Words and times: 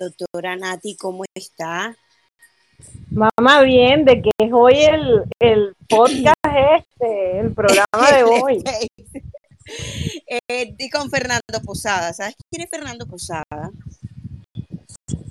Doctora 0.00 0.56
Nati, 0.56 0.96
¿cómo 0.96 1.24
está? 1.34 1.94
Mamá, 3.10 3.60
bien, 3.60 4.06
de 4.06 4.22
que 4.22 4.30
es 4.38 4.50
hoy 4.50 4.78
el, 4.78 5.24
el 5.38 5.74
podcast 5.86 6.36
este, 6.46 7.40
el 7.40 7.52
programa 7.52 8.10
de 8.16 8.22
hoy. 8.24 8.64
eh, 10.26 10.74
y 10.78 10.88
con 10.90 11.10
Fernando 11.10 11.42
Posada. 11.62 12.14
¿Sabes 12.14 12.34
quién 12.50 12.62
es 12.62 12.70
Fernando 12.70 13.06
Posada? 13.06 13.70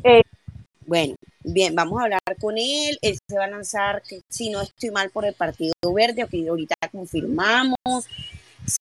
Eh, 0.03 0.21
bueno, 0.85 1.15
bien, 1.43 1.73
vamos 1.73 1.99
a 1.99 2.03
hablar 2.03 2.21
con 2.39 2.55
él. 2.59 2.99
Él 3.01 3.17
se 3.27 3.37
va 3.39 3.45
a 3.45 3.49
lanzar, 3.49 4.03
si 4.29 4.51
no 4.51 4.61
estoy 4.61 4.91
mal, 4.91 5.09
por 5.09 5.25
el 5.25 5.33
Partido 5.33 5.73
Verde, 5.95 6.27
que 6.29 6.47
ahorita 6.47 6.75
confirmamos. 6.91 8.05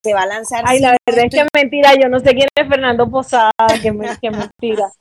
Se 0.03 0.13
va 0.13 0.23
a 0.23 0.27
lanzar. 0.27 0.65
Ay, 0.67 0.81
la 0.81 0.95
verdad 1.07 1.25
es 1.25 1.31
que 1.31 1.41
es 1.41 1.47
mentira, 1.55 1.95
yo 1.95 2.11
no 2.11 2.21
sé 2.21 2.35
quién 2.35 2.49
es 2.55 2.69
Fernando 2.69 3.09
Posada, 3.09 3.51
que, 3.81 3.91
me, 3.91 4.09
que 4.19 4.31
mentira. 4.31 4.93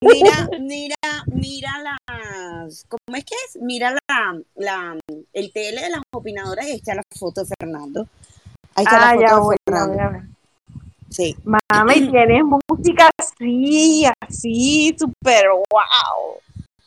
Mira, 0.00 0.48
mira, 0.60 0.94
mira 1.26 1.70
las. 1.82 2.84
¿Cómo 2.88 3.16
es 3.16 3.24
que 3.24 3.34
es? 3.46 3.60
Mira 3.60 3.92
la, 4.08 4.40
la, 4.56 4.98
el 5.32 5.52
TL 5.52 5.80
de 5.80 5.90
las 5.90 6.02
opinadoras 6.12 6.66
y 6.66 6.70
ahí 6.70 6.76
está 6.76 6.94
la 6.94 7.02
foto 7.16 7.44
de 7.44 7.50
Fernando. 7.58 8.06
Ahí 8.74 8.84
está 8.84 9.10
Ah, 9.10 9.14
la 9.16 9.20
ya 9.20 9.28
foto 9.36 9.50
de 9.50 9.56
ya 9.56 9.72
Fernando. 9.72 9.92
voy 9.94 10.02
a 10.02 10.08
ver. 10.10 10.22
Sí. 11.10 11.36
Mami, 11.44 11.94
tienes 12.10 12.42
música 12.68 13.10
así, 13.18 14.04
así, 14.20 14.96
súper 14.98 15.46
wow. 15.70 16.40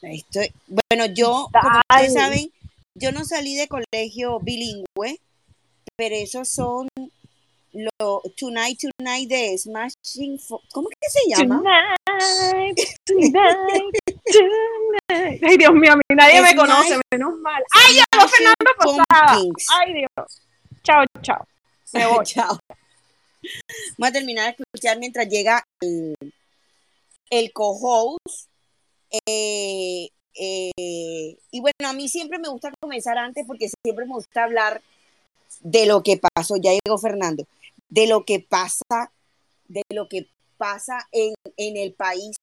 Estoy, 0.03 0.51
bueno, 0.67 1.13
yo, 1.13 1.47
como 1.61 1.79
ustedes 1.89 2.13
saben, 2.13 2.51
yo 2.95 3.11
no 3.11 3.23
salí 3.23 3.55
de 3.55 3.67
colegio 3.67 4.39
bilingüe, 4.39 5.19
pero 5.95 6.15
esos 6.15 6.47
son 6.49 6.87
los 7.73 8.21
Tonight 8.35 8.79
Tonight 8.97 9.29
de 9.29 9.57
Smashing. 9.57 10.39
Fo- 10.39 10.61
¿Cómo 10.73 10.89
que 10.89 11.09
se 11.09 11.19
llama? 11.29 11.61
Tonight, 12.05 12.77
tonight, 13.05 13.95
tonight. 14.25 15.43
Ay, 15.43 15.57
Dios 15.57 15.73
mío, 15.73 15.93
a 15.93 15.95
mí 15.95 16.01
nadie 16.15 16.41
me 16.41 16.55
conoce, 16.55 16.99
menos 17.11 17.37
mal. 17.39 17.63
Ay, 17.73 17.95
Smashing 18.13 18.27
Fernando 18.27 18.71
Posada. 18.77 19.41
Ay, 19.79 19.93
Dios. 19.93 20.41
Chao, 20.83 21.05
chao. 21.21 21.45
Me 21.93 22.05
voy. 22.07 22.25
Chao. 22.25 22.57
Voy 23.97 24.09
a 24.09 24.11
terminar 24.11 24.45
de 24.55 24.63
escuchar 24.63 24.99
mientras 24.99 25.27
llega 25.27 25.63
el, 25.81 26.15
el 27.29 27.51
co-host. 27.53 28.47
Eh, 29.27 30.09
eh, 30.35 30.71
y 31.51 31.59
bueno, 31.59 31.87
a 31.89 31.93
mí 31.93 32.07
siempre 32.07 32.39
me 32.39 32.49
gusta 32.49 32.71
comenzar 32.79 33.17
antes 33.17 33.45
porque 33.45 33.67
siempre 33.83 34.05
me 34.05 34.13
gusta 34.13 34.43
hablar 34.43 34.81
de 35.61 35.85
lo 35.85 36.01
que 36.03 36.19
pasó. 36.35 36.55
Ya 36.57 36.71
llegó 36.71 36.97
Fernando. 36.97 37.45
De 37.91 38.07
lo 38.07 38.23
que 38.23 38.39
pasa, 38.39 39.11
de 39.67 39.83
lo 39.89 40.07
que 40.07 40.29
pasa 40.57 41.07
en, 41.11 41.33
en 41.57 41.75
el 41.75 41.93
país. 41.93 42.37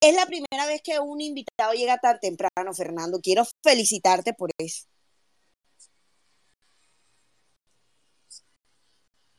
Es 0.00 0.14
la 0.14 0.24
primera 0.26 0.66
vez 0.66 0.80
que 0.82 1.00
un 1.00 1.20
invitado 1.20 1.72
llega 1.74 1.98
tan 1.98 2.20
temprano, 2.20 2.72
Fernando. 2.72 3.18
Quiero 3.20 3.44
felicitarte 3.64 4.34
por 4.34 4.50
eso. 4.56 4.86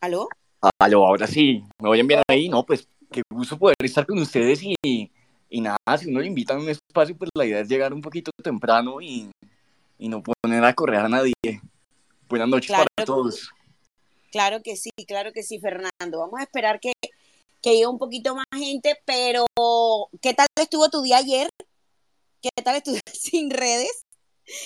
¿Aló? 0.01 0.27
Aló, 0.81 1.07
ahora 1.07 1.25
sí, 1.25 1.63
me 1.81 1.89
oyen 1.89 2.07
bien 2.07 2.21
ahí, 2.27 2.49
no, 2.49 2.65
pues 2.65 2.85
qué 3.11 3.21
gusto 3.29 3.57
poder 3.57 3.75
estar 3.81 4.05
con 4.05 4.17
ustedes 4.19 4.61
y, 4.61 4.75
y 5.49 5.61
nada, 5.61 5.77
si 5.97 6.09
uno 6.09 6.19
le 6.19 6.27
invita 6.27 6.53
a 6.53 6.57
un 6.57 6.67
espacio, 6.67 7.17
pues 7.17 7.29
la 7.33 7.45
idea 7.45 7.61
es 7.61 7.69
llegar 7.69 7.93
un 7.93 8.01
poquito 8.01 8.31
temprano 8.43 8.99
y, 9.01 9.29
y 9.97 10.09
no 10.09 10.21
poner 10.21 10.63
a 10.65 10.73
correr 10.73 10.99
a 10.99 11.09
nadie. 11.09 11.33
Buenas 12.27 12.49
noches 12.49 12.67
Claro. 12.67 12.85
para 12.95 13.05
todos. 13.05 13.51
Claro 14.31 14.61
que 14.63 14.75
sí, 14.75 14.89
claro 15.07 15.31
que 15.33 15.43
sí, 15.43 15.59
Fernando. 15.59 16.19
Vamos 16.19 16.39
a 16.39 16.43
esperar 16.43 16.79
que, 16.79 16.93
que 17.61 17.71
llegue 17.71 17.87
un 17.87 17.97
poquito 17.97 18.35
más 18.35 18.45
gente, 18.55 18.95
pero 19.05 19.45
¿qué 20.21 20.33
tal 20.33 20.47
estuvo 20.59 20.89
tu 20.89 21.01
día 21.01 21.17
ayer? 21.17 21.49
¿Qué 22.41 22.49
tal 22.63 22.75
estuvo 22.77 22.97
sin 23.13 23.49
redes? 23.49 24.05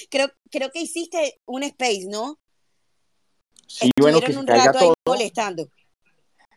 Creo, 0.09 0.31
creo 0.51 0.71
que 0.71 0.81
hiciste 0.81 1.39
un 1.45 1.63
space, 1.63 2.05
¿no? 2.09 2.37
Sí, 3.67 3.89
bueno, 3.99 4.23
que 4.23 4.31
Estuvieron 4.31 4.33
se 4.33 4.39
un 4.39 4.45
caiga 4.45 4.65
rato 4.65 4.79
ahí 4.79 4.93
todo, 5.05 5.15
molestando. 5.15 5.69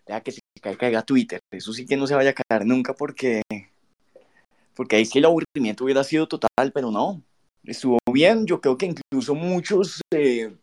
ya 0.06 0.20
que 0.20 0.32
se 0.32 0.40
caiga, 0.60 1.02
Twitter, 1.02 1.40
eso 1.50 1.72
sí 1.72 1.86
que 1.86 1.96
no 1.96 2.06
se 2.06 2.14
vaya 2.14 2.30
a 2.30 2.34
caer 2.34 2.66
nunca 2.66 2.94
porque, 2.94 3.42
porque 4.74 4.96
ahí 4.96 5.06
sí 5.06 5.18
el 5.18 5.24
aburrimiento 5.24 5.84
hubiera 5.84 6.04
sido 6.04 6.26
total, 6.28 6.72
pero 6.72 6.90
no, 6.90 7.22
estuvo 7.64 7.98
bien, 8.12 8.46
yo 8.46 8.60
creo 8.60 8.76
que 8.76 8.86
incluso 8.86 9.34
muchos 9.34 10.00
eh, 10.12 10.54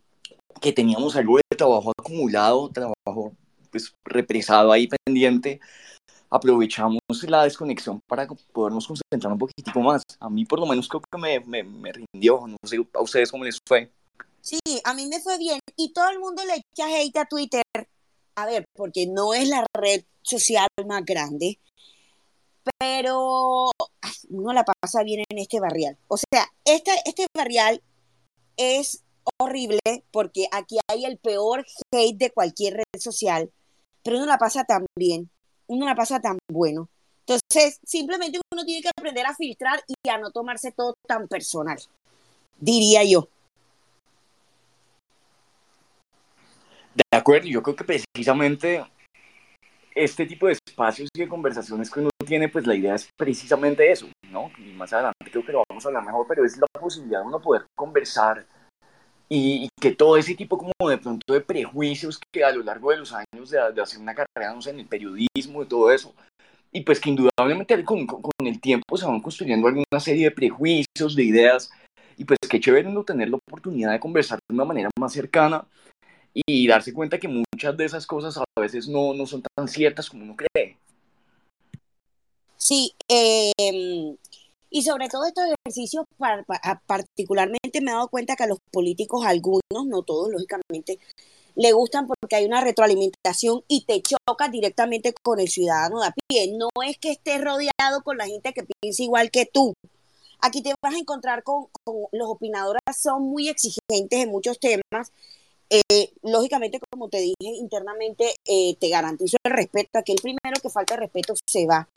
que 0.62 0.74
teníamos 0.74 1.16
algo 1.16 1.38
de 1.38 1.43
trabajo 1.55 1.91
acumulado, 1.97 2.69
trabajo 2.69 3.33
pues 3.71 3.94
represado 4.05 4.71
ahí 4.71 4.88
pendiente, 5.05 5.59
aprovechamos 6.29 7.00
la 7.27 7.44
desconexión 7.44 8.00
para 8.07 8.27
podernos 8.27 8.88
concentrar 8.88 9.33
un 9.33 9.39
poquitico 9.39 9.79
más. 9.81 10.03
A 10.19 10.29
mí 10.29 10.45
por 10.45 10.59
lo 10.59 10.65
menos 10.65 10.88
creo 10.88 11.01
que 11.01 11.17
me, 11.17 11.39
me, 11.41 11.63
me 11.63 11.91
rindió, 11.91 12.45
no 12.47 12.57
sé 12.63 12.77
a 12.94 13.01
ustedes 13.01 13.31
cómo 13.31 13.44
les 13.44 13.59
fue. 13.67 13.91
Sí, 14.41 14.59
a 14.83 14.94
mí 14.94 15.07
me 15.07 15.21
fue 15.21 15.38
bien. 15.38 15.59
Y 15.77 15.94
todo 15.94 16.09
el 16.09 16.19
mundo 16.19 16.44
le 16.44 16.55
echa 16.55 16.88
hate 16.88 17.17
a 17.17 17.25
Twitter. 17.25 17.63
A 18.35 18.45
ver, 18.45 18.65
porque 18.75 19.07
no 19.07 19.33
es 19.33 19.47
la 19.47 19.65
red 19.73 20.03
social 20.21 20.67
más 20.85 21.06
grande. 21.06 21.59
Pero 22.77 23.71
uno 24.29 24.53
la 24.53 24.65
pasa 24.65 25.03
bien 25.03 25.23
en 25.29 25.38
este 25.38 25.59
barrial. 25.59 25.97
O 26.07 26.17
sea, 26.17 26.47
este, 26.65 26.91
este 27.06 27.27
barrial 27.35 27.81
es 28.57 29.02
horrible 29.39 29.79
porque 30.11 30.47
aquí 30.51 30.77
hay 30.89 31.05
el 31.05 31.17
peor 31.17 31.65
hate 31.91 32.17
de 32.17 32.31
cualquier 32.31 32.75
red 32.75 32.99
social. 32.99 33.51
Pero 34.03 34.17
uno 34.17 34.25
la 34.25 34.37
pasa 34.37 34.63
tan 34.63 34.85
bien. 34.95 35.29
Uno 35.67 35.85
la 35.85 35.95
pasa 35.95 36.19
tan 36.19 36.37
bueno. 36.51 36.89
Entonces, 37.25 37.79
simplemente 37.85 38.39
uno 38.51 38.65
tiene 38.65 38.81
que 38.81 38.89
aprender 38.89 39.25
a 39.25 39.35
filtrar 39.35 39.81
y 39.87 40.09
a 40.09 40.17
no 40.17 40.31
tomarse 40.31 40.71
todo 40.71 40.95
tan 41.07 41.27
personal. 41.27 41.77
Diría 42.59 43.03
yo. 43.03 43.29
De 46.93 47.17
acuerdo, 47.17 47.47
yo 47.47 47.63
creo 47.63 47.75
que 47.75 47.85
precisamente 47.85 48.85
este 49.95 50.25
tipo 50.25 50.47
de 50.47 50.53
espacios 50.53 51.09
y 51.13 51.19
de 51.19 51.27
conversaciones 51.27 51.89
que 51.89 51.99
uno 51.99 52.09
tiene, 52.25 52.49
pues 52.49 52.67
la 52.67 52.75
idea 52.75 52.95
es 52.95 53.07
precisamente 53.17 53.91
eso, 53.91 54.07
¿no? 54.29 54.51
Y 54.57 54.73
más 54.73 54.91
adelante 54.93 55.31
creo 55.31 55.45
que 55.45 55.51
lo 55.51 55.63
vamos 55.69 55.85
a 55.85 55.87
hablar 55.87 56.03
mejor, 56.03 56.25
pero 56.27 56.45
es 56.45 56.57
la 56.57 56.67
posibilidad 56.67 57.21
de 57.21 57.27
uno 57.27 57.41
poder 57.41 57.65
conversar 57.75 58.45
y, 59.35 59.69
que 59.81 59.91
todo 59.91 60.18
ese 60.18 60.35
tipo 60.35 60.57
como 60.57 60.89
de 60.89 60.97
pronto 60.97 61.33
de 61.33 61.41
prejuicios 61.41 62.19
que 62.31 62.44
a 62.44 62.51
lo 62.51 62.63
largo 62.63 62.91
de 62.91 62.97
los 62.97 63.13
años 63.13 63.50
de, 63.50 63.59
hacer 63.81 64.00
una 64.00 64.13
carrera, 64.13 64.53
no 64.53 64.62
sé, 64.62 64.69
en 64.69 64.80
el 64.80 64.85
periodismo 64.85 65.63
y 65.63 65.65
todo 65.68 65.91
eso, 65.91 66.13
y 66.71 66.81
pues 66.81 67.00
que 67.00 67.09
indudablemente 67.09 67.83
con, 67.83 68.06
con, 68.06 68.31
el 68.45 68.62
tiempo 68.62 68.95
se 68.95 69.06
van 69.06 69.21
construyendo 69.21 69.68
alguna 69.68 70.00
serie 70.00 70.25
de 70.25 70.31
prejuicios, 70.31 71.15
de 71.15 71.24
ideas, 71.24 71.71
y 72.15 72.25
pues 72.25 72.38
qué 72.47 72.59
chévere 72.59 72.88
uno 72.88 73.03
tener 73.03 73.30
la 73.30 73.38
oportunidad 73.38 73.91
de 73.91 74.00
conversar 74.00 74.38
de 74.47 74.53
una 74.53 74.65
manera 74.65 74.89
más 75.00 75.13
cercana 75.13 75.65
y 76.33 76.68
darse 76.68 76.94
cuenta 76.94 77.19
que 77.19 77.27
muchas 77.27 77.75
de 77.75 77.85
esas 77.85 78.06
cosas 78.06 78.38
a 78.38 78.44
veces 78.59 78.88
no, 78.88 79.13
no 79.13 79.25
son 79.25 79.44
tan 79.56 79.68
ciertas 79.68 80.09
como 80.09 80.24
uno 80.24 80.35
cree. 80.35 80.77
Sí, 82.56 82.94
eh, 83.09 83.51
y 84.73 84.81
sobre 84.81 85.07
todo 85.07 85.25
estos 85.25 85.43
ejercicios, 85.63 86.03
par- 86.17 86.45
pa- 86.45 86.81
particularmente 86.87 87.79
me 87.79 87.91
he 87.91 87.93
dado 87.93 88.07
cuenta 88.07 88.35
que 88.35 88.43
a 88.43 88.47
los 88.47 88.57
políticos, 88.71 89.23
algunos, 89.23 89.61
no 89.85 90.01
todos, 90.01 90.31
lógicamente, 90.31 90.97
le 91.55 91.71
gustan 91.73 92.07
porque 92.07 92.37
hay 92.37 92.45
una 92.45 92.59
retroalimentación 92.59 93.63
y 93.67 93.85
te 93.85 94.01
chocas 94.01 94.51
directamente 94.51 95.13
con 95.21 95.39
el 95.39 95.47
ciudadano 95.47 96.01
de 96.01 96.07
a 96.07 96.15
pie. 96.27 96.55
No 96.57 96.69
es 96.87 96.97
que 96.97 97.11
estés 97.11 97.39
rodeado 97.39 98.01
con 98.03 98.17
la 98.17 98.25
gente 98.25 98.51
que 98.51 98.65
piensa 98.81 99.03
igual 99.03 99.29
que 99.29 99.45
tú. 99.45 99.75
Aquí 100.41 100.63
te 100.63 100.73
vas 100.81 100.95
a 100.95 100.97
encontrar 100.97 101.43
con, 101.43 101.67
los 102.11 102.27
opinadores, 102.27 102.81
son 102.99 103.21
muy 103.21 103.49
exigentes 103.49 104.19
en 104.19 104.29
muchos 104.29 104.59
temas. 104.59 105.11
Eh, 105.69 106.11
lógicamente, 106.23 106.79
como 106.91 107.09
te 107.09 107.19
dije 107.19 107.35
internamente, 107.59 108.33
eh, 108.45 108.75
te 108.79 108.89
garantizo 108.89 109.37
el 109.43 109.53
respeto. 109.53 109.99
Aquel 109.99 110.17
primero 110.19 110.59
que 110.59 110.69
falta 110.71 110.95
el 110.95 111.01
respeto 111.01 111.35
se 111.47 111.67
va. 111.67 111.87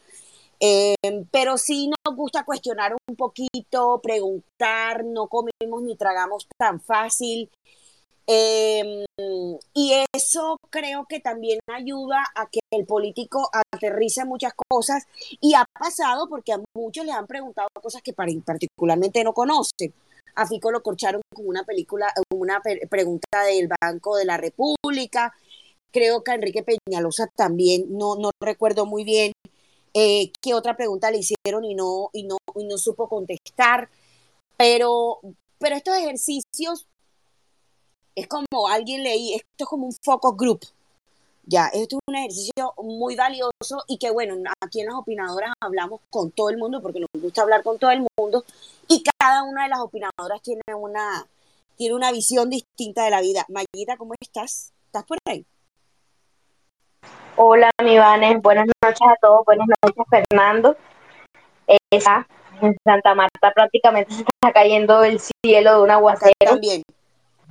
Eh, 0.61 0.94
pero 1.31 1.58
sí 1.58 1.91
nos 2.06 2.17
gusta 2.17 2.44
cuestionar 2.44 2.94
un 3.08 3.17
poquito, 3.17 4.00
preguntar, 4.03 5.05
no 5.05 5.29
comemos 5.29 5.82
ni 5.82 5.97
tragamos 5.97 6.47
tan 6.58 6.81
fácil. 6.81 7.50
Eh, 8.29 9.05
y 9.73 9.93
eso 10.12 10.58
creo 10.70 11.06
que 11.08 11.20
también 11.20 11.61
ayuda 11.73 12.25
a 12.35 12.49
que 12.50 12.58
el 12.73 12.85
político 12.85 13.49
aterrice 13.73 14.25
muchas 14.25 14.53
cosas 14.69 15.05
y 15.41 15.55
ha 15.55 15.64
pasado 15.79 16.29
porque 16.29 16.53
a 16.53 16.61
muchos 16.75 17.05
le 17.06 17.12
han 17.12 17.26
preguntado 17.29 17.69
cosas 17.81 18.02
que 18.02 18.12
par- 18.12 18.29
particularmente 18.44 19.23
no 19.23 19.32
conocen. 19.32 19.94
A 20.35 20.47
Fico 20.47 20.70
lo 20.73 20.82
corcharon 20.82 21.23
con 21.35 21.47
una 21.47 21.64
película, 21.64 22.12
una 22.35 22.61
pregunta 22.91 23.44
del 23.44 23.69
Banco 23.81 24.17
de 24.17 24.25
la 24.25 24.37
República. 24.37 25.32
Creo 25.93 26.25
que 26.25 26.32
a 26.32 26.35
Enrique 26.35 26.64
Peñalosa 26.64 27.29
también, 27.35 27.87
no, 27.97 28.17
no 28.17 28.31
recuerdo 28.41 28.87
muy 28.87 29.05
bien 29.05 29.32
eh, 29.99 30.31
qué 30.43 30.53
otra 30.53 30.77
pregunta 30.77 31.11
le 31.11 31.19
hicieron 31.19 31.65
y 31.65 31.75
no, 31.75 32.11
y 32.13 32.25
no, 32.25 32.37
y 32.55 32.65
no 32.67 32.77
supo 32.77 33.09
contestar. 33.09 33.89
Pero, 34.59 35.21
pero 35.59 35.77
estos 35.77 35.97
ejercicios 35.97 36.87
es 38.15 38.29
como 38.29 38.69
alguien 38.69 39.03
leí, 39.03 39.35
esto 39.35 39.47
es 39.65 39.67
como 39.67 39.87
un 39.87 39.95
focus 40.03 40.37
group, 40.37 40.61
Ya, 41.45 41.69
esto 41.69 41.97
es 41.97 42.03
un 42.09 42.17
ejercicio 42.17 42.75
muy 42.83 43.17
valioso 43.17 43.85
y 43.89 43.99
que 43.99 44.11
bueno, 44.11 44.37
aquí 44.61 44.81
en 44.81 44.87
las 44.87 44.97
opinadoras 44.97 45.53
hablamos 45.61 46.01
con 46.11 46.31
todo 46.31 46.51
el 46.51 46.59
mundo 46.59 46.83
porque 46.83 47.01
nos 47.01 47.09
gusta 47.23 47.43
hablar 47.43 47.63
con 47.63 47.79
todo 47.79 47.91
el 47.91 48.07
mundo 48.19 48.45
y 48.89 49.03
cada 49.19 49.45
una 49.45 49.65
de 49.65 49.71
las 49.71 49.81
opinadoras 49.81 50.43
tiene 50.43 50.63
una, 50.77 51.27
tiene 51.77 51.95
una 51.95 52.13
visión 52.13 52.51
distinta 52.51 53.05
de 53.05 53.11
la 53.11 53.23
vida. 53.23 53.47
Mayita, 53.49 53.97
¿cómo 53.97 54.15
estás? 54.21 54.73
¿Estás 54.87 55.05
por 55.05 55.19
ahí? 55.27 55.47
Hola, 57.38 57.69
mi 57.85 57.99
Vanes. 57.99 58.41
Buenas 58.41 58.67
noches 58.83 59.06
a 59.06 59.15
todos. 59.21 59.44
Buenas 59.44 59.67
noches, 59.83 60.05
Fernando. 60.09 60.75
Esa, 61.91 62.27
en 62.62 62.75
Santa 62.83 63.15
Marta 63.15 63.53
prácticamente 63.55 64.15
se 64.15 64.23
está 64.23 64.53
cayendo 64.55 65.05
el 65.05 65.21
cielo 65.21 65.75
de 65.75 65.83
un 65.83 65.91
aguacero. 65.91 66.33
También. 66.38 66.83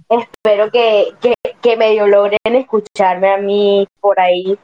Espero 0.09 0.71
que, 0.71 1.13
que, 1.21 1.35
que 1.61 1.77
medio 1.77 2.07
logren 2.07 2.39
escucharme 2.45 3.31
a 3.31 3.37
mí 3.37 3.87
por 3.99 4.19
ahí, 4.19 4.57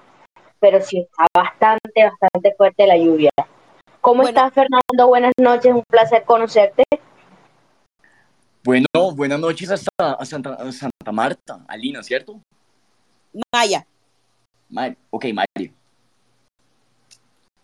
pero 0.60 0.82
sí 0.82 1.00
está 1.00 1.28
bastante, 1.36 2.04
bastante 2.04 2.56
fuerte 2.56 2.88
la 2.88 2.98
lluvia. 2.98 3.30
¿Cómo 4.02 4.24
estás, 4.24 4.52
Fernando? 4.54 5.08
Buenas 5.08 5.34
noches, 5.40 5.72
un 5.72 5.84
placer 5.88 6.24
conocerte. 6.24 6.84
Bueno, 8.64 8.88
buenas 9.14 9.40
noches 9.40 9.70
hasta 9.70 10.14
a 10.14 10.26
Santa, 10.26 10.72
Santa 10.72 11.12
Marta, 11.12 11.64
Alina, 11.68 12.02
¿cierto? 12.02 12.40
Maya. 13.54 13.86
Ok, 15.10 15.26
Maya. 15.34 15.72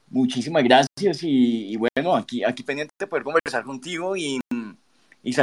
Muchísimas 0.09 0.63
gracias 0.63 1.19
y, 1.21 1.75
bueno, 1.75 2.15
aquí, 2.15 2.44
aquí 2.44 2.63
pendiente 2.63 2.94
de 2.98 3.07
poder 3.07 3.24
conversar 3.24 3.63
contigo 3.63 4.15
y, 4.15 4.39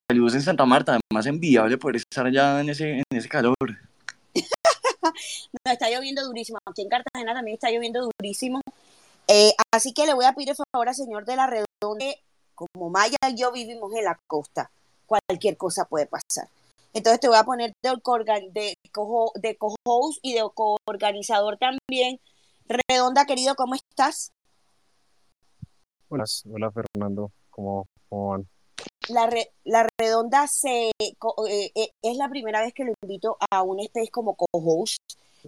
saludos 0.09 0.35
en 0.35 0.43
Santa 0.43 0.65
Marta, 0.65 0.99
además 1.11 1.27
envidiable 1.27 1.77
por 1.77 1.95
estar 1.95 2.27
allá 2.27 2.61
en 2.61 2.71
ese, 2.71 2.91
en 2.99 3.05
ese 3.11 3.29
calor. 3.29 3.55
no, 5.03 5.73
está 5.73 5.91
lloviendo 5.91 6.25
durísimo. 6.25 6.59
Aquí 6.67 6.83
en 6.83 6.89
Cartagena 6.89 7.35
también 7.35 7.57
está 7.57 7.71
lloviendo 7.71 8.09
durísimo. 8.19 8.61
Eh, 9.29 9.53
así 9.73 9.93
que 9.93 10.07
le 10.07 10.15
voy 10.15 10.25
a 10.25 10.33
pedir 10.33 10.51
el 10.51 10.57
favor 10.57 10.89
al 10.89 10.95
señor 10.95 11.25
de 11.25 11.37
la 11.37 11.47
Redonda, 11.47 12.15
como 12.55 12.91
Maya 12.91 13.17
y 13.29 13.37
yo 13.37 13.53
vivimos 13.53 13.93
en 13.95 14.05
la 14.05 14.19
costa, 14.27 14.71
cualquier 15.07 15.57
cosa 15.57 15.85
puede 15.85 16.07
pasar. 16.07 16.49
Entonces 16.93 17.21
te 17.21 17.29
voy 17.29 17.37
a 17.37 17.45
poner 17.45 17.73
de, 17.83 18.74
de, 18.95 19.49
de 19.49 19.57
co-host 19.57 20.19
y 20.23 20.35
de 20.35 20.43
co-organizador 20.55 21.59
también. 21.59 22.21
Redonda, 22.89 23.27
querido, 23.27 23.55
¿cómo 23.55 23.75
estás? 23.75 24.33
Buenas, 26.09 26.45
hola 26.51 26.71
Fernando, 26.71 27.33
¿cómo, 27.51 27.89
cómo 28.09 28.31
van? 28.31 28.49
la, 29.09 29.29
la 29.65 29.87
redonda 29.99 30.47
se, 30.47 30.91
eh, 30.99 31.73
eh, 31.75 31.91
es 32.03 32.17
la 32.17 32.29
primera 32.29 32.61
vez 32.61 32.73
que 32.73 32.85
lo 32.85 32.93
invito 33.03 33.37
a 33.51 33.63
un 33.63 33.81
space 33.81 34.11
como 34.11 34.35
co-host. 34.35 34.99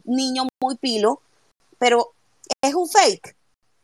Niño 0.05 0.47
muy 0.63 0.77
pilo, 0.77 1.23
pero 1.79 2.13
es 2.61 2.75
un 2.75 2.89
fake, 2.89 3.37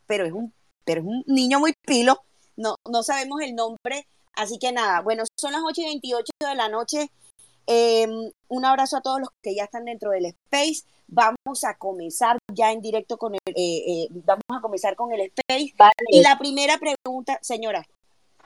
pero 0.05 0.25
es 0.25 0.31
un, 0.31 0.53
pero 0.85 1.01
es 1.01 1.07
un 1.07 1.23
niño 1.27 1.59
muy 1.59 1.73
pilo. 1.85 2.23
No, 2.55 2.75
no 2.89 3.01
sabemos 3.01 3.41
el 3.41 3.55
nombre, 3.55 4.07
así 4.35 4.59
que 4.59 4.71
nada. 4.71 5.01
Bueno, 5.01 5.23
son 5.39 5.53
las 5.53 5.61
8 5.65 5.81
y 5.81 5.85
28 5.85 6.31
de 6.39 6.55
la 6.55 6.69
noche. 6.69 7.11
Em, 7.65 8.31
un 8.49 8.65
abrazo 8.65 8.97
a 8.97 9.01
todos 9.01 9.19
los 9.19 9.29
que 9.41 9.55
ya 9.55 9.63
están 9.63 9.85
dentro 9.85 10.11
del 10.11 10.25
space. 10.25 10.83
Vamos 11.07 11.63
a 11.67 11.77
comenzar 11.77 12.37
ya 12.51 12.71
en 12.71 12.81
directo 12.81 13.17
con 13.17 13.33
el, 13.35 13.53
eh, 13.55 14.07
vamos 14.11 14.43
a 14.49 14.61
comenzar 14.61 14.95
con 14.95 15.11
el 15.13 15.21
space. 15.21 15.73
Y 16.09 16.21
la 16.21 16.37
primera 16.37 16.77
pregunta, 16.77 17.39
señora 17.41 17.85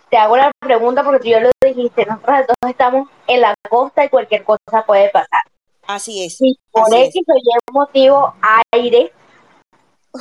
te 0.09 0.17
hago 0.17 0.37
la 0.37 0.51
pregunta 0.59 1.03
porque 1.03 1.19
tú 1.19 1.27
ya 1.27 1.39
lo 1.39 1.49
dijiste, 1.61 2.05
nosotros 2.05 2.47
todos 2.47 2.71
estamos 2.71 3.09
en 3.27 3.41
la 3.41 3.53
costa 3.69 4.05
y 4.05 4.09
cualquier 4.09 4.43
cosa 4.43 4.85
puede 4.85 5.09
pasar. 5.09 5.41
Así 5.85 6.23
es. 6.23 6.37
Y 6.41 6.57
por 6.71 6.93
X 6.93 7.23
o 7.27 7.35
Y 7.35 7.73
motivo, 7.73 8.33
aire 8.71 9.11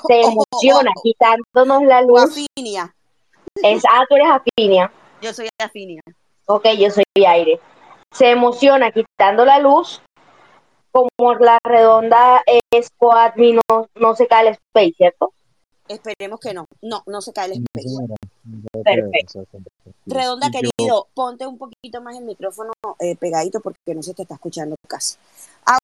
se 0.06 0.20
emociona 0.20 0.92
quitándonos 1.02 1.82
la 1.84 2.02
luz. 2.02 2.22
Afinia. 2.22 2.94
Es, 3.62 3.82
ah, 3.90 4.04
tú 4.08 4.16
eres 4.16 4.28
afinia. 4.28 4.92
Yo 5.22 5.32
soy 5.32 5.48
afinia. 5.58 6.02
Ok, 6.46 6.66
yo 6.78 6.90
soy 6.90 7.04
aire. 7.14 7.58
Se 8.16 8.30
emociona 8.30 8.92
quitando 8.92 9.44
la 9.44 9.58
luz, 9.58 10.00
como 10.90 11.34
la 11.34 11.58
redonda 11.62 12.42
es 12.70 12.88
coadmin, 12.96 13.60
no, 13.68 13.88
no 13.94 14.14
se 14.14 14.26
cae 14.26 14.48
el 14.48 14.54
space, 14.54 14.94
¿cierto? 14.96 15.34
Esperemos 15.88 16.40
que 16.40 16.52
no. 16.52 16.66
No, 16.82 17.02
no 17.06 17.20
se 17.20 17.32
cae 17.32 17.46
el 17.46 17.64
space. 17.64 18.16
Perfecto. 18.82 19.44
Redonda, 20.06 20.50
querido, 20.50 21.08
ponte 21.14 21.46
un 21.46 21.58
poquito 21.58 22.00
más 22.00 22.16
el 22.16 22.24
micrófono 22.24 22.72
eh, 22.98 23.16
pegadito 23.16 23.60
porque 23.60 23.94
no 23.94 24.02
se 24.02 24.14
te 24.14 24.22
está 24.22 24.34
escuchando 24.34 24.76
casi. 24.88 25.16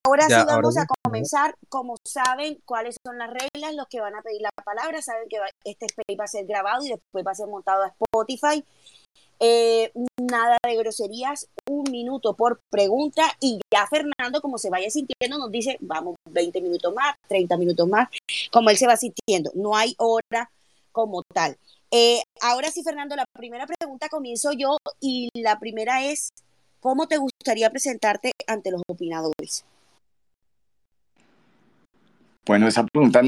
Ahora 0.05 0.27
sí 0.27 0.47
vamos 0.47 0.77
a 0.77 0.87
comenzar. 1.05 1.55
Como 1.69 1.97
saben 2.05 2.61
cuáles 2.65 2.97
son 3.05 3.19
las 3.19 3.31
reglas, 3.31 3.75
los 3.75 3.87
que 3.89 4.01
van 4.01 4.15
a 4.15 4.23
pedir 4.23 4.43
la 4.43 4.51
palabra 4.65 5.03
saben 5.03 5.29
que 5.29 5.39
este 5.65 5.87
space 5.87 6.17
va 6.19 6.25
a 6.25 6.29
ser 6.29 6.47
grabado 6.47 6.85
y 6.85 6.91
después 6.91 7.25
va 7.27 7.33
a 7.33 7.37
ser 7.37 7.49
montado 7.49 7.83
a 7.83 7.89
Spotify. 7.89 8.65
Eh, 9.45 9.91
nada 10.21 10.57
de 10.63 10.77
groserías, 10.77 11.49
un 11.69 11.83
minuto 11.91 12.37
por 12.37 12.61
pregunta 12.71 13.25
y 13.41 13.59
ya 13.73 13.89
Fernando, 13.89 14.41
como 14.41 14.57
se 14.57 14.71
vaya 14.71 14.89
sintiendo, 14.89 15.37
nos 15.37 15.51
dice, 15.51 15.79
vamos, 15.81 16.15
20 16.31 16.61
minutos 16.61 16.95
más, 16.95 17.17
30 17.27 17.57
minutos 17.57 17.89
más, 17.89 18.09
como 18.53 18.71
él 18.71 18.77
se 18.77 18.87
va 18.87 18.97
sintiendo. 18.97 19.51
No 19.57 19.75
hay 19.75 19.97
hora 19.99 20.49
como 20.93 21.25
tal. 21.25 21.57
Eh, 21.91 22.23
ahora 22.41 22.71
sí, 22.71 22.85
Fernando, 22.85 23.17
la 23.17 23.25
primera 23.33 23.67
pregunta 23.67 24.09
comienzo 24.09 24.53
yo 24.53 24.77
y 25.01 25.29
la 25.35 25.59
primera 25.59 26.05
es, 26.05 26.29
¿cómo 26.79 27.09
te 27.09 27.17
gustaría 27.17 27.69
presentarte 27.69 28.31
ante 28.47 28.71
los 28.71 28.83
opinadores? 28.87 29.65
Bueno, 32.47 32.69
esa 32.69 32.85
pregunta 32.85 33.23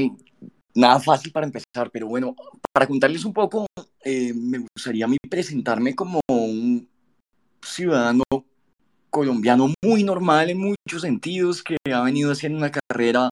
nada 0.75 0.99
fácil 0.99 1.31
para 1.31 1.45
empezar, 1.45 1.89
pero 1.91 2.07
bueno, 2.07 2.35
para 2.71 2.85
contarles 2.85 3.25
un 3.25 3.33
poco, 3.33 3.65
eh, 4.03 4.33
me 4.33 4.59
gustaría 4.59 5.05
a 5.05 5.07
mí 5.07 5.17
presentarme 5.29 5.95
como 5.95 6.19
un 6.27 6.87
ciudadano 7.63 8.23
colombiano 9.09 9.73
muy 9.83 10.03
normal 10.03 10.49
en 10.49 10.59
muchos 10.59 11.01
sentidos, 11.01 11.63
que 11.63 11.77
ha 11.91 12.01
venido 12.01 12.31
haciendo 12.31 12.57
una 12.57 12.71
carrera 12.71 13.29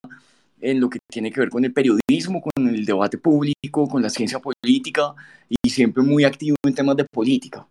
en 0.61 0.79
lo 0.79 0.89
que 0.89 0.99
tiene 1.11 1.29
que 1.29 1.41
ver 1.41 1.49
con 1.49 1.65
el 1.65 1.73
periodismo, 1.73 2.41
con 2.41 2.69
el 2.69 2.85
debate 2.85 3.17
público, 3.17 3.87
con 3.89 4.01
la 4.01 4.09
ciencia 4.09 4.39
política 4.39 5.13
y 5.61 5.69
siempre 5.69 6.01
muy 6.01 6.23
activo 6.23 6.55
en 6.65 6.73
temas 6.73 6.95
de 6.95 7.03
política. 7.03 7.67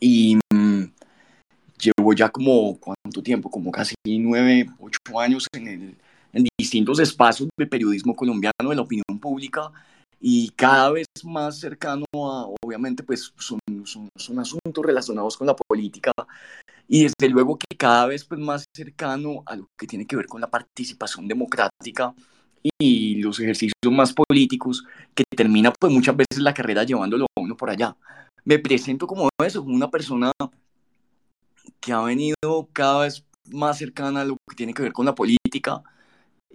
Y 0.00 0.36
mm, 0.52 0.82
llevo 1.78 2.12
ya 2.12 2.28
como, 2.30 2.76
¿cuánto 2.78 3.22
tiempo? 3.22 3.48
Como 3.48 3.70
casi 3.70 3.94
nueve, 4.04 4.68
ocho 4.80 5.20
años 5.20 5.46
en 5.52 5.68
el 5.68 5.94
en 6.34 6.46
distintos 6.58 6.98
espacios 6.98 7.48
del 7.56 7.68
periodismo 7.68 8.14
colombiano, 8.14 8.68
de 8.68 8.76
la 8.76 8.82
opinión 8.82 9.18
pública, 9.20 9.70
y 10.20 10.50
cada 10.50 10.90
vez 10.90 11.06
más 11.22 11.58
cercano 11.60 12.04
a, 12.14 12.46
obviamente, 12.62 13.02
pues 13.02 13.32
son, 13.38 13.58
son, 13.84 14.08
son, 14.16 14.38
asuntos 14.38 14.84
relacionados 14.84 15.36
con 15.36 15.46
la 15.46 15.54
política, 15.54 16.12
y 16.88 17.04
desde 17.04 17.28
luego 17.28 17.56
que 17.56 17.76
cada 17.76 18.06
vez 18.06 18.24
pues, 18.24 18.40
más 18.40 18.64
cercano 18.74 19.42
a 19.46 19.56
lo 19.56 19.68
que 19.78 19.86
tiene 19.86 20.06
que 20.06 20.16
ver 20.16 20.26
con 20.26 20.40
la 20.40 20.50
participación 20.50 21.28
democrática 21.28 22.14
y 22.78 23.16
los 23.16 23.38
ejercicios 23.40 23.74
más 23.90 24.12
políticos, 24.12 24.84
que 25.14 25.24
termina 25.36 25.72
pues 25.72 25.92
muchas 25.92 26.16
veces 26.16 26.38
la 26.38 26.54
carrera 26.54 26.84
llevándolo 26.84 27.26
a 27.26 27.40
uno 27.40 27.56
por 27.56 27.70
allá. 27.70 27.96
Me 28.44 28.58
presento 28.58 29.06
como 29.06 29.28
eso, 29.44 29.62
una 29.62 29.90
persona 29.90 30.32
que 31.80 31.92
ha 31.92 32.00
venido 32.00 32.68
cada 32.72 33.02
vez 33.02 33.24
más 33.50 33.78
cercana 33.78 34.22
a 34.22 34.24
lo 34.24 34.36
que 34.48 34.56
tiene 34.56 34.74
que 34.74 34.82
ver 34.82 34.92
con 34.92 35.06
la 35.06 35.14
política, 35.14 35.82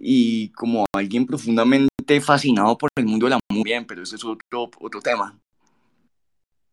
y 0.00 0.48
como 0.52 0.86
alguien 0.94 1.26
profundamente 1.26 2.20
fascinado 2.22 2.76
por 2.78 2.88
el 2.96 3.04
mundo 3.04 3.26
de 3.26 3.30
la 3.30 3.38
muy 3.52 3.62
bien, 3.62 3.86
pero 3.86 4.02
ese 4.02 4.16
es 4.16 4.24
otro, 4.24 4.70
otro 4.80 5.00
tema. 5.00 5.38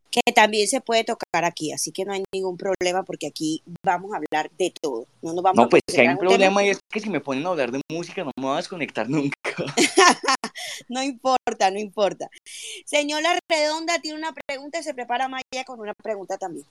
Que 0.10 0.32
también 0.34 0.68
se 0.68 0.80
puede 0.80 1.04
tocar 1.04 1.44
aquí, 1.44 1.74
así 1.74 1.92
que 1.92 2.06
no 2.06 2.14
hay 2.14 2.24
ningún 2.34 2.58
problema 2.58 3.04
porque 3.04 3.28
aquí 3.28 3.62
vamos 3.86 4.14
a 4.14 4.18
hablar 4.18 4.50
de 4.58 4.74
todo. 4.82 5.06
No, 5.22 5.34
nos 5.34 5.44
vamos 5.44 5.66
no 5.66 5.70
pues 5.70 5.82
hay 5.96 6.08
un 6.08 6.18
problema 6.18 6.64
y 6.64 6.70
es 6.70 6.80
que 6.90 7.02
si 7.02 7.10
me 7.10 7.20
ponen 7.20 7.46
a 7.46 7.50
hablar 7.50 7.72
de 7.72 7.82
música 7.92 8.24
no 8.24 8.32
me 8.38 8.46
voy 8.46 8.54
a 8.54 8.58
desconectar 8.58 9.10
nunca. 9.10 9.36
no 10.90 11.04
importa, 11.04 11.70
no 11.70 11.78
importa. 11.78 12.30
Señora 12.86 13.38
Redonda 13.50 14.00
tiene 14.00 14.18
una 14.18 14.34
pregunta 14.34 14.80
y 14.80 14.84
se 14.84 14.94
prepara 14.94 15.28
Maya 15.28 15.66
con 15.66 15.80
una 15.80 15.94
pregunta 15.94 16.38
también. 16.38 16.66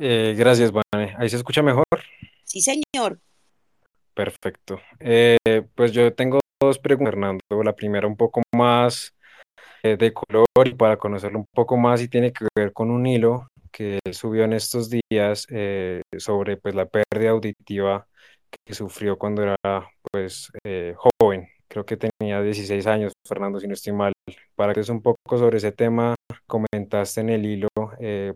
Eh, 0.00 0.34
gracias, 0.36 0.72
Vane. 0.72 1.14
¿Ahí 1.18 1.28
se 1.28 1.36
escucha 1.36 1.62
mejor? 1.62 1.84
Sí, 2.44 2.62
señor. 2.62 3.20
Perfecto. 4.14 4.80
Eh, 5.00 5.38
pues 5.74 5.92
yo 5.92 6.12
tengo 6.14 6.40
dos 6.60 6.78
preguntas, 6.78 7.12
Fernando. 7.12 7.40
La 7.64 7.74
primera 7.74 8.06
un 8.06 8.16
poco 8.16 8.42
más 8.54 9.14
eh, 9.82 9.96
de 9.96 10.12
color 10.12 10.46
y 10.66 10.74
para 10.74 10.98
conocerlo 10.98 11.40
un 11.40 11.46
poco 11.54 11.76
más 11.76 12.02
y 12.02 12.08
tiene 12.08 12.32
que 12.32 12.46
ver 12.56 12.72
con 12.72 12.90
un 12.90 13.06
hilo 13.06 13.48
que 13.72 14.00
subió 14.12 14.44
en 14.44 14.52
estos 14.54 14.90
días 14.90 15.46
eh, 15.50 16.02
sobre 16.18 16.56
pues 16.58 16.74
la 16.74 16.86
pérdida 16.86 17.30
auditiva 17.30 18.06
que 18.64 18.74
sufrió 18.74 19.18
cuando 19.18 19.42
era 19.42 19.56
pues 20.12 20.50
joven. 20.96 21.48
Creo 21.68 21.86
que 21.86 21.96
tenía 21.96 22.42
16 22.42 22.86
años, 22.86 23.12
Fernando, 23.26 23.58
si 23.60 23.66
no 23.66 23.74
estoy 23.74 23.94
mal. 23.94 24.12
Para 24.54 24.74
que 24.74 24.80
es 24.80 24.88
un 24.90 25.02
poco 25.02 25.38
sobre 25.38 25.56
ese 25.58 25.72
tema, 25.72 26.14
comentaste 26.46 27.22
en 27.22 27.30
el 27.30 27.46
hilo, 27.46 27.68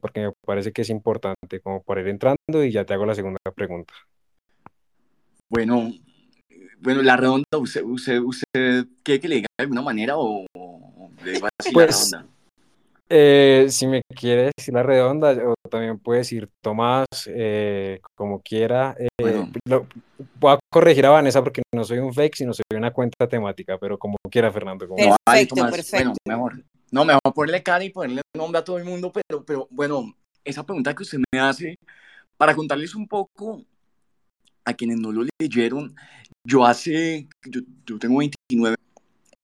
porque 0.01 0.21
me 0.21 0.33
parece 0.47 0.73
que 0.73 0.83
es 0.83 0.91
importante 0.91 1.61
como 1.63 1.83
para 1.83 2.01
ir 2.01 2.09
entrando 2.09 2.65
y 2.65 2.73
ya 2.73 2.85
te 2.87 2.95
hago 2.95 3.05
la 3.07 3.15
segunda 3.15 3.39
pregunta. 3.55 3.93
Bueno, 5.49 5.93
Bueno, 6.79 7.03
la 7.03 7.17
redonda, 7.17 7.45
¿usted, 7.59 7.83
usted, 7.83 8.19
usted 8.21 8.87
quiere 9.03 9.21
que 9.21 9.29
le 9.29 9.35
diga 9.37 9.47
de 9.59 9.63
alguna 9.63 9.83
manera 9.83 10.15
o 10.17 10.45
le 11.25 11.39
va 11.41 11.49
a 11.49 11.51
decir 11.59 11.73
Pues, 11.73 11.87
la 11.89 11.97
redonda? 11.97 12.27
Eh, 13.09 13.67
si 13.71 13.87
me 13.87 14.03
quiere 14.15 14.51
decir 14.57 14.75
la 14.75 14.83
redonda, 14.83 15.33
o 15.49 15.55
también 15.71 15.99
puede 15.99 16.19
decir 16.21 16.49
Tomás, 16.61 17.07
eh, 17.27 18.01
como 18.17 18.41
quiera. 18.41 18.97
Eh, 18.99 19.09
Bueno. 19.21 19.51
lo- 19.65 19.87
voy 20.41 20.55
a 20.55 20.59
corregir 20.73 21.07
a 21.07 21.11
Vanessa 21.11 21.43
porque 21.43 21.63
no 21.75 21.85
soy 21.85 21.99
un 21.99 22.13
fake, 22.13 22.35
sino 22.37 22.53
soy 22.53 22.65
una 22.75 22.93
cuenta 22.93 23.29
temática, 23.29 23.79
pero 23.79 23.97
como 23.99 24.17
quiera, 24.31 24.51
Fernando. 24.53 24.89
como- 24.89 25.03
No, 25.11 25.17
ay, 25.25 25.47
Perfecto, 25.47 25.55
Tomás, 25.55 25.71
perfecto. 25.71 25.97
Bueno, 25.97 26.15
mejor. 26.27 26.65
No, 26.91 27.05
mejor 27.05 27.21
ponerle 27.35 27.63
cara 27.63 27.85
y 27.85 27.91
ponerle 27.91 28.23
nombre 28.35 28.59
a 28.59 28.65
todo 28.65 28.79
el 28.79 28.85
mundo, 28.85 29.13
pero, 29.13 29.45
pero 29.45 29.69
bueno, 29.71 30.13
esa 30.45 30.65
pregunta 30.65 30.95
que 30.95 31.03
usted 31.05 31.19
me 31.33 31.41
hace, 31.41 31.77
para 32.37 32.55
contarles 32.55 32.95
un 32.95 33.07
poco 33.07 33.63
a 34.67 34.75
quienes 34.75 34.99
no 34.99 35.13
lo 35.13 35.25
leyeron, 35.41 35.95
yo 36.45 36.67
hace, 36.67 37.29
yo, 37.45 37.61
yo 37.87 37.99
tengo 37.99 38.19
29 38.19 38.77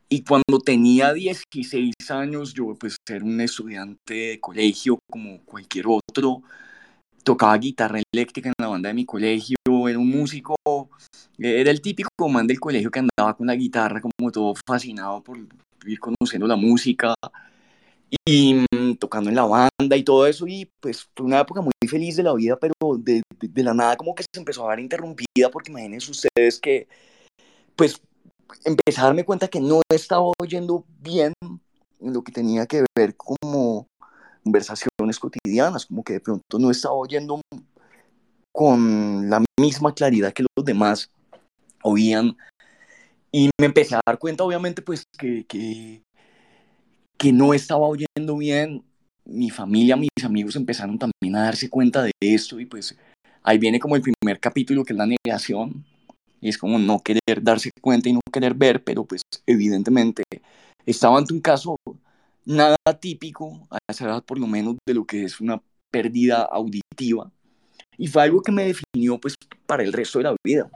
y 0.09 0.23
cuando 0.23 0.59
tenía 0.63 1.15
16 1.15 1.95
años, 2.11 2.53
yo 2.53 2.75
pues 2.79 2.97
era 3.09 3.25
un 3.25 3.41
estudiante 3.41 4.13
de 4.13 4.41
colegio 4.41 4.99
como 5.11 5.41
cualquier 5.45 5.87
otro, 5.89 6.43
tocaba 7.25 7.57
guitarra 7.57 8.01
eléctrica 8.13 8.51
en 8.51 8.55
la 8.61 8.69
banda 8.69 8.89
de 8.89 8.95
mi 8.95 9.07
colegio, 9.07 9.57
era 9.89 9.99
un 9.99 10.11
músico, 10.11 10.55
era 11.39 11.71
el 11.71 11.81
típico 11.81 12.29
man 12.29 12.47
del 12.47 12.61
colegio 12.61 12.91
que 12.91 12.99
andaba 12.99 13.35
con 13.37 13.47
la 13.47 13.55
guitarra 13.55 14.03
como 14.03 14.31
todo 14.31 14.55
fascinado 14.67 15.23
por 15.23 15.39
ir 15.87 15.99
conociendo 15.99 16.47
la 16.47 16.57
música 16.57 17.15
y 18.27 18.55
mm, 18.73 18.97
tocando 18.99 19.31
en 19.31 19.37
la 19.37 19.45
banda 19.45 19.97
y 19.97 20.03
todo 20.05 20.27
eso 20.27 20.47
y 20.47 20.71
pues 20.81 21.09
fue 21.17 21.27
una 21.27 21.41
época 21.41 21.61
muy 21.61 21.73
feliz 21.89 22.17
de 22.17 22.23
la 22.23 22.35
vida, 22.35 22.59
pero 22.61 22.75
de, 22.99 23.23
de- 23.41 23.63
la 23.63 23.75
nada 23.75 23.97
como 23.97 24.15
que 24.15 24.23
se 24.25 24.41
empezó 24.41 24.65
a 24.67 24.71
ver 24.71 24.81
interrumpida 24.81 25.51
porque 25.51 25.71
imagínense 25.71 26.11
ustedes 26.11 26.59
que 26.61 26.89
pues 27.77 28.01
empecé 28.65 29.01
a 29.01 29.05
darme 29.05 29.25
cuenta 29.25 29.49
que 29.49 29.61
no 29.61 29.83
estaba 29.93 30.25
oyendo 30.41 30.85
bien 31.01 31.33
en 32.01 32.13
lo 32.13 32.23
que 32.23 32.33
tenía 32.33 32.67
que 32.67 32.85
ver 32.97 33.17
como 33.17 33.87
conversaciones 34.45 35.19
cotidianas, 35.21 35.87
como 35.87 36.05
que 36.05 36.15
de 36.15 36.21
pronto 36.21 36.59
no 36.59 36.71
estaba 36.71 36.95
oyendo 36.95 37.41
con 38.53 39.31
la 39.31 39.43
misma 39.59 39.95
claridad 39.95 40.33
que 40.33 40.45
los 40.57 40.65
demás 40.65 41.11
oían. 41.83 42.37
Y 43.33 43.51
me 43.61 43.67
empecé 43.67 43.95
a 43.97 44.01
dar 44.07 44.19
cuenta 44.19 44.45
obviamente 44.45 44.83
pues 44.83 45.05
que, 45.19 45.47
que, 45.47 46.03
que 47.23 47.33
no 47.33 47.55
estaba 47.55 47.87
oyendo 47.87 48.37
bien, 48.37 48.83
mi 49.25 49.49
familia, 49.49 49.95
mis 49.95 50.11
amigos 50.25 50.57
empezaron 50.57 50.99
también 50.99 51.37
a 51.37 51.45
darse 51.45 51.71
cuenta 51.71 52.03
de 52.03 52.11
esto 52.21 52.59
y 52.59 52.67
pues 52.67 52.99
ahí 53.45 53.59
viene 53.59 53.79
como 53.79 53.95
el 53.95 54.03
primer 54.03 54.41
capítulo 54.41 54.85
que 54.85 54.93
es 54.93 54.97
la 54.97 55.07
negación 55.07 55.85
y 56.41 56.49
es 56.49 56.59
como 56.59 56.81
no 56.81 56.99
querer 56.99 57.41
darse 57.41 57.71
cuenta 57.81 58.09
y 58.09 58.15
no 58.15 58.21
querer 58.33 58.55
ver, 58.55 58.83
pero 58.83 59.05
pues 59.05 59.23
evidentemente 59.47 60.25
estaba 60.85 61.17
ante 61.17 61.33
un 61.33 61.41
caso 61.41 61.77
nada 62.45 62.77
típico, 63.01 63.69
a 63.71 63.79
esa 63.89 64.07
edad 64.07 64.25
por 64.25 64.41
lo 64.41 64.49
menos, 64.49 64.75
de 64.85 64.95
lo 64.95 65.05
que 65.05 65.23
es 65.23 65.41
una 65.41 65.63
pérdida 65.93 66.43
auditiva. 66.43 67.31
Y 67.99 68.09
fue 68.09 68.25
algo 68.25 68.43
que 68.43 68.51
me 68.51 68.65
definió 68.65 69.21
pues 69.21 69.37
para 69.69 69.85
el 69.85 69.93
resto 69.93 70.19
de 70.19 70.25
la 70.25 70.35
vida. 70.45 70.69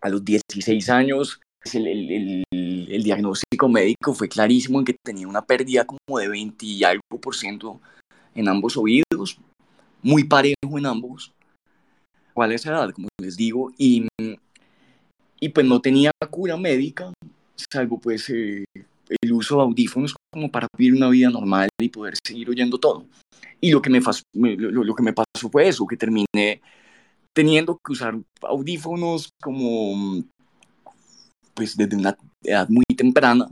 A 0.00 0.08
los 0.08 0.24
16 0.24 0.88
años, 0.88 1.40
pues, 1.64 1.74
el, 1.74 2.44
el, 2.52 3.02
diagnóstico 3.02 3.43
médico 3.68 4.14
fue 4.14 4.28
clarísimo 4.28 4.78
en 4.78 4.84
que 4.84 4.96
tenía 5.04 5.28
una 5.28 5.42
pérdida 5.44 5.84
como 5.86 6.18
de 6.18 6.28
20 6.28 6.66
y 6.66 6.84
algo 6.84 7.02
por 7.20 7.34
ciento 7.34 7.80
en 8.34 8.48
ambos 8.48 8.76
oídos, 8.76 9.38
muy 10.02 10.24
parejo 10.24 10.76
en 10.78 10.86
ambos. 10.86 11.32
¿Cuál 12.32 12.52
es 12.52 12.66
la 12.66 12.72
edad? 12.72 12.90
Como 12.92 13.08
les 13.20 13.36
digo, 13.36 13.72
y, 13.78 14.08
y 15.40 15.48
pues 15.50 15.66
no 15.66 15.80
tenía 15.80 16.10
cura 16.30 16.56
médica, 16.56 17.12
salvo 17.72 18.00
pues 18.00 18.28
eh, 18.30 18.64
el 19.22 19.32
uso 19.32 19.56
de 19.56 19.62
audífonos 19.62 20.14
como 20.32 20.50
para 20.50 20.66
vivir 20.76 20.94
una 20.94 21.08
vida 21.10 21.30
normal 21.30 21.68
y 21.80 21.88
poder 21.88 22.14
seguir 22.26 22.50
oyendo 22.50 22.78
todo. 22.78 23.06
Y 23.60 23.70
lo 23.70 23.80
que 23.80 23.90
me- 23.90 24.56
lo, 24.56 24.84
lo 24.84 24.94
que 24.94 25.02
me 25.02 25.12
pasó 25.12 25.48
fue 25.50 25.68
eso, 25.68 25.86
que 25.86 25.96
terminé 25.96 26.60
teniendo 27.32 27.78
que 27.84 27.92
usar 27.92 28.16
audífonos 28.42 29.30
como 29.42 30.22
pues 31.54 31.76
desde 31.76 31.96
una 31.96 32.16
edad 32.42 32.68
muy 32.68 32.84
temprana. 32.96 33.48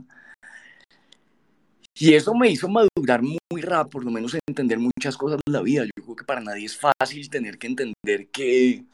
Y 1.94 2.14
eso 2.14 2.34
me 2.34 2.50
hizo 2.50 2.68
madurar 2.68 3.22
muy 3.22 3.60
rápido, 3.60 3.90
por 3.90 4.04
lo 4.04 4.10
menos 4.10 4.36
entender 4.48 4.78
muchas 4.78 5.16
cosas 5.16 5.38
de 5.46 5.52
la 5.52 5.62
vida. 5.62 5.84
Yo 5.84 6.02
creo 6.02 6.16
que 6.16 6.24
para 6.24 6.40
nadie 6.40 6.64
es 6.64 6.76
fácil 6.76 7.28
tener 7.30 7.58
que 7.58 7.66
entender 7.66 8.28
que, 8.32 8.84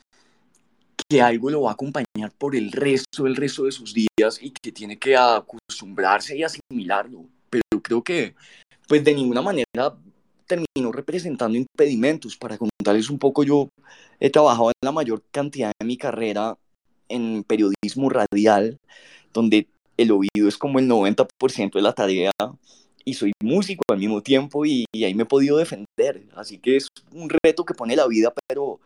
que 1.09 1.23
algo 1.23 1.49
lo 1.49 1.63
va 1.63 1.71
a 1.71 1.75
acompañar 1.75 2.33
por 2.37 2.57
el 2.57 2.73
resto, 2.73 3.27
el 3.27 3.37
resto 3.37 3.65
de 3.65 3.73
sus 3.73 3.95
días 3.95 4.39
y 4.43 4.51
que 4.51 4.73
tiene 4.73 4.99
que 4.99 5.17
acostumbrarse 5.17 6.37
y 6.37 6.43
asimilarlo. 6.43 7.25
Pero 7.49 7.83
creo 7.83 8.03
que, 8.03 8.35
pues 8.89 9.05
de 9.05 9.15
ninguna 9.15 9.43
manera 9.43 9.97
terminó 10.47 10.91
representando 10.91 11.57
impedimentos. 11.57 12.37
Para 12.37 12.59
contarles 12.59 13.09
un 13.11 13.19
poco, 13.19 13.45
yo 13.45 13.69
he 14.19 14.31
trabajado 14.31 14.71
en 14.71 14.87
la 14.87 14.93
mayor 14.93 15.23
cantidad 15.31 15.71
de 15.79 15.87
mi 15.87 15.97
carrera 15.97 16.59
en 17.09 17.45
periodismo 17.45 18.11
radial, 18.11 18.79
donde 19.33 19.69
el 19.97 20.13
oído 20.13 20.49
es 20.49 20.57
como 20.57 20.79
el 20.79 20.89
90% 20.89 21.79
de 21.79 21.83
la 21.83 21.93
tarea 21.93 22.31
y 23.05 23.15
soy 23.15 23.33
músico 23.43 23.83
al 23.91 23.99
mismo 23.99 24.23
tiempo 24.23 24.67
y, 24.67 24.85
ahí 24.95 25.15
me 25.15 25.23
he 25.23 25.27
podido 25.27 25.57
defender. 25.57 26.23
Así 26.35 26.59
que 26.59 26.77
es 26.77 26.89
un 27.13 27.31
reto 27.43 27.65
que 27.65 27.75
pone 27.75 27.97
la 27.97 28.07
vida, 28.07 28.33
pero, 28.47 28.81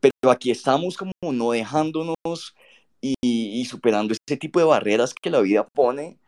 pero 0.00 0.30
aquí 0.30 0.50
estamos 0.50 0.96
como 0.96 1.12
no 1.32 1.52
dejándonos 1.52 2.54
y, 3.00 3.14
y 3.22 3.64
superando 3.64 4.14
ese 4.14 4.36
tipo 4.36 4.58
de 4.58 4.66
barreras 4.66 5.14
que 5.14 5.30
la 5.30 5.40
vida 5.40 5.66
pone. 5.66 6.18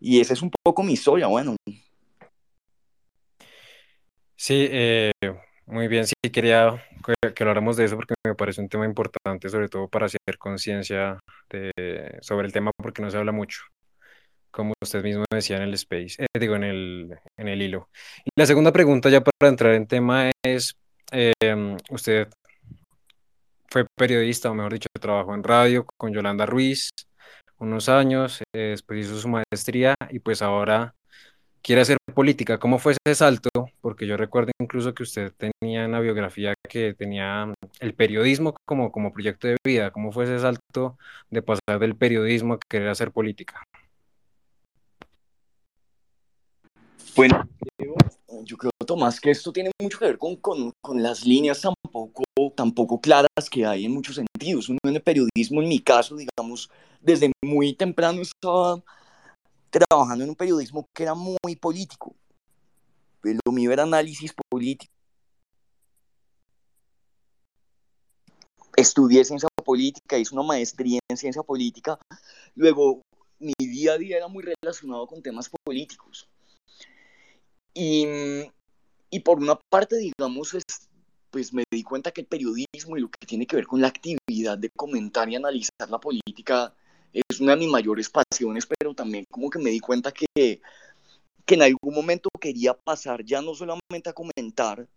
Y 0.00 0.20
esa 0.20 0.32
es 0.34 0.42
un 0.42 0.50
poco 0.64 0.82
mi 0.82 0.94
historia, 0.94 1.26
bueno. 1.26 1.56
Sí, 4.36 4.66
eh, 4.70 5.12
muy 5.72 5.88
bien, 5.88 6.06
sí, 6.06 6.14
quería 6.30 6.82
que, 7.04 7.32
que 7.32 7.42
habláramos 7.42 7.76
de 7.76 7.86
eso 7.86 7.96
porque 7.96 8.14
me 8.26 8.34
parece 8.34 8.60
un 8.60 8.68
tema 8.68 8.84
importante, 8.84 9.48
sobre 9.48 9.68
todo 9.68 9.88
para 9.88 10.06
hacer 10.06 10.20
conciencia 10.38 11.18
sobre 12.20 12.46
el 12.46 12.52
tema, 12.52 12.70
porque 12.76 13.00
no 13.02 13.10
se 13.10 13.16
habla 13.16 13.32
mucho, 13.32 13.62
como 14.50 14.74
usted 14.82 15.02
mismo 15.02 15.24
decía 15.32 15.56
en 15.56 15.62
el 15.62 15.74
space, 15.74 16.22
eh, 16.22 16.38
digo, 16.38 16.56
en 16.56 16.64
el, 16.64 17.18
en 17.38 17.48
el 17.48 17.62
hilo. 17.62 17.88
Y 18.24 18.30
la 18.36 18.46
segunda 18.46 18.70
pregunta, 18.70 19.08
ya 19.08 19.22
para 19.22 19.48
entrar 19.48 19.74
en 19.74 19.86
tema, 19.86 20.30
es, 20.44 20.74
eh, 21.10 21.32
usted 21.90 22.28
fue 23.70 23.86
periodista, 23.96 24.50
o 24.50 24.54
mejor 24.54 24.74
dicho, 24.74 24.88
trabajó 25.00 25.34
en 25.34 25.42
radio 25.42 25.86
con 25.96 26.12
Yolanda 26.12 26.44
Ruiz 26.44 26.90
unos 27.56 27.88
años, 27.88 28.42
eh, 28.54 28.70
después 28.70 29.06
hizo 29.06 29.18
su 29.18 29.28
maestría 29.28 29.94
y 30.10 30.18
pues 30.18 30.42
ahora 30.42 30.94
quiere 31.62 31.82
hacer 31.82 31.96
política. 32.14 32.58
¿Cómo 32.58 32.78
fue 32.78 32.94
ese 33.04 33.14
salto? 33.14 33.48
Porque 33.80 34.06
yo 34.06 34.16
recuerdo 34.16 34.50
incluso 34.60 34.94
que 34.94 35.04
usted 35.04 35.32
tenía 35.36 35.84
en 35.84 35.92
la 35.92 36.00
biografía 36.00 36.54
que 36.68 36.94
tenía 36.94 37.54
el 37.80 37.94
periodismo 37.94 38.54
como, 38.66 38.92
como 38.92 39.12
proyecto 39.12 39.48
de 39.48 39.56
vida. 39.64 39.90
¿Cómo 39.90 40.12
fue 40.12 40.24
ese 40.24 40.40
salto 40.40 40.98
de 41.30 41.42
pasar 41.42 41.78
del 41.78 41.96
periodismo 41.96 42.54
a 42.54 42.58
querer 42.58 42.88
hacer 42.88 43.12
política? 43.12 43.62
Bueno, 47.14 47.46
yo 48.44 48.56
creo, 48.56 48.70
Tomás, 48.86 49.20
que 49.20 49.30
esto 49.30 49.52
tiene 49.52 49.70
mucho 49.80 49.98
que 49.98 50.06
ver 50.06 50.18
con, 50.18 50.36
con, 50.36 50.72
con 50.80 51.02
las 51.02 51.26
líneas 51.26 51.60
tampoco, 51.60 52.24
tampoco 52.56 53.00
claras 53.00 53.28
que 53.50 53.66
hay 53.66 53.84
en 53.84 53.92
muchos 53.92 54.16
sentidos. 54.16 54.68
Uno 54.68 54.78
en 54.84 54.96
el 54.96 55.02
periodismo, 55.02 55.62
en 55.62 55.68
mi 55.68 55.78
caso, 55.78 56.16
digamos, 56.16 56.70
desde 57.00 57.30
muy 57.44 57.74
temprano 57.74 58.22
estaba 58.22 58.82
trabajando 59.72 60.24
en 60.24 60.30
un 60.30 60.36
periodismo 60.36 60.88
que 60.92 61.02
era 61.02 61.14
muy 61.14 61.56
político. 61.60 62.14
Lo 63.22 63.52
mío 63.52 63.72
era 63.72 63.84
análisis 63.84 64.34
político. 64.50 64.92
Estudié 68.76 69.24
ciencia 69.24 69.48
política, 69.64 70.18
hice 70.18 70.34
una 70.34 70.44
maestría 70.44 70.98
en 71.08 71.16
ciencia 71.16 71.42
política. 71.42 71.98
Luego, 72.54 73.02
mi 73.38 73.54
día 73.58 73.92
a 73.92 73.98
día 73.98 74.16
era 74.16 74.28
muy 74.28 74.44
relacionado 74.44 75.06
con 75.06 75.22
temas 75.22 75.50
políticos. 75.64 76.28
Y, 77.74 78.06
y 79.10 79.20
por 79.20 79.38
una 79.38 79.58
parte, 79.70 79.96
digamos, 79.96 80.54
es, 80.54 80.64
pues 81.30 81.52
me 81.52 81.64
di 81.70 81.82
cuenta 81.82 82.12
que 82.12 82.22
el 82.22 82.26
periodismo 82.26 82.96
y 82.96 83.00
lo 83.00 83.08
que 83.08 83.26
tiene 83.26 83.46
que 83.46 83.56
ver 83.56 83.66
con 83.66 83.80
la 83.80 83.88
actividad 83.88 84.58
de 84.58 84.70
comentar 84.76 85.28
y 85.28 85.36
analizar 85.36 85.88
la 85.88 85.98
política 85.98 86.74
es 87.12 87.40
una 87.40 87.52
de 87.52 87.58
mis 87.58 87.68
mayores 87.68 88.10
pasiones, 88.10 88.66
pero 88.66 88.94
también 88.94 89.24
como 89.30 89.50
que 89.50 89.58
me 89.58 89.70
di 89.70 89.80
cuenta 89.80 90.12
que, 90.12 90.60
que 91.44 91.54
en 91.54 91.62
algún 91.62 91.94
momento 91.94 92.28
quería 92.40 92.74
pasar 92.74 93.24
ya 93.24 93.42
no 93.42 93.54
solamente 93.54 94.08
a 94.08 94.12
comentar, 94.12 94.88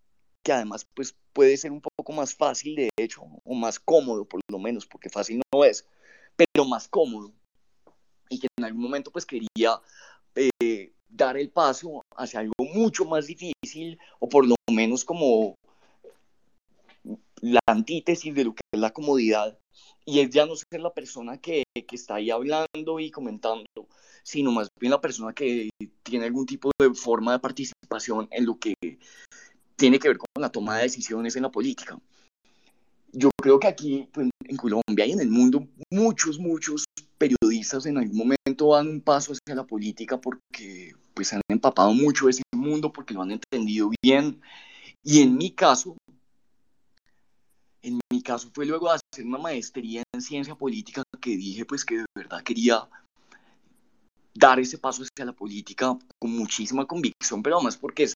que 0.43 0.51
además 0.51 0.85
pues 0.93 1.15
puede 1.33 1.57
ser 1.57 1.71
un 1.71 1.81
poco 1.81 2.13
más 2.13 2.33
fácil 2.33 2.75
de 2.75 2.89
hecho, 2.97 3.23
o 3.43 3.53
más 3.55 3.79
cómodo 3.79 4.25
por 4.25 4.39
lo 4.49 4.59
menos, 4.59 4.85
porque 4.85 5.09
fácil 5.09 5.41
no 5.53 5.63
es, 5.63 5.85
pero 6.35 6.65
más 6.65 6.87
cómodo. 6.87 7.31
Y 8.29 8.39
que 8.39 8.47
en 8.57 8.65
algún 8.65 8.83
momento 8.83 9.11
pues 9.11 9.25
quería 9.25 9.81
eh, 10.35 10.93
dar 11.09 11.37
el 11.37 11.49
paso 11.49 12.03
hacia 12.15 12.41
algo 12.41 12.53
mucho 12.73 13.05
más 13.05 13.27
difícil, 13.27 13.99
o 14.19 14.29
por 14.29 14.47
lo 14.47 14.55
menos 14.71 15.03
como 15.03 15.55
la 17.45 17.59
antítesis 17.67 18.33
de 18.33 18.43
lo 18.43 18.55
que 18.55 18.61
es 18.71 18.79
la 18.79 18.91
comodidad 18.91 19.57
y 20.03 20.19
es 20.19 20.29
ya 20.29 20.45
no 20.45 20.55
ser 20.55 20.81
la 20.81 20.93
persona 20.93 21.39
que, 21.39 21.63
que, 21.73 21.95
está 21.95 22.15
ahí 22.15 22.29
hablando 22.31 22.99
y 22.99 23.11
comentando, 23.11 23.65
sino 24.23 24.51
más 24.51 24.67
bien 24.79 24.91
la 24.91 25.01
persona 25.01 25.33
que 25.33 25.69
tiene 26.03 26.25
algún 26.25 26.45
tipo 26.45 26.71
de 26.79 26.93
forma 26.93 27.33
de 27.33 27.39
participación 27.39 28.27
en 28.31 28.45
lo 28.45 28.57
que 28.57 28.73
tiene 29.75 29.99
que 29.99 30.07
ver 30.07 30.17
con 30.17 30.27
la 30.39 30.51
toma 30.51 30.77
de 30.77 30.83
decisiones 30.83 31.35
en 31.35 31.43
la 31.43 31.51
política. 31.51 31.99
Yo 33.11 33.29
creo 33.41 33.59
que 33.59 33.67
aquí 33.67 34.09
pues, 34.11 34.29
en 34.43 34.57
Colombia 34.57 35.05
y 35.05 35.11
en 35.11 35.21
el 35.21 35.29
mundo 35.29 35.67
muchos, 35.91 36.39
muchos 36.39 36.85
periodistas 37.17 37.85
en 37.85 37.97
algún 37.97 38.17
momento 38.17 38.73
dan 38.73 38.87
un 38.87 39.01
paso 39.01 39.33
hacia 39.33 39.55
la 39.55 39.65
política 39.65 40.19
porque 40.19 40.93
pues 41.13 41.33
han 41.33 41.41
empapado 41.47 41.93
mucho 41.93 42.27
ese 42.27 42.43
mundo, 42.53 42.91
porque 42.91 43.13
lo 43.13 43.21
han 43.21 43.31
entendido 43.31 43.89
bien. 44.03 44.41
Y 45.03 45.21
en 45.21 45.37
mi 45.37 45.51
caso, 45.51 45.95
en 47.85 47.99
mi 48.11 48.21
caso 48.21 48.49
fue 48.53 48.65
luego 48.65 48.89
hacer 48.89 49.25
una 49.25 49.37
maestría 49.37 50.03
en 50.13 50.21
ciencia 50.21 50.55
política 50.55 51.03
que 51.21 51.37
dije 51.37 51.65
pues 51.65 51.85
que 51.85 51.99
de 51.99 52.05
verdad 52.15 52.43
quería 52.43 52.89
dar 54.33 54.59
ese 54.59 54.77
paso 54.79 55.03
hacia 55.03 55.25
la 55.25 55.33
política 55.33 55.97
con 56.19 56.31
muchísima 56.31 56.85
convicción, 56.85 57.43
pero 57.43 57.57
además 57.57 57.77
porque 57.77 58.11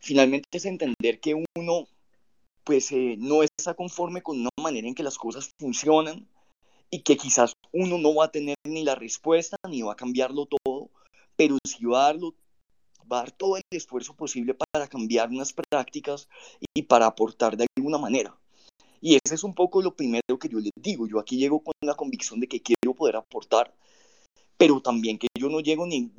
finalmente 0.00 0.48
es 0.52 0.64
entender 0.64 1.20
que 1.20 1.34
uno 1.56 1.86
pues 2.64 2.90
eh, 2.92 3.16
no 3.18 3.42
está 3.42 3.74
conforme 3.74 4.22
con 4.22 4.40
una 4.40 4.50
manera 4.60 4.88
en 4.88 4.94
que 4.94 5.02
las 5.02 5.16
cosas 5.16 5.50
funcionan 5.60 6.26
y 6.90 7.02
que 7.02 7.16
quizás 7.16 7.52
uno 7.72 7.98
no 7.98 8.14
va 8.14 8.26
a 8.26 8.30
tener 8.30 8.56
ni 8.66 8.84
la 8.84 8.94
respuesta 8.94 9.56
ni 9.68 9.82
va 9.82 9.92
a 9.92 9.96
cambiarlo 9.96 10.46
todo, 10.46 10.90
pero 11.36 11.56
sí 11.66 11.84
va 11.84 12.02
a, 12.02 12.06
darlo, 12.06 12.34
va 13.10 13.18
a 13.18 13.22
dar 13.22 13.30
todo 13.32 13.56
el 13.56 13.62
esfuerzo 13.70 14.14
posible 14.14 14.54
para 14.54 14.88
cambiar 14.88 15.28
unas 15.28 15.52
prácticas 15.52 16.28
y 16.74 16.82
para 16.82 17.06
aportar 17.06 17.56
de 17.56 17.66
alguna 17.76 17.98
manera. 17.98 18.36
Y 19.04 19.18
ese 19.22 19.34
es 19.34 19.44
un 19.44 19.54
poco 19.54 19.82
lo 19.82 19.94
primero 19.94 20.38
que 20.40 20.48
yo 20.48 20.58
les 20.58 20.72
digo. 20.76 21.06
Yo 21.06 21.18
aquí 21.18 21.36
llego 21.36 21.62
con 21.62 21.74
la 21.82 21.94
convicción 21.94 22.40
de 22.40 22.48
que 22.48 22.62
quiero 22.62 22.94
poder 22.94 23.16
aportar, 23.16 23.70
pero 24.56 24.80
también 24.80 25.18
que 25.18 25.26
yo 25.38 25.50
no 25.50 25.60
llego 25.60 25.86
ni, 25.86 26.10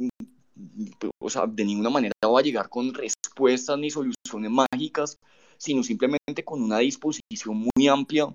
o 1.18 1.30
sea, 1.32 1.48
de 1.48 1.66
ninguna 1.66 1.90
manera 1.90 2.14
voy 2.22 2.42
a 2.42 2.46
llegar 2.46 2.70
con 2.70 2.94
respuestas 2.94 3.80
ni 3.80 3.90
soluciones 3.90 4.52
mágicas, 4.52 5.18
sino 5.58 5.82
simplemente 5.82 6.46
con 6.46 6.62
una 6.62 6.78
disposición 6.78 7.68
muy 7.76 7.88
amplia 7.88 8.28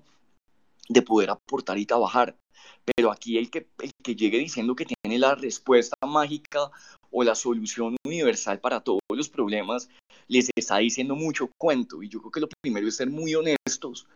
de 0.89 1.01
poder 1.01 1.29
aportar 1.29 1.77
y 1.77 1.85
trabajar. 1.85 2.35
Pero 2.83 3.09
aquí 3.09 3.37
el 3.37 3.49
que, 3.49 3.69
el 3.79 3.91
que 4.03 4.17
llegue 4.17 4.37
diciendo 4.37 4.75
que 4.75 4.85
tiene 4.85 5.17
la 5.17 5.33
respuesta 5.33 5.95
mágica 6.05 6.69
o 7.09 7.23
la 7.23 7.35
solución 7.35 7.95
universal 8.05 8.59
para 8.59 8.81
todos 8.81 8.99
los 9.15 9.29
problemas, 9.29 9.87
les 10.27 10.49
está 10.57 10.79
diciendo 10.79 11.15
mucho 11.15 11.49
cuento. 11.57 12.03
Y 12.03 12.09
yo 12.09 12.19
creo 12.19 12.31
que 12.31 12.39
lo 12.41 12.49
primero 12.61 12.89
es 12.89 12.97
ser 12.97 13.09
muy 13.09 13.33
honestos 13.33 14.07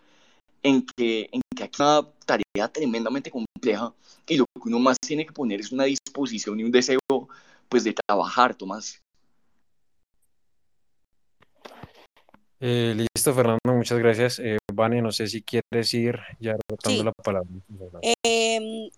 en 0.65 0.84
que, 0.84 1.30
en 1.32 1.41
que 1.56 1.63
aquí 1.63 1.84
hay 1.84 1.99
una 1.99 2.10
tarea 2.25 2.67
tremendamente 2.73 3.30
compleja 3.30 3.93
y 4.28 4.38
lo 4.38 4.45
que 4.45 4.67
uno 4.67 4.80
más 4.80 4.97
tiene 4.99 5.23
que 5.23 5.32
poner 5.32 5.60
es 5.60 5.71
una 5.71 5.84
disposición 5.84 6.60
y 6.60 6.63
un 6.63 6.71
deseo 6.71 6.99
pues 7.69 7.84
de 7.84 7.93
trabajar, 7.93 8.56
Tomás. 8.56 8.99
Eh, 12.60 12.95
listo, 12.95 13.34
Fernando, 13.34 13.60
muchas 13.65 13.99
gracias. 13.99 14.39
Eh, 14.39 14.58
Vane, 14.73 15.04
no 15.04 15.12
sé 15.12 15.28
si 15.28 15.43
quieres 15.43 15.93
ir 15.93 16.19
ya 16.39 16.56
rotando 16.67 17.04
la 17.04 17.12
palabra. 17.12 17.47
Em, 18.23 18.89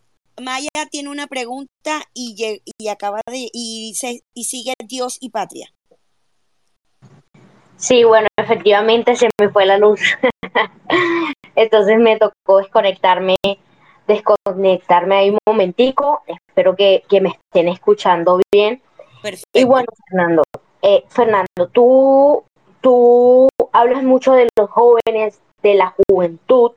Maya 0.41 0.69
tiene 0.89 1.09
una 1.09 1.27
pregunta 1.27 2.01
y, 2.13 2.61
y 2.79 2.87
acaba 2.87 3.19
de 3.27 3.49
y 3.51 3.89
dice 3.89 4.21
y 4.33 4.45
sigue 4.45 4.73
Dios 4.87 5.17
y 5.19 5.31
patria. 5.31 5.73
Sí, 7.75 8.05
bueno, 8.05 8.27
efectivamente 8.37 9.17
se 9.17 9.27
me 9.39 9.49
fue 9.49 9.65
la 9.65 9.77
luz. 9.77 9.99
Entonces 11.57 11.97
me 11.97 12.17
tocó 12.17 12.59
desconectarme, 12.59 13.35
desconectarme 14.07 15.15
ahí 15.15 15.29
un 15.31 15.39
momentico. 15.43 16.21
Espero 16.27 16.75
que, 16.75 17.03
me 17.19 17.29
estén 17.29 17.67
escuchando 17.67 18.39
bien. 18.53 18.79
Perfecto. 19.23 19.59
Y 19.59 19.63
bueno, 19.63 19.87
Fernando, 20.07 20.43
eh, 20.83 21.03
Fernando, 21.09 21.67
tú, 21.71 22.43
tú 22.79 23.49
hablas 23.73 24.03
mucho 24.03 24.33
de 24.33 24.47
los 24.55 24.69
jóvenes, 24.69 25.41
de 25.63 25.73
la 25.73 25.95
juventud. 26.07 26.73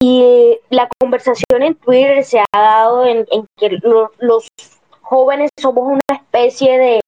Y 0.00 0.58
la 0.70 0.88
conversación 0.98 1.62
en 1.62 1.74
Twitter 1.74 2.24
se 2.24 2.40
ha 2.40 2.46
dado 2.58 3.04
en, 3.04 3.26
que 3.58 3.78
los 3.82 4.48
jóvenes 5.02 5.50
somos 5.60 5.86
una 5.86 6.18
especie 6.18 6.78
de 6.78 7.00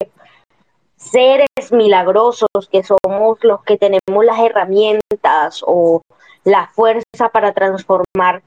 seres 1.07 1.49
milagrosos, 1.71 2.49
que 2.71 2.83
somos 2.83 3.39
los 3.43 3.63
que 3.63 3.79
tenemos 3.79 4.25
las 4.25 4.39
herramientas 4.39 5.63
o 5.67 6.03
la 6.45 6.69
fuerza 6.69 7.29
para 7.33 7.53
transformar 7.53 8.43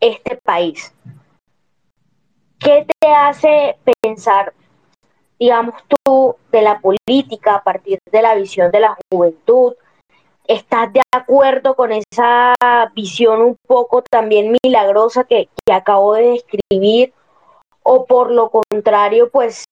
este 0.00 0.36
país. 0.36 0.94
¿Qué 2.58 2.86
te 3.00 3.08
hace 3.08 3.76
pensar, 4.02 4.52
digamos 5.38 5.74
tú, 6.04 6.36
de 6.50 6.62
la 6.62 6.80
política 6.80 7.56
a 7.56 7.62
partir 7.62 7.98
de 8.10 8.22
la 8.22 8.34
visión 8.34 8.70
de 8.70 8.80
la 8.80 8.96
juventud? 9.10 9.74
¿Estás 10.44 10.92
de 10.92 11.02
acuerdo 11.12 11.74
con 11.74 11.92
esa 11.92 12.54
visión 12.94 13.42
un 13.42 13.56
poco 13.66 14.02
también 14.02 14.56
milagrosa 14.62 15.24
que, 15.24 15.48
que 15.64 15.72
acabo 15.72 16.14
de 16.14 16.40
describir? 16.40 17.12
¿O 17.82 18.06
por 18.06 18.30
lo 18.30 18.50
contrario, 18.50 19.30
pues 19.30 19.64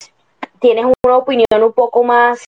tienes 0.60 0.86
una 1.04 1.16
opinión 1.18 1.62
un 1.62 1.72
poco 1.72 2.04
más, 2.04 2.44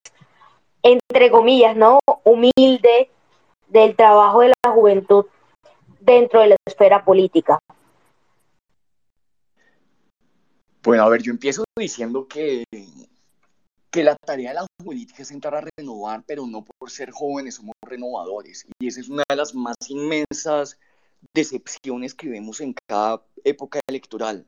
entre 0.82 1.30
comillas, 1.30 1.76
¿no? 1.76 2.00
Humilde 2.24 3.10
del 3.68 3.96
trabajo 3.96 4.40
de 4.40 4.48
la 4.48 4.72
juventud 4.72 5.26
dentro 6.00 6.40
de 6.40 6.48
la 6.48 6.56
esfera 6.66 7.04
política. 7.04 7.58
Bueno, 10.82 11.02
a 11.02 11.08
ver, 11.08 11.22
yo 11.22 11.32
empiezo 11.32 11.64
diciendo 11.76 12.26
que, 12.28 12.64
que 13.90 14.04
la 14.04 14.16
tarea 14.16 14.50
de 14.50 14.54
la 14.54 14.66
política 14.82 15.22
es 15.22 15.30
entrar 15.30 15.54
a 15.54 15.64
renovar, 15.76 16.22
pero 16.26 16.46
no 16.46 16.64
por 16.64 16.90
ser 16.90 17.10
jóvenes 17.10 17.56
somos 17.56 17.74
renovadores. 17.82 18.66
Y 18.80 18.86
esa 18.86 19.00
es 19.00 19.08
una 19.08 19.24
de 19.28 19.36
las 19.36 19.54
más 19.54 19.76
inmensas 19.88 20.78
decepciones 21.34 22.14
que 22.14 22.28
vemos 22.28 22.60
en 22.60 22.74
cada 22.88 23.22
época 23.44 23.80
electoral. 23.88 24.46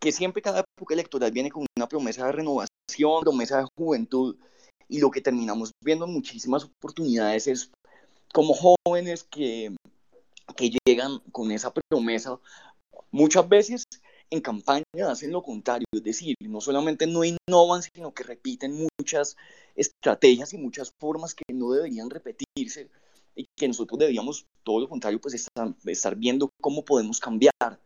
Que 0.00 0.12
siempre 0.12 0.42
cada 0.42 0.64
época 0.76 0.94
electoral 0.94 1.30
viene 1.30 1.50
con 1.50 1.66
una 1.76 1.88
promesa 1.88 2.26
de 2.26 2.32
renovación, 2.32 2.79
promesa 3.22 3.58
de 3.58 3.66
juventud, 3.76 4.36
y 4.88 4.98
lo 4.98 5.10
que 5.10 5.20
terminamos 5.20 5.72
viendo 5.84 6.04
en 6.04 6.12
muchísimas 6.12 6.64
oportunidades 6.64 7.46
es 7.46 7.70
como 8.32 8.54
jóvenes 8.54 9.24
que, 9.24 9.74
que 10.56 10.70
llegan 10.84 11.20
con 11.32 11.50
esa 11.50 11.72
promesa, 11.72 12.38
muchas 13.10 13.48
veces 13.48 13.84
en 14.30 14.40
campaña 14.40 14.84
hacen 15.08 15.32
lo 15.32 15.42
contrario, 15.42 15.86
es 15.92 16.04
decir, 16.04 16.36
no 16.40 16.60
solamente 16.60 17.06
no 17.06 17.22
innovan, 17.24 17.82
sino 17.82 18.14
que 18.14 18.22
repiten 18.22 18.88
muchas 18.98 19.36
estrategias 19.74 20.52
y 20.52 20.58
muchas 20.58 20.92
formas 21.00 21.34
que 21.34 21.44
no 21.52 21.72
deberían 21.72 22.10
repetirse 22.10 22.88
y 23.34 23.46
que 23.56 23.68
nosotros 23.68 23.98
deberíamos, 23.98 24.46
todo 24.62 24.80
lo 24.80 24.88
contrario, 24.88 25.20
pues 25.20 25.34
estar, 25.34 25.74
estar 25.84 26.14
viendo 26.16 26.50
cómo 26.60 26.84
podemos 26.84 27.18
cambiar. 27.18 27.80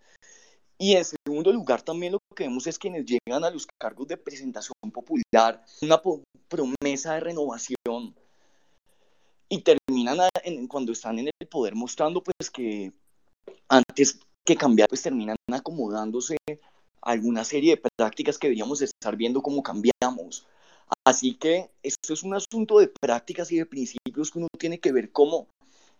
Y 0.78 0.96
en 0.96 1.04
segundo 1.04 1.52
lugar, 1.52 1.82
también 1.82 2.12
lo 2.12 2.18
que 2.34 2.44
vemos 2.44 2.66
es 2.66 2.78
quienes 2.78 3.04
llegan 3.06 3.44
a 3.44 3.50
los 3.50 3.66
cargos 3.80 4.08
de 4.08 4.16
presentación 4.16 4.74
popular, 4.92 5.64
una 5.82 6.00
promesa 6.48 7.14
de 7.14 7.20
renovación 7.20 8.14
y 9.48 9.62
terminan 9.62 10.18
cuando 10.68 10.92
están 10.92 11.18
en 11.18 11.28
el 11.28 11.48
poder 11.48 11.74
mostrando 11.74 12.22
pues 12.22 12.50
que 12.50 12.92
antes 13.68 14.18
que 14.44 14.56
cambiar 14.56 14.88
pues 14.88 15.02
terminan 15.02 15.36
acomodándose 15.52 16.36
a 16.48 17.10
alguna 17.10 17.44
serie 17.44 17.76
de 17.76 17.82
prácticas 17.96 18.38
que 18.38 18.48
deberíamos 18.48 18.82
estar 18.82 19.16
viendo 19.16 19.42
cómo 19.42 19.62
cambiamos. 19.62 20.46
Así 21.06 21.34
que 21.34 21.70
esto 21.82 22.12
es 22.12 22.22
un 22.22 22.34
asunto 22.34 22.78
de 22.78 22.88
prácticas 23.00 23.52
y 23.52 23.58
de 23.58 23.66
principios 23.66 24.30
que 24.30 24.38
uno 24.38 24.48
tiene 24.58 24.80
que 24.80 24.92
ver 24.92 25.12
cómo 25.12 25.46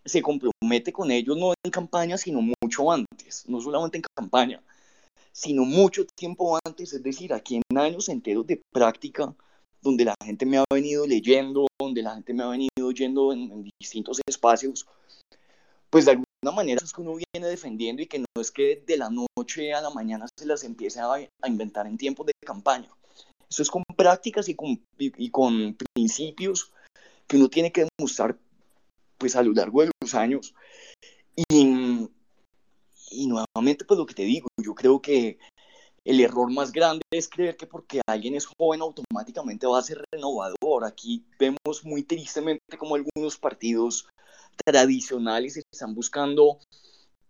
se 0.03 0.21
compromete 0.21 0.93
con 0.93 1.11
ellos, 1.11 1.37
no 1.37 1.53
en 1.63 1.71
campaña, 1.71 2.17
sino 2.17 2.41
mucho 2.75 2.91
antes, 2.91 3.47
no 3.47 3.61
solamente 3.61 3.97
en 3.97 4.03
campaña, 4.15 4.61
sino 5.31 5.65
mucho 5.65 6.05
tiempo 6.05 6.57
antes, 6.65 6.93
es 6.93 7.03
decir, 7.03 7.33
aquí 7.33 7.55
en 7.69 7.77
años 7.77 8.09
enteros 8.09 8.47
de 8.47 8.61
práctica 8.73 9.33
donde 9.81 10.05
la 10.05 10.15
gente 10.23 10.45
me 10.45 10.57
ha 10.57 10.63
venido 10.73 11.05
leyendo, 11.05 11.67
donde 11.79 12.01
la 12.01 12.15
gente 12.15 12.33
me 12.33 12.43
ha 12.43 12.47
venido 12.47 12.69
oyendo 12.79 13.31
en, 13.33 13.69
distintos 13.79 14.19
espacios, 14.27 14.87
pues 15.89 16.05
de 16.05 16.11
alguna 16.11 16.55
manera 16.55 16.81
es 16.83 16.91
que 16.91 17.01
uno 17.01 17.15
viene 17.15 17.47
defendiendo 17.47 18.01
y 18.01 18.07
que 18.07 18.19
no 18.19 18.25
es 18.41 18.51
que 18.51 18.83
de 18.85 18.97
la 18.97 19.09
noche 19.09 19.73
a 19.73 19.81
la 19.81 19.91
mañana 19.91 20.25
se 20.37 20.45
las 20.45 20.63
empiece 20.63 20.99
a, 20.99 21.47
inventar 21.47 21.85
en 21.87 21.97
tiempos 21.97 22.25
de 22.25 22.33
campaña. 22.45 22.89
Eso 23.47 23.61
es 23.61 23.69
con 23.69 23.83
prácticas 23.95 24.49
y 24.49 24.55
con, 24.55 24.81
y, 24.97 25.29
con 25.29 25.77
principios 25.93 26.71
que 27.27 27.37
uno 27.37 27.47
tiene 27.47 27.71
que 27.71 27.87
demostrar 27.97 28.37
pues 29.19 29.35
a 29.35 29.43
lo 29.43 29.53
largo 29.53 29.81
de 29.81 29.91
los 30.01 30.15
años. 30.15 30.55
Y, 31.49 32.09
y 33.15 33.27
nuevamente, 33.27 33.85
pues 33.85 33.97
lo 33.97 34.05
que 34.05 34.13
te 34.13 34.23
digo, 34.23 34.47
yo 34.61 34.75
creo 34.75 35.01
que 35.01 35.39
el 36.03 36.19
error 36.21 36.51
más 36.51 36.71
grande 36.71 37.03
es 37.11 37.27
creer 37.27 37.57
que 37.57 37.65
porque 37.65 38.01
alguien 38.07 38.35
es 38.35 38.45
joven 38.45 38.81
automáticamente 38.81 39.65
va 39.65 39.79
a 39.79 39.83
ser 39.83 40.03
renovador. 40.11 40.85
Aquí 40.85 41.25
vemos 41.39 41.83
muy 41.83 42.03
tristemente 42.03 42.77
como 42.77 42.95
algunos 42.95 43.37
partidos 43.37 44.07
tradicionales 44.63 45.57
están 45.71 45.95
buscando 45.95 46.59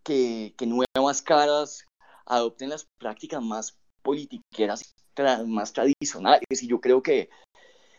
que, 0.03 0.53
nuevas 0.61 1.21
caras 1.21 1.85
adopten 2.25 2.69
las 2.69 2.85
prácticas 2.99 3.41
más 3.41 3.77
politiqueras, 4.01 4.93
más 5.47 5.71
tradicionales. 5.71 6.61
Y 6.61 6.67
yo 6.67 6.81
creo 6.81 7.01
que 7.01 7.29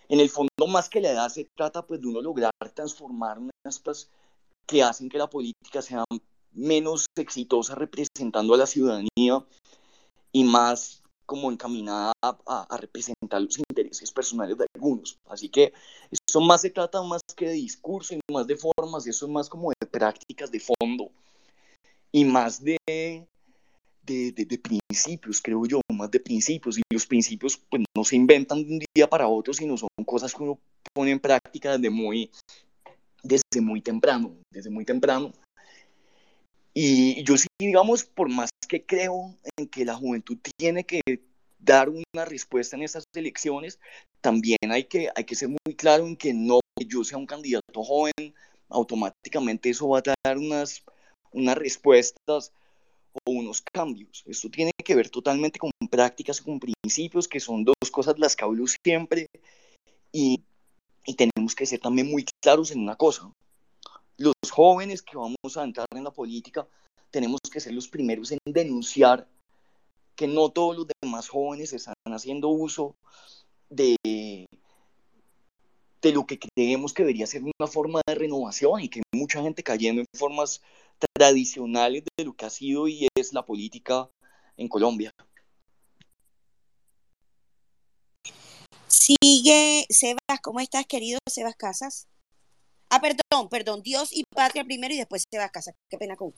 en 0.08 0.20
el 0.20 0.28
fondo, 0.28 0.50
más 0.68 0.88
que 0.88 1.00
la 1.00 1.10
edad, 1.10 1.28
se 1.30 1.48
trata 1.56 1.86
pues 1.86 2.00
de 2.00 2.08
uno 2.08 2.20
lograr 2.20 2.52
transformar 2.74 3.38
unas 3.38 3.82
que 4.66 4.82
hacen 4.82 5.08
que 5.08 5.18
la 5.18 5.30
política 5.30 5.80
sea 5.80 6.04
menos 6.56 7.06
exitosa 7.16 7.74
representando 7.74 8.54
a 8.54 8.58
la 8.58 8.66
ciudadanía 8.66 9.44
y 10.32 10.44
más 10.44 11.02
como 11.26 11.50
encaminada 11.50 12.12
a, 12.22 12.76
representar 12.78 13.42
los 13.42 13.58
intereses 13.58 14.10
personales 14.12 14.56
de 14.56 14.66
algunos. 14.74 15.18
Así 15.28 15.48
que 15.48 15.72
eso 16.10 16.40
más 16.40 16.62
se 16.62 16.70
trata 16.70 17.02
más 17.02 17.20
que 17.36 17.48
de 17.48 17.54
discurso 17.54 18.14
y 18.14 18.20
más 18.32 18.46
de 18.46 18.56
formas, 18.56 19.06
y 19.06 19.10
eso 19.10 19.26
es 19.26 19.32
más 19.32 19.48
como 19.48 19.70
de 19.70 19.86
prácticas 19.86 20.50
de 20.50 20.60
fondo 20.60 21.10
y 22.12 22.24
más 22.24 22.62
de, 22.62 22.78
de, 22.86 24.32
de, 24.32 24.58
principios, 24.58 25.42
creo 25.42 25.66
yo, 25.66 25.80
más 25.92 26.10
de 26.10 26.20
principios. 26.20 26.78
Y 26.78 26.82
los 26.90 27.06
principios 27.06 27.60
pues, 27.68 27.82
no 27.94 28.04
se 28.04 28.16
inventan 28.16 28.64
de 28.64 28.74
un 28.74 28.84
día 28.94 29.10
para 29.10 29.28
otro, 29.28 29.52
sino 29.52 29.76
son 29.76 29.88
cosas 30.06 30.32
que 30.32 30.42
uno 30.42 30.58
pone 30.94 31.10
en 31.10 31.20
práctica 31.20 31.72
desde 31.72 31.90
muy, 31.90 32.30
desde 33.22 33.60
muy 33.60 33.82
temprano, 33.82 34.36
desde 34.50 34.70
muy 34.70 34.84
temprano. 34.84 35.32
Y 36.78 37.24
yo 37.24 37.38
sí, 37.38 37.46
digamos, 37.58 38.04
por 38.04 38.28
más 38.28 38.50
que 38.68 38.84
creo 38.84 39.34
en 39.56 39.66
que 39.66 39.86
la 39.86 39.94
juventud 39.94 40.36
tiene 40.58 40.84
que 40.84 41.00
dar 41.58 41.88
una 41.88 42.26
respuesta 42.26 42.76
en 42.76 42.82
estas 42.82 43.04
elecciones, 43.14 43.80
también 44.20 44.58
hay 44.68 44.84
que, 44.84 45.08
hay 45.16 45.24
que 45.24 45.34
ser 45.34 45.48
muy 45.48 45.74
claro 45.74 46.06
en 46.06 46.18
que 46.18 46.34
no 46.34 46.60
yo 46.86 47.02
sea 47.02 47.16
un 47.16 47.24
candidato 47.24 47.82
joven, 47.82 48.34
automáticamente 48.68 49.70
eso 49.70 49.88
va 49.88 50.00
a 50.00 50.14
dar 50.22 50.36
unas, 50.36 50.82
unas 51.32 51.56
respuestas 51.56 52.52
o 53.24 53.30
unos 53.30 53.62
cambios. 53.72 54.22
Esto 54.26 54.50
tiene 54.50 54.72
que 54.84 54.94
ver 54.94 55.08
totalmente 55.08 55.58
con 55.58 55.70
prácticas, 55.90 56.42
con 56.42 56.60
principios, 56.60 57.26
que 57.26 57.40
son 57.40 57.64
dos 57.64 57.90
cosas 57.90 58.18
las 58.18 58.36
que 58.36 58.44
hablo 58.44 58.66
siempre. 58.84 59.28
Y, 60.12 60.42
y 61.06 61.14
tenemos 61.14 61.54
que 61.54 61.64
ser 61.64 61.80
también 61.80 62.10
muy 62.10 62.26
claros 62.42 62.70
en 62.70 62.80
una 62.80 62.96
cosa 62.96 63.32
los 64.18 64.34
jóvenes 64.50 65.02
que 65.02 65.16
vamos 65.16 65.56
a 65.56 65.64
entrar 65.64 65.86
en 65.94 66.04
la 66.04 66.10
política 66.10 66.66
tenemos 67.10 67.40
que 67.50 67.60
ser 67.60 67.72
los 67.74 67.88
primeros 67.88 68.32
en 68.32 68.38
denunciar 68.44 69.28
que 70.14 70.26
no 70.26 70.50
todos 70.50 70.76
los 70.76 70.86
demás 71.02 71.28
jóvenes 71.28 71.72
están 71.72 71.94
haciendo 72.06 72.48
uso 72.48 72.94
de, 73.68 73.96
de 76.02 76.12
lo 76.12 76.26
que 76.26 76.38
creemos 76.38 76.94
que 76.94 77.02
debería 77.02 77.26
ser 77.26 77.42
una 77.42 77.68
forma 77.68 78.00
de 78.06 78.14
renovación 78.14 78.80
y 78.80 78.88
que 78.88 79.00
hay 79.00 79.20
mucha 79.20 79.42
gente 79.42 79.62
cayendo 79.62 80.00
en 80.00 80.06
formas 80.18 80.62
tradicionales 81.12 82.04
de 82.16 82.24
lo 82.24 82.34
que 82.34 82.46
ha 82.46 82.50
sido 82.50 82.88
y 82.88 83.08
es 83.14 83.32
la 83.32 83.44
política 83.44 84.08
en 84.56 84.68
Colombia. 84.68 85.12
Sigue, 88.88 89.86
Sebas, 89.90 90.40
¿cómo 90.42 90.60
estás, 90.60 90.86
querido 90.86 91.18
Sebas 91.28 91.56
Casas? 91.56 92.08
Ah, 92.90 93.00
perdón, 93.00 93.48
perdón, 93.50 93.82
Dios 93.82 94.10
y 94.12 94.24
patria 94.34 94.64
primero 94.64 94.94
y 94.94 94.98
después 94.98 95.24
se 95.30 95.38
va 95.38 95.44
a 95.44 95.48
casa. 95.48 95.72
Qué 95.88 95.98
pena 95.98 96.16
con. 96.16 96.32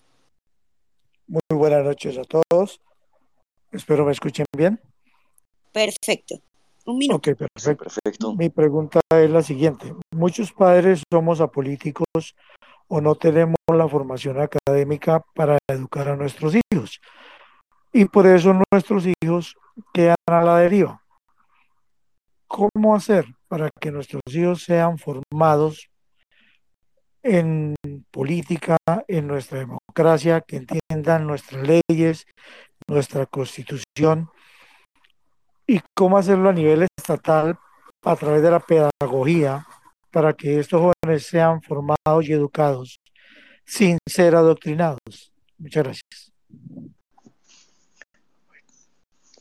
Muy 1.26 1.40
buenas 1.58 1.84
noches 1.84 2.16
a 2.16 2.22
todos. 2.22 2.80
Espero 3.70 4.04
me 4.06 4.12
escuchen 4.12 4.46
bien. 4.56 4.80
Perfecto. 5.72 6.40
Un 6.86 6.96
minuto. 6.96 7.16
Ok, 7.16 7.36
perfecto. 7.36 7.84
perfecto. 7.84 8.34
Mi 8.34 8.48
pregunta 8.48 9.00
es 9.10 9.30
la 9.30 9.42
siguiente. 9.42 9.94
Muchos 10.10 10.52
padres 10.52 11.02
somos 11.12 11.42
apolíticos 11.42 12.34
o 12.88 13.00
no 13.02 13.14
tenemos 13.14 13.56
la 13.70 13.86
formación 13.86 14.38
académica 14.40 15.22
para 15.34 15.58
educar 15.68 16.08
a 16.08 16.16
nuestros 16.16 16.54
hijos. 16.72 17.00
Y 17.92 18.06
por 18.06 18.26
eso 18.26 18.58
nuestros 18.72 19.04
hijos 19.22 19.54
quedan 19.92 20.16
a 20.26 20.42
la 20.42 20.58
deriva. 20.58 21.02
¿Cómo 22.46 22.94
hacer 22.94 23.26
para 23.48 23.68
que 23.78 23.90
nuestros 23.90 24.22
hijos 24.32 24.62
sean 24.62 24.98
formados 24.98 25.90
en 27.28 27.74
política, 28.10 28.78
en 29.06 29.26
nuestra 29.26 29.58
democracia, 29.58 30.40
que 30.40 30.56
entiendan 30.56 31.26
nuestras 31.26 31.62
leyes, 31.62 32.26
nuestra 32.88 33.26
constitución 33.26 34.30
y 35.66 35.80
cómo 35.94 36.16
hacerlo 36.16 36.48
a 36.48 36.54
nivel 36.54 36.86
estatal 36.96 37.58
a 38.02 38.16
través 38.16 38.42
de 38.42 38.50
la 38.50 38.60
pedagogía 38.60 39.66
para 40.10 40.32
que 40.32 40.58
estos 40.58 40.80
jóvenes 40.80 41.26
sean 41.26 41.60
formados 41.60 42.24
y 42.26 42.32
educados 42.32 42.98
sin 43.66 43.98
ser 44.08 44.34
adoctrinados. 44.34 45.32
Muchas 45.58 45.84
gracias. 45.84 46.32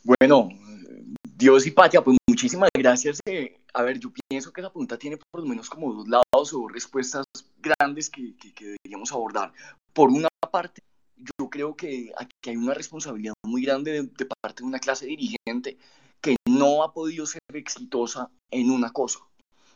Bueno, 0.04 0.50
Dios 1.22 1.66
y 1.66 1.70
Patria, 1.70 2.02
pues 2.02 2.18
muchísimas 2.28 2.68
gracias. 2.74 3.20
Eh, 3.24 3.57
a 3.74 3.82
ver, 3.82 3.98
yo 3.98 4.10
pienso 4.28 4.52
que 4.52 4.62
la 4.62 4.70
pregunta 4.70 4.98
tiene 4.98 5.16
por 5.16 5.42
lo 5.42 5.46
menos 5.46 5.68
como 5.68 5.92
dos 5.92 6.08
lados 6.08 6.52
o 6.52 6.68
respuestas 6.68 7.24
grandes 7.58 8.10
que, 8.10 8.34
que, 8.36 8.76
deberíamos 8.82 9.12
abordar. 9.12 9.52
Por 9.92 10.10
una 10.10 10.28
parte, 10.50 10.82
yo 11.16 11.50
creo 11.50 11.76
que 11.76 12.12
aquí 12.16 12.50
hay 12.50 12.56
una 12.56 12.74
responsabilidad 12.74 13.34
muy 13.44 13.62
grande 13.62 14.02
de, 14.02 14.26
parte 14.40 14.62
de 14.62 14.66
una 14.68 14.78
clase 14.78 15.06
dirigente 15.06 15.78
que 16.20 16.36
no 16.48 16.82
ha 16.82 16.92
podido 16.92 17.26
ser 17.26 17.40
exitosa 17.54 18.30
en 18.50 18.70
una 18.70 18.90
cosa, 18.90 19.20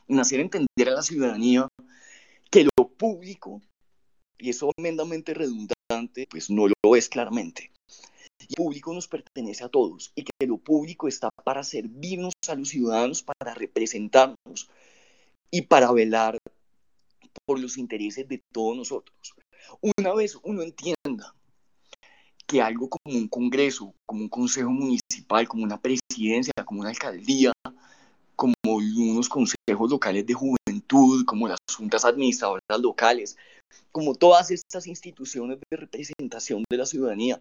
en 0.09 0.19
hacer 0.21 0.41
entender 0.41 0.89
a 0.89 0.93
la 0.93 1.03
ciudadanía 1.03 1.69
que 2.51 2.67
lo 2.77 2.89
público, 2.89 3.61
y 4.39 4.51
eso 4.51 4.71
tremendamente 4.77 5.35
redundante, 5.35 6.27
pues 6.29 6.51
no 6.51 6.67
lo 6.69 6.97
es 6.97 7.09
claramente. 7.09 7.72
Público 8.55 8.93
nos 8.93 9.09
pertenece 9.09 9.65
a 9.65 9.69
todos 9.69 10.13
y 10.15 10.25
que 10.25 10.47
lo 10.47 10.59
público 10.59 11.09
está 11.09 11.31
para 11.45 11.65
servirnos 11.65 12.33
a 12.49 12.55
los 12.55 12.69
ciudadanos, 12.69 13.23
para 13.23 13.55
representarnos 13.55 14.69
y 15.51 15.63
para 15.63 15.93
velar 15.93 16.39
por 17.45 17.59
los 17.59 17.79
intereses 17.79 18.29
de 18.29 18.43
todos 18.53 18.77
nosotros. 18.77 19.17
Una 19.81 20.15
vez 20.15 20.39
uno 20.43 20.63
entienda 20.63 21.35
que 22.47 22.61
algo 22.61 22.89
como 22.89 23.17
un 23.17 23.29
congreso, 23.29 23.95
como 24.07 24.23
un 24.23 24.29
consejo 24.29 24.71
municipal, 24.71 25.49
como 25.49 25.65
una 25.65 25.81
presidencia, 25.81 26.53
como 26.65 26.81
una 26.81 26.91
alcaldía, 26.91 27.53
como 28.37 28.55
unos 28.65 29.29
consejos 29.29 29.91
locales 29.91 30.27
de 30.27 30.35
juventud, 30.35 31.25
como 31.25 31.49
las 31.49 31.59
juntas 31.75 32.05
administradoras 32.05 32.81
locales, 32.81 33.37
como 33.91 34.15
todas 34.15 34.51
estas 34.51 34.87
instituciones 34.87 35.59
de 35.71 35.77
representación 35.77 36.65
de 36.69 36.77
la 36.77 36.87
ciudadanía, 36.87 37.41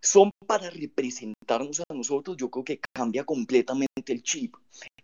son 0.00 0.30
para 0.46 0.70
representarnos 0.70 1.80
a 1.80 1.94
nosotros, 1.94 2.36
yo 2.36 2.50
creo 2.50 2.64
que 2.64 2.80
cambia 2.94 3.24
completamente 3.24 4.12
el 4.12 4.22
chip. 4.22 4.54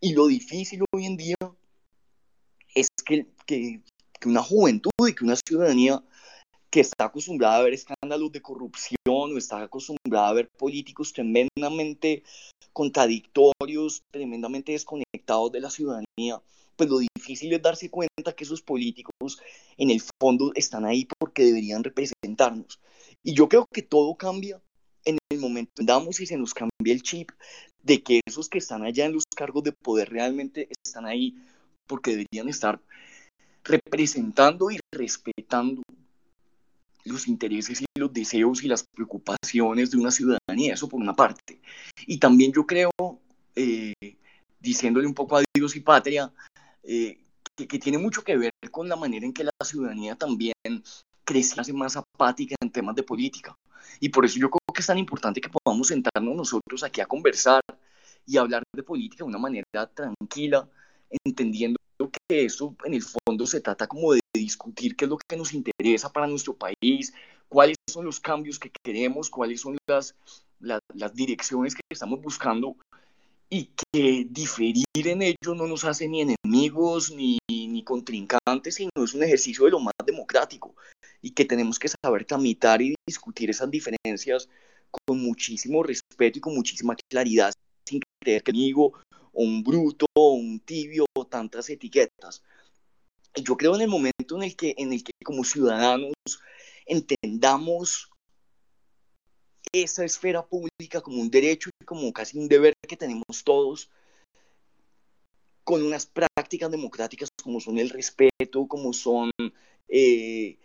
Y 0.00 0.12
lo 0.12 0.26
difícil 0.26 0.84
hoy 0.92 1.06
en 1.06 1.16
día 1.16 1.36
es 2.74 2.88
que, 3.04 3.26
que, 3.46 3.80
que 4.18 4.28
una 4.28 4.42
juventud 4.42 4.90
y 5.08 5.14
que 5.14 5.24
una 5.24 5.36
ciudadanía 5.36 6.02
que 6.70 6.80
está 6.80 7.04
acostumbrada 7.04 7.58
a 7.58 7.62
ver 7.62 7.74
escándalos 7.74 8.32
de 8.32 8.40
corrupción 8.40 8.96
o 9.06 9.36
está 9.36 9.62
acostumbrada 9.62 10.28
a 10.28 10.32
ver 10.32 10.48
políticos 10.48 11.12
tremendamente 11.12 12.22
contradictorios, 12.72 14.00
tremendamente 14.10 14.72
desconectados 14.72 15.52
de 15.52 15.60
la 15.60 15.68
ciudadanía, 15.68 16.40
pues 16.76 16.88
lo 16.88 16.98
difícil 16.98 17.52
es 17.52 17.60
darse 17.60 17.90
cuenta 17.90 18.32
que 18.34 18.44
esos 18.44 18.62
políticos 18.62 19.38
en 19.76 19.90
el 19.90 20.00
fondo 20.18 20.52
están 20.54 20.86
ahí 20.86 21.06
porque 21.18 21.44
deberían 21.44 21.84
representarnos. 21.84 22.80
Y 23.22 23.34
yo 23.34 23.48
creo 23.48 23.66
que 23.70 23.82
todo 23.82 24.14
cambia 24.14 24.60
momento 25.42 25.82
damos 25.84 26.20
y 26.20 26.26
se 26.26 26.36
nos 26.36 26.54
cambia 26.54 26.94
el 26.94 27.02
chip 27.02 27.30
de 27.82 28.02
que 28.02 28.20
esos 28.26 28.48
que 28.48 28.58
están 28.58 28.84
allá 28.84 29.04
en 29.06 29.12
los 29.12 29.24
cargos 29.36 29.64
de 29.64 29.72
poder 29.72 30.10
realmente 30.10 30.68
están 30.84 31.06
ahí 31.06 31.36
porque 31.86 32.12
deberían 32.12 32.48
estar 32.48 32.80
representando 33.64 34.70
y 34.70 34.78
respetando 34.92 35.82
los 37.04 37.28
intereses 37.28 37.80
y 37.80 37.84
los 37.98 38.12
deseos 38.12 38.62
y 38.62 38.68
las 38.68 38.84
preocupaciones 38.84 39.90
de 39.90 39.98
una 39.98 40.10
ciudadanía, 40.10 40.74
eso 40.74 40.88
por 40.88 41.00
una 41.00 41.14
parte. 41.14 41.60
Y 42.06 42.18
también 42.18 42.52
yo 42.52 42.66
creo, 42.66 42.90
eh, 43.56 43.92
diciéndole 44.60 45.06
un 45.06 45.14
poco 45.14 45.36
a 45.36 45.42
Dios 45.54 45.74
y 45.76 45.80
patria, 45.80 46.32
eh, 46.84 47.18
que, 47.56 47.66
que, 47.66 47.78
tiene 47.78 47.98
mucho 47.98 48.22
que 48.22 48.36
ver 48.36 48.52
con 48.70 48.88
la 48.88 48.96
manera 48.96 49.26
en 49.26 49.32
que 49.32 49.44
la 49.44 49.50
ciudadanía 49.64 50.14
también 50.14 50.54
crece, 51.24 51.60
hace 51.60 51.72
más 51.72 51.96
apática 51.96 52.54
en 52.60 52.70
temas 52.70 52.94
de 52.94 53.02
política. 53.02 53.54
Y 54.00 54.08
por 54.08 54.24
eso 54.24 54.38
yo 54.38 54.50
creo 54.50 54.74
que 54.74 54.80
es 54.80 54.86
tan 54.86 54.98
importante 54.98 55.40
que 55.40 55.48
podamos 55.48 55.88
sentarnos 55.88 56.34
nosotros 56.34 56.82
aquí 56.82 57.00
a 57.00 57.06
conversar 57.06 57.60
y 58.26 58.36
hablar 58.36 58.62
de 58.74 58.82
política 58.82 59.24
de 59.24 59.28
una 59.28 59.38
manera 59.38 59.86
tranquila, 59.94 60.68
entendiendo 61.24 61.76
que 62.28 62.44
eso 62.44 62.74
en 62.84 62.94
el 62.94 63.02
fondo 63.02 63.46
se 63.46 63.60
trata 63.60 63.86
como 63.86 64.12
de 64.12 64.20
discutir 64.34 64.96
qué 64.96 65.04
es 65.04 65.08
lo 65.08 65.18
que 65.18 65.36
nos 65.36 65.52
interesa 65.52 66.12
para 66.12 66.26
nuestro 66.26 66.54
país, 66.54 67.12
cuáles 67.48 67.76
son 67.88 68.04
los 68.04 68.18
cambios 68.18 68.58
que 68.58 68.70
queremos, 68.82 69.30
cuáles 69.30 69.60
son 69.60 69.76
las, 69.86 70.14
las, 70.60 70.80
las 70.94 71.14
direcciones 71.14 71.74
que 71.74 71.82
estamos 71.90 72.20
buscando 72.20 72.76
y 73.50 73.70
que 73.92 74.26
diferir 74.30 74.86
en 74.94 75.22
ello 75.22 75.54
no 75.54 75.66
nos 75.66 75.84
hace 75.84 76.08
ni 76.08 76.22
enemigos 76.22 77.10
ni, 77.10 77.38
ni 77.48 77.84
contrincantes, 77.84 78.76
sino 78.76 78.90
es 78.96 79.12
un 79.14 79.22
ejercicio 79.22 79.66
de 79.66 79.72
lo 79.72 79.80
más 79.80 79.92
democrático 80.06 80.74
y 81.22 81.30
que 81.30 81.44
tenemos 81.44 81.78
que 81.78 81.88
saber 81.88 82.24
tramitar 82.24 82.82
y 82.82 82.94
discutir 83.06 83.48
esas 83.48 83.70
diferencias 83.70 84.48
con 84.90 85.20
muchísimo 85.20 85.82
respeto 85.82 86.38
y 86.38 86.40
con 86.40 86.54
muchísima 86.54 86.96
claridad, 87.08 87.52
sin 87.88 88.00
creer 88.20 88.42
que 88.42 88.50
amigo 88.50 88.92
o 89.32 89.42
un 89.42 89.62
bruto 89.62 90.06
un 90.14 90.60
tibio 90.60 91.06
o 91.16 91.24
tantas 91.24 91.70
etiquetas. 91.70 92.42
Yo 93.34 93.56
creo 93.56 93.74
en 93.76 93.82
el 93.82 93.88
momento 93.88 94.36
en 94.36 94.42
el 94.42 94.56
que, 94.56 94.74
en 94.76 94.92
el 94.92 95.02
que 95.02 95.12
como 95.24 95.44
ciudadanos 95.44 96.12
entendamos 96.84 98.10
esa 99.72 100.04
esfera 100.04 100.44
pública 100.44 101.00
como 101.00 101.22
un 101.22 101.30
derecho 101.30 101.70
y 101.80 101.84
como 101.86 102.12
casi 102.12 102.38
un 102.38 102.48
deber 102.48 102.74
que 102.86 102.96
tenemos 102.96 103.42
todos, 103.42 103.88
con 105.64 105.82
unas 105.82 106.04
prácticas 106.04 106.70
democráticas 106.70 107.30
como 107.42 107.60
son 107.60 107.78
el 107.78 107.88
respeto, 107.88 108.66
como 108.68 108.92
son 108.92 109.30
eh, 109.88 110.58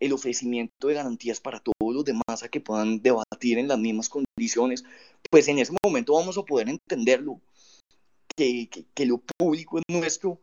el 0.00 0.12
ofrecimiento 0.12 0.88
de 0.88 0.94
garantías 0.94 1.40
para 1.40 1.60
todos 1.60 1.94
los 1.94 2.04
demás 2.04 2.42
a 2.42 2.48
que 2.48 2.60
puedan 2.60 3.02
debatir 3.02 3.58
en 3.58 3.68
las 3.68 3.78
mismas 3.78 4.08
condiciones, 4.08 4.84
pues 5.30 5.48
en 5.48 5.58
ese 5.58 5.74
momento 5.84 6.14
vamos 6.14 6.38
a 6.38 6.42
poder 6.42 6.68
entenderlo, 6.68 7.40
que, 8.36 8.68
que, 8.94 9.06
lo 9.06 9.18
público 9.18 9.78
es 9.78 9.84
nuestro 9.88 10.40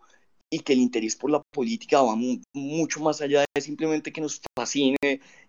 y 0.52 0.60
que 0.60 0.74
el 0.74 0.80
interés 0.80 1.16
por 1.16 1.32
la 1.32 1.42
política 1.54 2.02
va 2.02 2.18
mucho 2.54 3.00
más 3.00 3.22
allá 3.22 3.46
de 3.56 3.62
simplemente 3.62 4.12
que 4.12 4.22
nos 4.22 4.42
fascine 4.58 4.98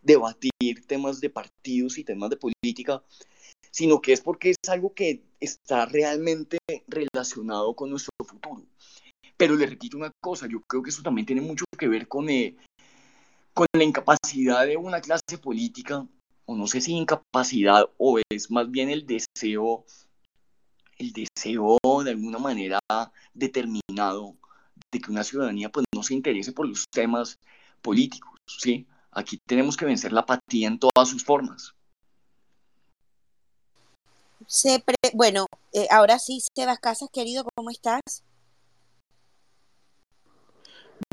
debatir 0.03 0.51
temas 0.87 1.21
de 1.21 1.31
partidos 1.31 1.99
y 1.99 2.05
temas 2.05 2.31
de 2.31 2.37
política, 2.37 3.03
sino 3.71 4.01
que 4.01 4.13
es 4.13 4.21
porque 4.21 4.51
es 4.51 4.69
algo 4.69 4.95
que 4.95 5.23
está 5.41 5.87
realmente 5.87 6.59
relacionado 6.87 7.75
con 7.75 7.91
nuestro 7.91 8.13
futuro. 8.25 8.65
Pero 9.37 9.55
le 9.55 9.67
repito 9.67 9.99
una 9.99 10.13
cosa, 10.23 10.47
yo 10.49 10.63
creo 10.63 10.83
que 10.83 10.91
eso 10.91 11.03
también 11.03 11.27
tiene 11.27 11.43
mucho 11.43 11.65
que 11.79 11.89
ver 11.89 12.09
con, 12.09 12.31
eh, 12.31 12.57
con 13.57 13.67
la 13.73 13.85
incapacidad 13.85 14.67
de 14.67 14.77
una 14.77 15.01
clase 15.01 15.39
política, 15.41 16.07
o 16.45 16.55
no 16.55 16.67
sé 16.67 16.83
si 16.83 16.93
incapacidad, 16.93 17.89
o 17.97 18.19
es 18.29 18.51
más 18.51 18.71
bien 18.71 18.91
el 18.91 19.07
deseo, 19.07 19.87
el 20.99 21.13
deseo 21.15 21.79
de 22.05 22.11
alguna 22.11 22.39
manera 22.39 22.79
determinado 23.33 24.37
de 24.93 25.01
que 25.01 25.11
una 25.11 25.25
ciudadanía 25.25 25.71
pues 25.71 25.87
no 25.95 26.03
se 26.03 26.13
interese 26.13 26.53
por 26.53 26.69
los 26.69 26.85
temas 26.93 27.39
políticos, 27.81 28.39
¿sí? 28.47 28.87
Aquí 29.11 29.41
tenemos 29.47 29.75
que 29.75 29.87
vencer 29.87 30.13
la 30.13 30.21
apatía 30.21 30.69
en 30.69 30.79
todas 30.79 31.09
sus 31.09 31.25
formas. 31.25 31.75
bueno, 35.15 35.47
eh, 35.73 35.89
ahora 35.91 36.19
sí, 36.19 36.43
Sebas 36.55 36.79
Casas, 36.79 37.09
querido, 37.11 37.47
¿cómo 37.55 37.71
estás? 37.71 38.23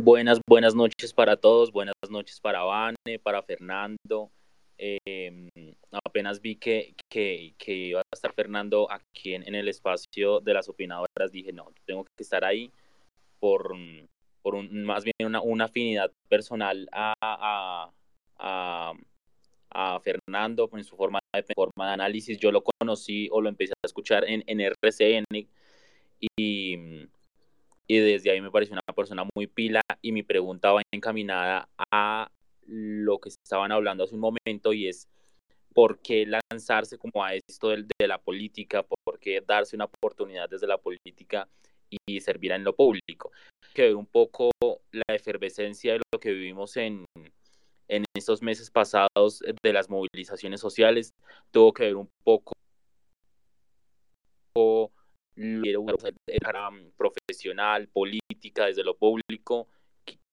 Buenas, 0.02 0.40
buenas 0.48 0.76
noches 0.76 1.14
para 1.14 1.38
todos, 1.38 1.72
buenas 1.72 1.96
noches 2.10 2.40
para 2.40 2.64
Vane, 2.64 3.20
para 3.22 3.44
Fernando. 3.44 4.32
Em, 4.78 5.50
apenas 5.92 6.42
vi 6.42 6.56
que, 6.56 6.96
que, 7.10 7.54
iba 7.68 8.00
a 8.00 8.04
estar 8.12 8.34
Fernando 8.34 8.90
aquí 8.90 9.34
en, 9.34 9.56
el 9.56 9.68
espacio 9.68 10.40
de 10.40 10.54
las 10.54 10.70
opinadoras, 10.70 11.32
dije, 11.32 11.54
no, 11.54 11.72
tengo 11.86 12.04
que 12.04 12.24
estar 12.24 12.44
ahí 12.44 12.72
por, 13.40 13.76
por 14.42 14.56
un, 14.56 14.84
más 14.84 15.04
bien 15.04 15.16
una, 15.26 15.42
una 15.42 15.66
afinidad 15.66 16.12
personal 16.30 16.88
a, 16.92 17.14
a, 17.22 17.92
a, 18.40 18.94
a, 19.70 20.00
Fernando 20.00 20.70
en 20.74 20.84
su 20.84 20.96
forma 20.96 21.20
de, 21.34 21.44
forma 21.54 21.88
de 21.88 21.94
análisis. 21.94 22.38
Yo 22.40 22.52
lo 22.52 22.64
conocí 22.64 23.28
o 23.32 23.42
lo 23.42 23.50
empecé 23.50 23.74
a 23.74 23.88
escuchar 23.88 24.24
en, 24.26 24.44
en 24.48 24.60
RCN 24.60 25.48
y 26.38 27.08
y 27.88 28.00
desde 28.00 28.32
ahí 28.32 28.42
me 28.42 28.52
pareció 28.52 28.74
una 28.74 28.96
persona 28.96 29.28
muy 29.36 29.48
pila 29.48 29.82
y 30.02 30.12
mi 30.12 30.24
pregunta 30.24 30.72
va 30.72 30.82
encaminada 30.92 31.68
a 31.92 32.30
lo 32.66 33.20
que 33.20 33.30
estaban 33.30 33.72
hablando 33.72 34.04
hace 34.04 34.16
un 34.16 34.22
momento 34.22 34.74
y 34.74 34.88
es 34.88 35.08
por 35.74 36.00
qué 36.00 36.26
lanzarse 36.26 36.98
como 36.98 37.24
a 37.24 37.34
esto 37.34 37.70
de, 37.70 37.86
de 38.00 38.08
la 38.08 38.20
política, 38.20 38.84
por 38.84 39.20
qué 39.20 39.42
darse 39.42 39.76
una 39.76 39.86
oportunidad 39.86 40.50
desde 40.50 40.68
la 40.68 40.78
política 40.78 41.48
y 42.08 42.20
servir 42.22 42.52
en 42.52 42.64
lo 42.64 42.76
público. 42.76 43.32
Que 43.74 43.84
ver 43.84 43.96
un 43.96 44.06
poco 44.06 44.52
la 44.92 45.16
efervescencia 45.16 45.94
de 45.94 46.02
lo 46.12 46.20
que 46.20 46.32
vivimos 46.32 46.78
en, 46.78 47.06
en 47.88 48.06
estos 48.16 48.42
meses 48.42 48.70
pasados 48.70 49.44
de 49.64 49.74
las 49.74 49.90
movilizaciones 49.90 50.62
sociales, 50.62 51.12
tuvo 51.52 51.74
que 51.74 51.84
ver 51.84 51.96
un 51.96 52.10
poco 52.24 52.54
profesional, 56.96 57.88
política, 57.88 58.66
desde 58.66 58.84
lo 58.84 58.96
público, 58.96 59.68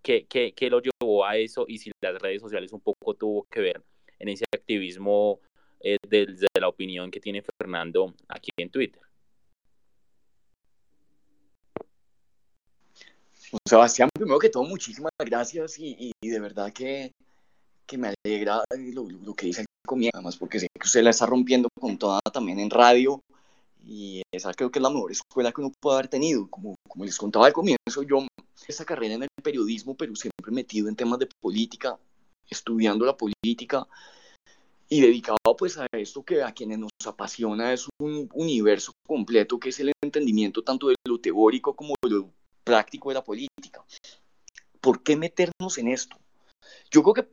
¿qué, 0.03 0.27
qué, 0.27 0.53
qué 0.53 0.71
lo 0.71 0.81
llevó 0.81 1.25
a 1.25 1.37
eso? 1.37 1.65
Y 1.69 1.79
si 1.79 1.91
las 2.03 2.21
redes 2.21 2.43
sociales 2.43 2.73
un 2.73 2.81
poco 2.81 3.15
tuvo 3.15 3.47
que 3.51 3.61
ver 3.61 3.83
en 4.19 4.29
ese 4.29 4.45
activismo 4.55 5.41
eh, 5.81 5.97
desde 6.07 6.47
la 6.61 6.69
opinión 6.69 7.11
que 7.11 7.21
tiene 7.21 7.43
Fernando 7.43 8.15
aquí 8.29 8.51
en 8.59 8.71
Twitter. 8.71 9.01
Sebastián, 13.67 14.09
primero 14.13 14.39
que 14.39 14.49
todo, 14.49 14.63
muchísimas 14.65 15.11
gracias 15.19 15.79
y, 15.79 16.13
y 16.21 16.29
de 16.29 16.39
verdad 16.39 16.73
que, 16.73 17.13
que 17.87 17.99
me 17.99 18.13
alegra 18.25 18.63
lo, 18.95 19.09
lo, 19.11 19.35
que 19.35 19.47
dice 19.47 19.63
el 19.63 19.67
comienzo, 19.85 20.19
además 20.19 20.37
porque 20.37 20.61
sé 20.61 20.69
que 20.73 20.87
usted 20.87 21.03
la 21.03 21.11
está 21.11 21.27
rompiendo 21.27 21.69
con 21.81 21.99
toda 21.99 22.21
también 22.33 22.61
en 22.61 22.71
radio 22.71 23.21
y 23.91 24.23
esa 24.31 24.55
creo 24.55 24.71
que 24.71 24.79
es 24.79 24.83
la 24.85 24.89
mejor 24.89 25.11
escuela 25.11 25.51
que 25.51 25.61
uno 25.61 25.73
puede 25.81 25.97
haber 25.97 26.09
tenido. 26.09 26.49
Como, 26.49 26.77
como 26.89 27.05
les 27.05 27.19
contaba 27.19 27.47
al 27.47 27.53
comienzo, 27.53 28.05
yo 28.09 28.25
esa 28.69 28.85
carrera 28.85 29.15
en 29.15 29.25
el 29.25 29.29
periodismo, 29.43 29.97
pero 29.97 30.15
siempre 30.15 30.53
metido 30.53 30.89
en 30.89 30.95
temas 30.95 31.19
de 31.19 31.29
política, 31.41 31.99
estudiando 32.49 33.05
la 33.05 33.17
política 33.17 33.89
y 34.89 35.01
dedicado 35.01 35.39
pues 35.59 35.77
a 35.77 35.87
esto 35.93 36.23
que 36.23 36.41
a 36.43 36.53
quienes 36.53 36.79
nos 36.79 36.91
apasiona 37.05 37.73
es 37.73 37.89
un 38.01 38.29
universo 38.33 38.93
completo 39.07 39.59
que 39.59 39.71
es 39.71 39.81
el 39.81 39.93
entendimiento 40.03 40.63
tanto 40.63 40.89
de 40.89 40.95
lo 41.07 41.21
teórico 41.21 41.75
como 41.75 41.95
de 42.03 42.11
lo 42.11 42.31
práctico 42.63 43.09
de 43.09 43.15
la 43.15 43.25
política. 43.25 43.85
¿Por 44.81 45.03
qué 45.03 45.17
meternos 45.17 45.79
en 45.79 45.89
esto? 45.89 46.17
Yo 46.93 47.03
creo 47.03 47.15
que 47.15 47.29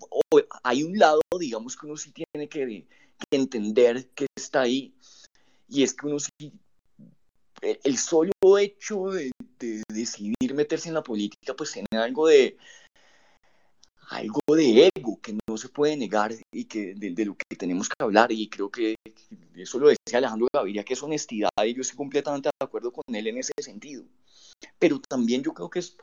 hay 0.63 0.83
un 0.83 0.97
lado, 0.97 1.21
digamos, 1.39 1.77
que 1.77 1.85
uno 1.85 1.97
sí 1.97 2.11
tiene 2.11 2.49
que, 2.49 2.87
que 3.29 3.37
entender 3.37 4.07
que 4.15 4.25
está 4.35 4.61
ahí 4.61 4.95
y 5.69 5.83
es 5.83 5.93
que 5.93 6.07
uno 6.07 6.17
sí, 6.19 6.51
el 7.61 7.97
solo 7.97 8.31
hecho 8.57 9.11
de, 9.11 9.31
decidir 9.89 10.53
meterse 10.53 10.89
en 10.89 10.93
la 10.93 11.03
política, 11.03 11.55
pues 11.55 11.71
tiene 11.71 11.87
algo 11.93 12.27
de, 12.27 12.57
algo 14.09 14.39
de 14.49 14.89
ego 14.95 15.19
que 15.21 15.35
no 15.47 15.57
se 15.57 15.69
puede 15.69 15.97
negar 15.97 16.31
y 16.53 16.65
que 16.65 16.93
de, 16.95 17.25
lo 17.25 17.35
que 17.35 17.55
tenemos 17.55 17.89
que 17.89 17.95
hablar. 17.99 18.31
Y 18.31 18.49
creo 18.49 18.69
que 18.69 18.95
eso 19.55 19.79
lo 19.79 19.87
decía 19.87 20.19
Alejandro 20.19 20.47
Gaviria 20.53 20.83
que 20.83 20.93
es 20.93 21.03
honestidad 21.03 21.49
y 21.65 21.73
yo 21.73 21.81
estoy 21.81 21.97
completamente 21.97 22.49
de 22.49 22.65
acuerdo 22.65 22.91
con 22.91 23.03
él 23.13 23.27
en 23.27 23.37
ese 23.39 23.53
sentido. 23.59 24.03
Pero 24.79 24.99
también 24.99 25.43
yo 25.43 25.53
creo 25.53 25.69
que 25.69 25.79
es 25.79 25.97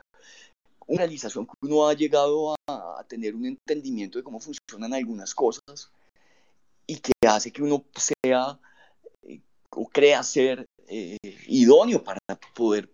una 0.87 0.99
realización 0.99 1.47
que 1.47 1.55
uno 1.63 1.89
ha 1.89 1.95
llegado 1.95 2.55
a, 2.67 2.99
a 2.99 3.05
tener 3.05 3.35
un 3.35 3.47
entendimiento 3.47 4.19
de 4.19 4.25
cómo 4.25 4.41
funcionan 4.41 4.93
algunas 4.93 5.35
cosas 5.35 5.91
y 6.87 6.97
que 6.97 7.13
hace 7.27 7.53
que 7.53 7.63
uno 7.63 7.85
sea 7.97 8.59
o 9.77 9.87
crea 9.87 10.23
ser 10.23 10.67
eh, 10.89 11.17
idóneo 11.47 12.03
para 12.03 12.19
poder 12.55 12.91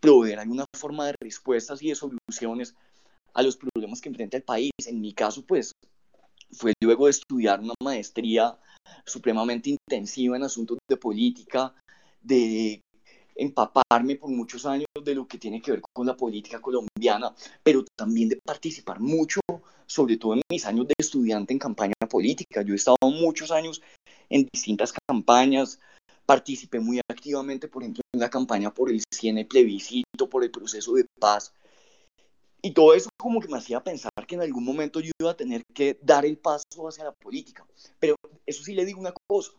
proveer 0.00 0.38
alguna 0.38 0.64
forma 0.76 1.06
de 1.06 1.14
respuestas 1.20 1.82
y 1.82 1.88
de 1.88 1.94
soluciones 1.94 2.74
a 3.34 3.42
los 3.42 3.56
problemas 3.56 4.00
que 4.00 4.08
enfrenta 4.08 4.36
el 4.36 4.42
país. 4.42 4.72
En 4.86 5.00
mi 5.00 5.12
caso, 5.12 5.44
pues, 5.44 5.72
fue 6.52 6.72
luego 6.82 7.06
de 7.06 7.10
estudiar 7.10 7.60
una 7.60 7.74
maestría 7.82 8.58
supremamente 9.04 9.70
intensiva 9.70 10.36
en 10.36 10.44
asuntos 10.44 10.78
de 10.88 10.96
política, 10.96 11.74
de 12.22 12.80
empaparme 13.34 14.16
por 14.16 14.30
muchos 14.30 14.66
años 14.66 14.86
de 15.02 15.14
lo 15.14 15.26
que 15.26 15.38
tiene 15.38 15.62
que 15.62 15.70
ver 15.72 15.82
con 15.94 16.06
la 16.06 16.16
política 16.16 16.60
colombiana, 16.60 17.34
pero 17.62 17.84
también 17.96 18.28
de 18.28 18.40
participar 18.44 18.98
mucho, 18.98 19.40
sobre 19.86 20.16
todo 20.16 20.34
en 20.34 20.42
mis 20.50 20.66
años 20.66 20.88
de 20.88 20.94
estudiante 20.98 21.52
en 21.52 21.58
campaña 21.58 21.94
política. 22.10 22.62
Yo 22.62 22.72
he 22.72 22.76
estado 22.76 22.96
muchos 23.02 23.50
años 23.50 23.80
en 24.28 24.48
distintas 24.52 24.92
campañas, 25.06 25.80
participé 26.28 26.78
muy 26.78 27.00
activamente, 27.10 27.68
por 27.68 27.82
ejemplo, 27.82 28.02
en 28.12 28.20
la 28.20 28.28
campaña 28.28 28.74
por 28.74 28.90
el 28.90 29.02
CIENE 29.14 29.46
plebiscito, 29.46 30.28
por 30.28 30.44
el 30.44 30.50
proceso 30.50 30.92
de 30.92 31.06
paz. 31.18 31.54
Y 32.60 32.72
todo 32.72 32.92
eso 32.92 33.08
como 33.16 33.40
que 33.40 33.48
me 33.48 33.56
hacía 33.56 33.82
pensar 33.82 34.10
que 34.26 34.34
en 34.34 34.42
algún 34.42 34.62
momento 34.62 35.00
yo 35.00 35.10
iba 35.18 35.30
a 35.30 35.36
tener 35.36 35.62
que 35.72 35.98
dar 36.02 36.26
el 36.26 36.36
paso 36.36 36.86
hacia 36.86 37.04
la 37.04 37.12
política. 37.12 37.64
Pero 37.98 38.14
eso 38.44 38.62
sí 38.62 38.74
le 38.74 38.84
digo 38.84 39.00
una 39.00 39.14
cosa. 39.26 39.52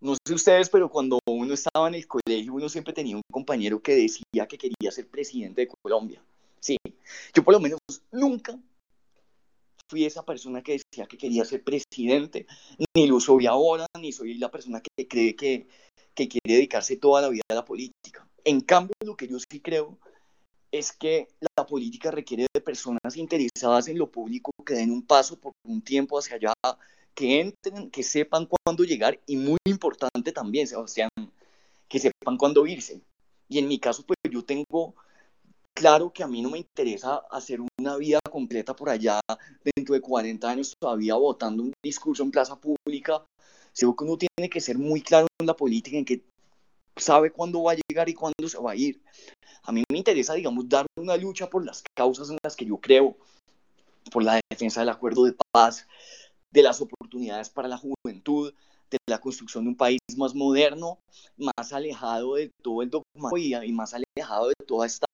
No 0.00 0.14
sé 0.14 0.32
ustedes, 0.32 0.70
pero 0.70 0.88
cuando 0.88 1.18
uno 1.26 1.54
estaba 1.54 1.88
en 1.88 1.94
el 1.96 2.06
colegio, 2.06 2.54
uno 2.54 2.68
siempre 2.68 2.92
tenía 2.92 3.16
un 3.16 3.22
compañero 3.32 3.82
que 3.82 3.96
decía 3.96 4.46
que 4.48 4.58
quería 4.58 4.92
ser 4.92 5.08
presidente 5.08 5.62
de 5.62 5.72
Colombia. 5.82 6.22
Sí, 6.60 6.76
yo 7.34 7.42
por 7.42 7.54
lo 7.54 7.58
menos 7.58 7.80
nunca 8.12 8.56
fui 9.88 10.04
esa 10.04 10.24
persona 10.24 10.62
que 10.62 10.72
decía 10.72 11.06
que 11.06 11.18
quería 11.18 11.44
ser 11.44 11.62
presidente, 11.62 12.46
ni 12.94 13.06
lo 13.06 13.20
soy 13.20 13.46
ahora, 13.46 13.86
ni 14.00 14.12
soy 14.12 14.34
la 14.34 14.50
persona 14.50 14.80
que 14.80 15.06
cree 15.06 15.36
que, 15.36 15.66
que 16.14 16.28
quiere 16.28 16.56
dedicarse 16.56 16.96
toda 16.96 17.22
la 17.22 17.28
vida 17.28 17.42
a 17.48 17.54
la 17.54 17.64
política. 17.64 18.28
En 18.44 18.60
cambio, 18.60 18.94
lo 19.04 19.16
que 19.16 19.28
yo 19.28 19.38
sí 19.38 19.60
creo 19.60 19.98
es 20.72 20.92
que 20.92 21.28
la 21.56 21.66
política 21.66 22.10
requiere 22.10 22.46
de 22.52 22.60
personas 22.60 23.16
interesadas 23.16 23.88
en 23.88 23.98
lo 23.98 24.10
público 24.10 24.50
que 24.64 24.74
den 24.74 24.90
un 24.90 25.06
paso 25.06 25.38
por 25.38 25.52
un 25.64 25.80
tiempo 25.82 26.18
hacia 26.18 26.36
allá, 26.36 26.52
que 27.14 27.40
entren, 27.40 27.90
que 27.90 28.02
sepan 28.02 28.46
cuándo 28.46 28.84
llegar 28.84 29.20
y 29.26 29.36
muy 29.36 29.58
importante 29.64 30.32
también, 30.32 30.66
Sebastián, 30.66 31.08
que 31.88 31.98
sepan 31.98 32.36
cuándo 32.36 32.66
irse. 32.66 33.00
Y 33.48 33.58
en 33.58 33.68
mi 33.68 33.78
caso, 33.78 34.04
pues 34.04 34.18
yo 34.30 34.44
tengo 34.44 34.94
claro 35.76 36.10
que 36.10 36.22
a 36.22 36.26
mí 36.26 36.40
no 36.40 36.50
me 36.50 36.58
interesa 36.58 37.22
hacer 37.30 37.60
una 37.78 37.96
vida 37.96 38.18
completa 38.30 38.74
por 38.74 38.88
allá 38.88 39.20
dentro 39.76 39.94
de 39.94 40.00
40 40.00 40.48
años 40.48 40.74
todavía 40.80 41.14
votando 41.14 41.62
un 41.62 41.72
discurso 41.84 42.22
en 42.22 42.30
plaza 42.30 42.58
pública. 42.58 43.22
Creo 43.74 43.94
que 43.94 44.04
uno 44.04 44.16
tiene 44.16 44.48
que 44.48 44.60
ser 44.60 44.78
muy 44.78 45.02
claro 45.02 45.26
en 45.38 45.46
la 45.46 45.54
política, 45.54 45.98
en 45.98 46.06
que 46.06 46.22
sabe 46.96 47.30
cuándo 47.30 47.62
va 47.62 47.72
a 47.72 47.76
llegar 47.76 48.08
y 48.08 48.14
cuándo 48.14 48.48
se 48.48 48.58
va 48.58 48.72
a 48.72 48.76
ir. 48.76 49.02
A 49.64 49.72
mí 49.72 49.84
me 49.92 49.98
interesa, 49.98 50.32
digamos, 50.32 50.66
dar 50.66 50.86
una 50.98 51.16
lucha 51.16 51.50
por 51.50 51.64
las 51.64 51.82
causas 51.94 52.30
en 52.30 52.38
las 52.42 52.56
que 52.56 52.64
yo 52.64 52.78
creo, 52.78 53.18
por 54.10 54.22
la 54.22 54.40
defensa 54.50 54.80
del 54.80 54.88
acuerdo 54.88 55.24
de 55.24 55.36
paz, 55.52 55.86
de 56.50 56.62
las 56.62 56.80
oportunidades 56.80 57.50
para 57.50 57.68
la 57.68 57.76
juventud, 57.76 58.54
de 58.90 58.98
la 59.10 59.20
construcción 59.20 59.64
de 59.64 59.70
un 59.70 59.76
país 59.76 59.98
más 60.16 60.34
moderno, 60.34 61.00
más 61.36 61.72
alejado 61.74 62.36
de 62.36 62.50
todo 62.62 62.80
el 62.80 62.88
dogma 62.88 63.30
y 63.36 63.72
más 63.72 63.92
alejado 63.92 64.48
de 64.48 64.54
toda 64.66 64.86
esta 64.86 65.06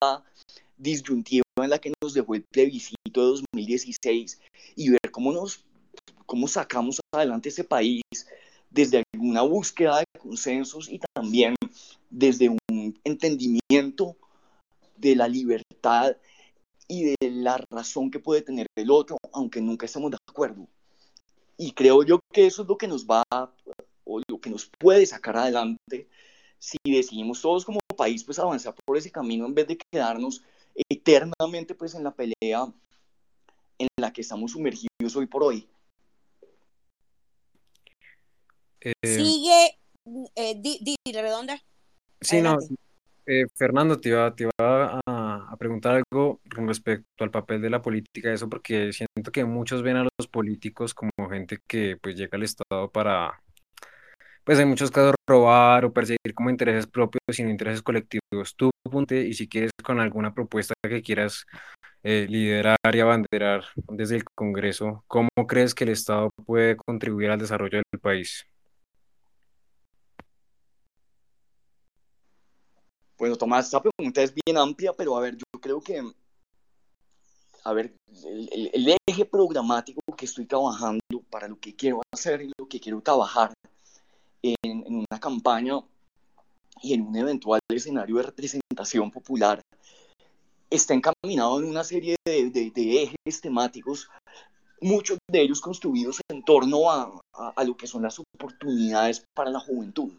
disyuntiva 0.82 1.44
en 1.56 1.70
la 1.70 1.78
que 1.78 1.92
nos 2.02 2.12
dejó 2.12 2.34
el 2.34 2.42
plebiscito 2.42 2.96
de 3.20 3.26
2016 3.52 4.40
y 4.76 4.90
ver 4.90 5.10
cómo 5.10 5.32
nos 5.32 5.64
cómo 6.26 6.48
sacamos 6.48 6.98
adelante 7.14 7.50
ese 7.50 7.62
país 7.62 8.02
desde 8.70 9.02
alguna 9.14 9.42
búsqueda 9.42 9.98
de 9.98 10.04
consensos 10.18 10.88
y 10.90 10.98
también 11.14 11.54
desde 12.10 12.48
un 12.48 12.98
entendimiento 13.04 14.16
de 14.96 15.14
la 15.14 15.28
libertad 15.28 16.16
y 16.88 17.04
de 17.04 17.30
la 17.30 17.62
razón 17.70 18.10
que 18.10 18.18
puede 18.18 18.42
tener 18.42 18.66
el 18.76 18.90
otro, 18.90 19.18
aunque 19.32 19.60
nunca 19.60 19.86
estemos 19.86 20.10
de 20.10 20.18
acuerdo. 20.28 20.66
Y 21.58 21.72
creo 21.72 22.02
yo 22.02 22.20
que 22.32 22.46
eso 22.46 22.62
es 22.62 22.68
lo 22.68 22.76
que 22.76 22.88
nos 22.88 23.06
va, 23.06 23.22
o 24.04 24.20
lo 24.26 24.40
que 24.40 24.50
nos 24.50 24.70
puede 24.78 25.04
sacar 25.06 25.36
adelante 25.36 26.08
si 26.58 26.78
decidimos 26.84 27.40
todos 27.40 27.64
como 27.64 27.78
país 27.96 28.24
pues 28.24 28.38
avanzar 28.38 28.74
por 28.84 28.96
ese 28.96 29.10
camino 29.10 29.46
en 29.46 29.54
vez 29.54 29.66
de 29.68 29.76
quedarnos 29.76 30.42
eternamente 31.02 31.74
pues 31.74 31.94
en 31.94 32.04
la 32.04 32.14
pelea 32.14 32.66
en 33.78 33.88
la 33.98 34.12
que 34.12 34.20
estamos 34.20 34.52
sumergidos 34.52 35.16
hoy 35.16 35.26
por 35.26 35.42
hoy. 35.42 35.68
Eh, 38.80 38.92
Sigue, 39.02 39.78
eh, 40.34 40.54
di, 40.56 40.96
redonda. 41.12 41.60
Sí, 42.20 42.40
no, 42.40 42.56
eh, 43.26 43.46
Fernando, 43.54 44.00
te 44.00 44.10
iba, 44.10 44.34
te 44.34 44.44
iba 44.44 44.52
a, 44.58 45.00
a, 45.06 45.56
preguntar 45.56 45.96
algo 45.96 46.40
con 46.54 46.66
respecto 46.68 47.24
al 47.24 47.30
papel 47.30 47.60
de 47.60 47.70
la 47.70 47.82
política, 47.82 48.32
eso 48.32 48.48
porque 48.48 48.92
siento 48.92 49.30
que 49.32 49.44
muchos 49.44 49.82
ven 49.82 49.96
a 49.96 50.08
los 50.18 50.28
políticos 50.28 50.94
como 50.94 51.10
gente 51.30 51.58
que 51.66 51.96
pues 52.00 52.16
llega 52.16 52.36
al 52.36 52.44
Estado 52.44 52.90
para, 52.90 53.41
pues 54.44 54.58
en 54.58 54.68
muchos 54.68 54.90
casos 54.90 55.14
robar 55.26 55.84
o 55.84 55.92
perseguir 55.92 56.34
como 56.34 56.50
intereses 56.50 56.86
propios 56.86 57.22
sin 57.30 57.48
intereses 57.48 57.82
colectivos. 57.82 58.54
Tú 58.56 58.70
punte 58.90 59.22
y 59.22 59.34
si 59.34 59.48
quieres 59.48 59.70
con 59.84 60.00
alguna 60.00 60.34
propuesta 60.34 60.74
que 60.82 61.02
quieras 61.02 61.46
eh, 62.02 62.26
liderar 62.28 62.76
y 62.92 63.00
abanderar 63.00 63.64
desde 63.88 64.16
el 64.16 64.24
Congreso, 64.34 65.04
¿cómo 65.06 65.28
crees 65.46 65.74
que 65.74 65.84
el 65.84 65.90
Estado 65.90 66.30
puede 66.44 66.76
contribuir 66.76 67.30
al 67.30 67.38
desarrollo 67.38 67.78
del 67.78 68.00
país? 68.00 68.44
Bueno, 73.18 73.36
Tomás, 73.36 73.66
esta 73.66 73.80
pregunta 73.80 74.20
es 74.20 74.34
bien 74.34 74.58
amplia, 74.58 74.92
pero 74.92 75.16
a 75.16 75.20
ver, 75.20 75.36
yo 75.36 75.60
creo 75.60 75.80
que, 75.80 76.02
a 77.62 77.72
ver, 77.72 77.94
el, 78.24 78.96
eje 79.06 79.24
programático 79.24 80.00
que 80.16 80.24
estoy 80.24 80.44
trabajando 80.44 81.00
para 81.30 81.46
lo 81.46 81.56
que 81.60 81.76
quiero 81.76 82.00
hacer 82.12 82.42
y 82.42 82.50
lo 82.58 82.66
que 82.66 82.80
quiero 82.80 83.00
trabajar 83.00 83.52
en, 84.42 84.94
una 84.94 85.20
campaña 85.20 85.80
y 86.82 86.94
en 86.94 87.02
un 87.02 87.16
eventual 87.16 87.60
escenario 87.68 88.16
de 88.16 88.24
representación 88.24 89.10
popular 89.10 89.60
está 90.70 90.94
encaminado 90.94 91.60
en 91.60 91.66
una 91.66 91.84
serie 91.84 92.16
de, 92.24 93.12
ejes 93.24 93.40
temáticos, 93.40 94.08
muchos 94.80 95.18
de 95.30 95.42
ellos 95.42 95.60
construidos 95.60 96.20
en 96.30 96.42
torno 96.44 96.90
a, 96.90 97.20
a, 97.34 97.48
a, 97.50 97.64
lo 97.64 97.76
que 97.76 97.86
son 97.86 98.02
las 98.02 98.18
oportunidades 98.18 99.22
para 99.34 99.50
la 99.50 99.60
juventud. 99.60 100.12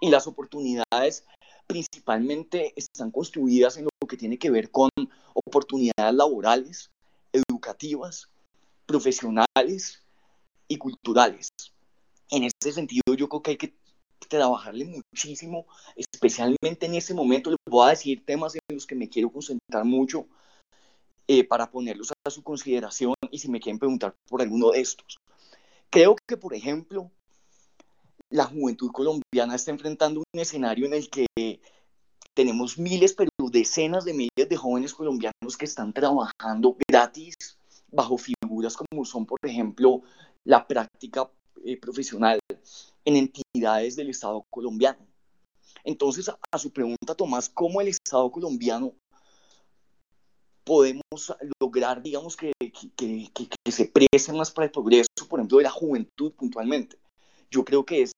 Y 0.00 0.10
las 0.10 0.26
oportunidades 0.26 1.24
principalmente 1.66 2.72
están 2.76 3.10
construidas 3.10 3.76
en 3.76 3.84
lo 3.84 4.08
que 4.08 4.16
tiene 4.16 4.38
que 4.38 4.50
ver 4.50 4.70
con 4.70 4.90
oportunidades 5.34 6.14
laborales, 6.14 6.90
educativas, 7.32 8.28
profesionales 8.86 10.02
y 10.66 10.76
culturales. 10.76 11.48
En 12.30 12.44
ese 12.44 12.72
sentido, 12.72 13.14
yo 13.16 13.28
creo 13.28 13.42
que 13.42 13.50
hay 13.52 13.56
que 13.56 13.74
trabajarle 14.28 14.84
muchísimo, 14.84 15.66
especialmente 15.96 16.86
en 16.86 16.94
ese 16.94 17.14
momento. 17.14 17.50
Les 17.50 17.58
voy 17.68 17.86
a 17.86 17.90
decir 17.90 18.24
temas 18.24 18.54
en 18.54 18.60
los 18.74 18.86
que 18.86 18.94
me 18.94 19.08
quiero 19.08 19.30
concentrar 19.30 19.84
mucho 19.84 20.26
eh, 21.26 21.44
para 21.44 21.70
ponerlos 21.70 22.12
a 22.26 22.30
su 22.30 22.42
consideración 22.42 23.14
y 23.30 23.38
si 23.38 23.48
me 23.48 23.60
quieren 23.60 23.78
preguntar 23.78 24.14
por 24.28 24.42
alguno 24.42 24.70
de 24.70 24.80
estos. 24.80 25.18
Creo 25.90 26.16
que, 26.26 26.36
por 26.36 26.54
ejemplo, 26.54 27.10
la 28.30 28.44
juventud 28.44 28.90
colombiana 28.92 29.54
está 29.54 29.70
enfrentando 29.70 30.20
un 30.20 30.40
escenario 30.40 30.86
en 30.86 30.94
el 30.94 31.08
que 31.08 31.26
tenemos 32.34 32.78
miles, 32.78 33.14
pero 33.14 33.30
decenas 33.50 34.04
de 34.04 34.12
miles 34.12 34.48
de 34.48 34.56
jóvenes 34.56 34.94
colombianos 34.94 35.56
que 35.58 35.64
están 35.64 35.92
trabajando 35.92 36.76
gratis 36.88 37.34
bajo 37.90 38.18
figuras 38.18 38.76
como 38.76 39.04
son, 39.04 39.24
por 39.24 39.38
ejemplo, 39.42 40.02
la 40.44 40.66
práctica 40.66 41.28
eh, 41.64 41.76
profesional 41.78 42.38
en 43.04 43.16
entidades 43.16 43.96
del 43.96 44.10
Estado 44.10 44.44
colombiano. 44.50 44.98
Entonces, 45.84 46.28
a, 46.28 46.58
su 46.58 46.70
pregunta, 46.72 47.14
Tomás, 47.14 47.48
¿cómo 47.48 47.80
el 47.80 47.88
Estado 47.88 48.30
colombiano 48.30 48.92
podemos 50.64 51.34
lograr, 51.60 52.02
digamos, 52.02 52.36
que, 52.36 52.52
que, 52.60 53.30
que, 53.32 53.48
que 53.64 53.72
se 53.72 53.86
prese 53.86 54.32
más 54.32 54.50
para 54.50 54.66
el 54.66 54.72
progreso, 54.72 55.08
por 55.28 55.40
ejemplo, 55.40 55.58
de 55.58 55.64
la 55.64 55.70
juventud 55.70 56.32
puntualmente? 56.32 56.98
Yo 57.50 57.64
creo 57.64 57.84
que 57.84 58.02
es 58.02 58.12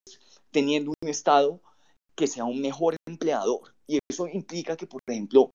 teniendo 0.50 0.92
un 1.00 1.08
Estado 1.08 1.60
que 2.16 2.26
sea 2.26 2.44
un 2.44 2.60
mejor 2.60 2.96
empleador. 3.06 3.74
Y 3.86 3.98
eso 4.08 4.28
implica 4.28 4.76
que, 4.76 4.86
por 4.86 5.00
ejemplo, 5.06 5.50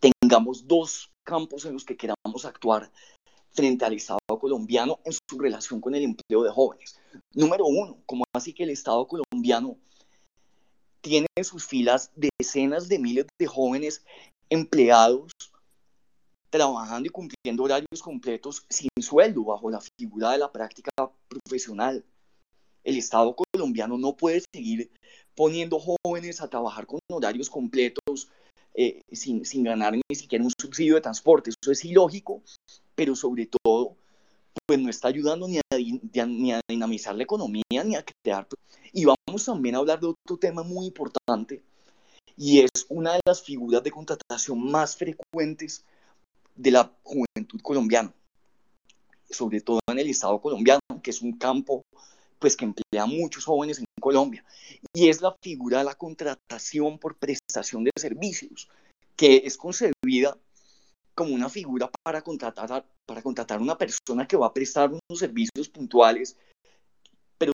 tengamos 0.00 0.66
dos 0.66 1.10
campos 1.24 1.64
en 1.64 1.74
los 1.74 1.84
que 1.84 1.96
queramos 1.96 2.44
actuar 2.44 2.90
frente 3.52 3.84
al 3.84 3.94
Estado 3.94 4.18
colombiano 4.40 5.00
en 5.04 5.12
su 5.12 5.38
relación 5.38 5.80
con 5.80 5.94
el 5.94 6.02
empleo 6.02 6.42
de 6.42 6.50
jóvenes. 6.50 6.98
Número 7.32 7.66
uno, 7.66 7.98
como 8.06 8.24
así 8.32 8.52
que 8.52 8.64
el 8.64 8.70
Estado 8.70 9.06
colombiano 9.06 9.76
tiene 11.00 11.26
en 11.36 11.44
sus 11.44 11.66
filas 11.66 12.10
decenas 12.14 12.88
de 12.88 12.98
miles 12.98 13.26
de 13.38 13.46
jóvenes 13.46 14.04
empleados 14.50 15.32
trabajando 16.50 17.06
y 17.06 17.10
cumpliendo 17.10 17.62
horarios 17.62 18.02
completos 18.02 18.66
sin 18.68 18.90
sueldo 19.00 19.44
bajo 19.44 19.70
la 19.70 19.80
figura 19.80 20.32
de 20.32 20.38
la 20.38 20.50
práctica 20.50 20.90
profesional 21.28 22.04
el 22.84 22.96
Estado 22.96 23.34
colombiano 23.34 23.98
no 23.98 24.16
puede 24.16 24.42
seguir 24.52 24.90
poniendo 25.34 25.78
jóvenes 25.78 26.40
a 26.40 26.48
trabajar 26.48 26.86
con 26.86 26.98
horarios 27.10 27.50
completos 27.50 28.28
eh, 28.74 29.02
sin, 29.12 29.44
sin, 29.44 29.64
ganar 29.64 29.94
ni 29.94 30.16
siquiera 30.16 30.44
un 30.44 30.52
subsidio 30.58 30.94
de 30.94 31.00
transporte. 31.00 31.50
Eso 31.50 31.72
es 31.72 31.84
ilógico, 31.84 32.42
pero 33.00 33.16
sobre 33.16 33.46
todo, 33.46 33.96
pues 34.66 34.78
no 34.78 34.90
está 34.90 35.08
ayudando 35.08 35.48
ni 35.48 35.56
a, 35.56 36.26
ni 36.26 36.52
a 36.52 36.60
dinamizar 36.68 37.14
la 37.14 37.22
economía 37.22 37.82
ni 37.82 37.96
a 37.96 38.04
crear. 38.04 38.46
Y 38.92 39.06
vamos 39.06 39.42
también 39.42 39.74
a 39.74 39.78
hablar 39.78 40.00
de 40.00 40.08
otro 40.08 40.36
tema 40.36 40.62
muy 40.62 40.84
importante, 40.84 41.62
y 42.36 42.60
es 42.60 42.84
una 42.90 43.14
de 43.14 43.20
las 43.24 43.40
figuras 43.42 43.82
de 43.82 43.90
contratación 43.90 44.70
más 44.70 44.98
frecuentes 44.98 45.82
de 46.54 46.72
la 46.72 46.92
juventud 47.02 47.58
colombiana, 47.62 48.12
sobre 49.30 49.62
todo 49.62 49.80
en 49.88 49.98
el 49.98 50.10
Estado 50.10 50.38
colombiano, 50.38 50.80
que 51.02 51.08
es 51.08 51.22
un 51.22 51.38
campo 51.38 51.80
pues 52.38 52.54
que 52.54 52.66
emplea 52.66 53.04
a 53.04 53.06
muchos 53.06 53.46
jóvenes 53.46 53.78
en 53.78 53.86
Colombia, 53.98 54.44
y 54.92 55.08
es 55.08 55.22
la 55.22 55.34
figura 55.40 55.78
de 55.78 55.84
la 55.84 55.94
contratación 55.94 56.98
por 56.98 57.16
prestación 57.16 57.82
de 57.82 57.92
servicios, 57.96 58.68
que 59.16 59.40
es 59.46 59.56
concebida 59.56 60.36
como 61.20 61.34
una 61.34 61.50
figura 61.50 61.90
para 62.02 62.22
contratar 62.22 62.72
a, 62.72 62.82
para 63.04 63.20
contratar 63.20 63.60
una 63.60 63.76
persona 63.76 64.26
que 64.26 64.38
va 64.38 64.46
a 64.46 64.54
prestar 64.54 64.88
unos 64.88 65.18
servicios 65.18 65.68
puntuales, 65.68 66.34
pero 67.36 67.52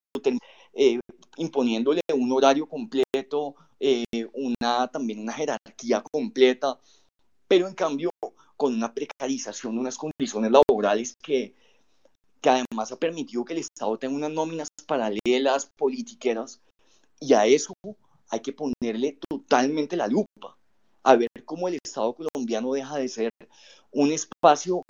eh, 0.73 1.01
imponiéndole 1.37 2.01
un 2.15 2.31
horario 2.31 2.69
completo, 2.69 3.57
eh, 3.81 4.05
una, 4.35 4.87
también 4.87 5.19
una 5.19 5.33
jerarquía 5.33 6.01
completa, 6.01 6.79
pero 7.49 7.67
en 7.67 7.75
cambio 7.75 8.11
con 8.57 8.73
una 8.73 8.95
precarización 8.95 9.77
unas 9.77 9.99
condiciones 9.99 10.53
laborales 10.53 11.17
que, 11.21 11.57
que 12.41 12.49
además 12.49 12.93
ha 12.93 13.01
permitido 13.01 13.45
que 13.45 13.55
el 13.55 13.59
Estado 13.59 13.99
tenga 13.99 14.15
unas 14.15 14.31
nóminas 14.31 14.69
paralelas, 14.87 15.73
politiqueras, 15.77 16.61
y 17.19 17.35
a 17.35 17.47
eso 17.47 17.75
hay 18.29 18.39
que 18.39 18.53
ponerle 18.53 19.19
totalmente 19.29 19.97
la 19.97 20.07
lupa, 20.07 20.57
a 21.03 21.17
ver 21.17 21.29
cómo 21.45 21.67
el 21.67 21.81
Estado 21.85 22.15
colombiano 22.15 22.73
deja 22.73 22.97
de 22.99 23.09
ser 23.09 23.31
un 23.97 24.13
espacio 24.13 24.85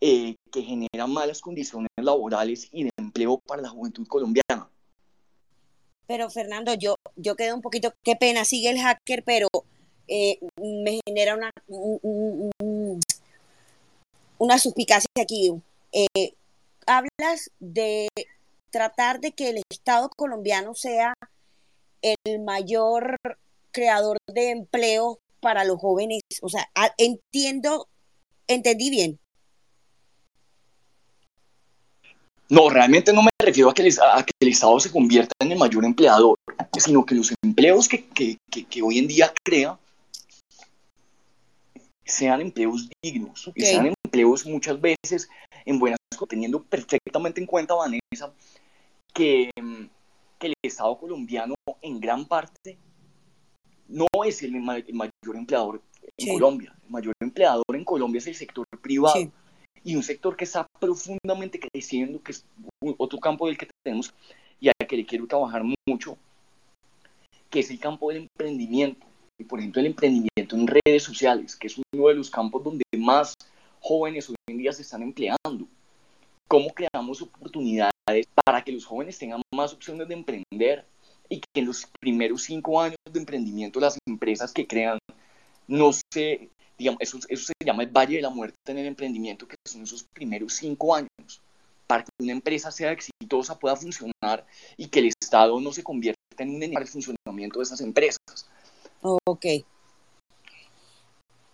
eh, 0.00 0.34
que 0.50 0.62
genera 0.62 1.06
malas 1.06 1.40
condiciones 1.40 1.90
laborales 1.96 2.68
y 2.72 2.84
de 2.84 2.90
empleo 2.96 3.38
para 3.46 3.60
la 3.60 3.68
juventud 3.68 4.06
colombiana. 4.06 4.70
Pero 6.06 6.30
Fernando, 6.30 6.72
yo, 6.72 6.96
yo 7.16 7.36
quedé 7.36 7.52
un 7.52 7.60
poquito, 7.60 7.92
qué 8.02 8.16
pena, 8.16 8.46
sigue 8.46 8.70
el 8.70 8.80
hacker, 8.80 9.22
pero 9.22 9.48
eh, 10.08 10.38
me 10.56 11.00
genera 11.06 11.36
una, 11.36 11.50
una 14.38 14.58
suspicacia 14.58 15.08
aquí. 15.20 15.52
Eh, 15.92 16.32
hablas 16.86 17.50
de 17.60 18.08
tratar 18.70 19.20
de 19.20 19.32
que 19.32 19.50
el 19.50 19.62
Estado 19.70 20.08
colombiano 20.16 20.74
sea 20.74 21.12
el 22.00 22.40
mayor 22.40 23.16
creador 23.72 24.16
de 24.26 24.50
empleo 24.50 25.18
para 25.40 25.64
los 25.64 25.78
jóvenes. 25.78 26.22
O 26.40 26.48
sea, 26.48 26.66
entiendo, 26.96 27.88
entendí 28.48 28.90
bien. 28.90 29.18
No, 32.50 32.70
realmente 32.70 33.12
no 33.12 33.22
me 33.22 33.28
refiero 33.44 33.68
a 33.68 33.74
que, 33.74 33.82
a 33.82 34.24
que 34.24 34.32
el 34.40 34.48
Estado 34.48 34.80
se 34.80 34.90
convierta 34.90 35.32
en 35.40 35.52
el 35.52 35.58
mayor 35.58 35.84
empleador, 35.84 36.38
sino 36.78 37.04
que 37.04 37.14
los 37.14 37.32
empleos 37.44 37.88
que, 37.88 38.08
que, 38.08 38.38
que, 38.50 38.82
hoy 38.82 38.98
en 38.98 39.06
día 39.06 39.32
crea 39.44 39.78
sean 42.06 42.40
empleos 42.40 42.88
dignos 43.02 43.50
y 43.54 43.60
sean 43.60 43.92
empleos 44.02 44.46
muchas 44.46 44.80
veces 44.80 45.28
en 45.66 45.78
buenas 45.78 45.98
teniendo 46.26 46.62
perfectamente 46.62 47.40
en 47.40 47.46
cuenta, 47.46 47.74
Vanessa, 47.74 48.32
que, 49.12 49.50
que 50.38 50.46
el 50.46 50.54
Estado 50.62 50.98
colombiano 50.98 51.54
en 51.82 52.00
gran 52.00 52.26
parte 52.26 52.78
no 53.88 54.06
es 54.24 54.42
el, 54.42 54.52
mayor 54.60 55.36
empleador 55.36 55.82
en 56.18 56.34
Colombia. 56.34 56.74
El 56.84 56.90
mayor 56.90 57.14
empleador 57.20 57.64
en 57.74 57.84
Colombia 57.84 58.18
es 58.18 58.26
el 58.26 58.34
sector 58.34 58.66
privado. 58.82 59.30
Y 59.84 59.96
un 59.96 60.02
sector 60.02 60.36
que 60.36 60.44
está 60.44 60.66
profundamente 60.80 61.58
creciendo, 61.60 62.20
que 62.22 62.32
es 62.32 62.44
otro 62.80 63.18
campo 63.18 63.46
del 63.46 63.56
que 63.56 63.68
tenemos 63.82 64.12
y 64.60 64.68
al 64.68 64.86
que 64.86 64.96
le 64.96 65.06
quiero 65.06 65.26
trabajar 65.26 65.62
mucho, 65.86 66.18
que 67.48 67.60
es 67.60 67.70
el 67.70 67.78
campo 67.78 68.08
del 68.08 68.28
emprendimiento. 68.28 69.06
Y 69.38 69.44
por 69.44 69.60
ejemplo, 69.60 69.80
el 69.80 69.86
emprendimiento 69.86 70.56
en 70.56 70.66
redes 70.66 71.04
sociales, 71.04 71.54
que 71.54 71.68
es 71.68 71.80
uno 71.92 72.08
de 72.08 72.14
los 72.16 72.28
campos 72.28 72.64
donde 72.64 72.82
más 72.98 73.34
jóvenes 73.80 74.28
hoy 74.28 74.36
en 74.48 74.58
día 74.58 74.72
se 74.72 74.82
están 74.82 75.02
empleando. 75.02 75.68
¿Cómo 76.48 76.70
creamos 76.70 77.22
oportunidades 77.22 77.92
para 78.44 78.64
que 78.64 78.72
los 78.72 78.84
jóvenes 78.84 79.18
tengan 79.18 79.42
más 79.54 79.72
opciones 79.72 80.08
de 80.08 80.14
emprender 80.14 80.84
y 81.28 81.40
que 81.40 81.60
en 81.60 81.66
los 81.66 81.86
primeros 82.00 82.42
cinco 82.42 82.80
años 82.80 82.96
de 83.10 83.20
emprendimiento 83.20 83.78
las 83.78 83.98
empresas 84.06 84.52
que 84.52 84.66
crean 84.66 84.97
no 85.68 85.92
se, 85.92 86.50
digamos, 86.76 87.00
eso, 87.00 87.18
eso 87.28 87.44
se 87.46 87.64
llama 87.64 87.84
el 87.84 87.90
valle 87.90 88.16
de 88.16 88.22
la 88.22 88.30
muerte 88.30 88.56
en 88.66 88.78
el 88.78 88.86
emprendimiento, 88.86 89.46
que 89.46 89.54
son 89.66 89.82
esos 89.82 90.04
primeros 90.12 90.54
cinco 90.54 90.94
años, 90.94 91.40
para 91.86 92.02
que 92.02 92.10
una 92.20 92.32
empresa 92.32 92.70
sea 92.70 92.92
exitosa, 92.92 93.58
pueda 93.58 93.76
funcionar 93.76 94.44
y 94.76 94.88
que 94.88 94.98
el 94.98 95.12
Estado 95.20 95.60
no 95.60 95.72
se 95.72 95.82
convierta 95.82 96.18
en 96.38 96.50
un 96.50 96.56
enemigo 96.56 96.80
del 96.80 96.88
funcionamiento 96.88 97.60
de 97.60 97.64
esas 97.64 97.80
empresas. 97.80 98.48
Ok. 99.00 99.46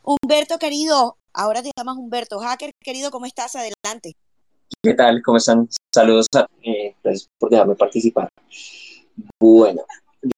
Humberto, 0.03 0.59
querido, 0.59 1.17
ahora 1.33 1.63
te 1.63 1.71
llamas 1.77 1.97
Humberto. 1.97 2.39
Hacker, 2.39 2.73
querido, 2.81 3.11
¿cómo 3.11 3.27
estás? 3.27 3.55
Adelante. 3.57 4.15
¿Qué 4.83 4.95
tal? 4.95 5.23
¿Cómo 5.23 5.39
están? 5.39 5.69
Saludos, 5.95 6.27
a, 6.35 6.47
eh, 6.63 6.95
gracias 7.03 7.29
por 7.39 7.51
dejarme 7.51 7.75
participar. 7.75 8.29
Bueno, 9.41 9.83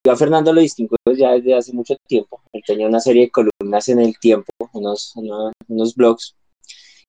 yo 0.05 0.11
a 0.11 0.15
Fernando 0.15 0.53
lo 0.53 0.61
distingo 0.61 0.95
ya 1.17 1.31
desde 1.31 1.55
hace 1.55 1.73
mucho 1.73 1.95
tiempo. 2.07 2.41
Él 2.51 2.61
tenía 2.65 2.87
una 2.87 2.99
serie 2.99 3.23
de 3.23 3.31
columnas 3.31 3.87
en 3.89 3.99
el 3.99 4.17
tiempo, 4.19 4.51
unos, 4.73 5.13
unos 5.67 5.95
blogs. 5.95 6.35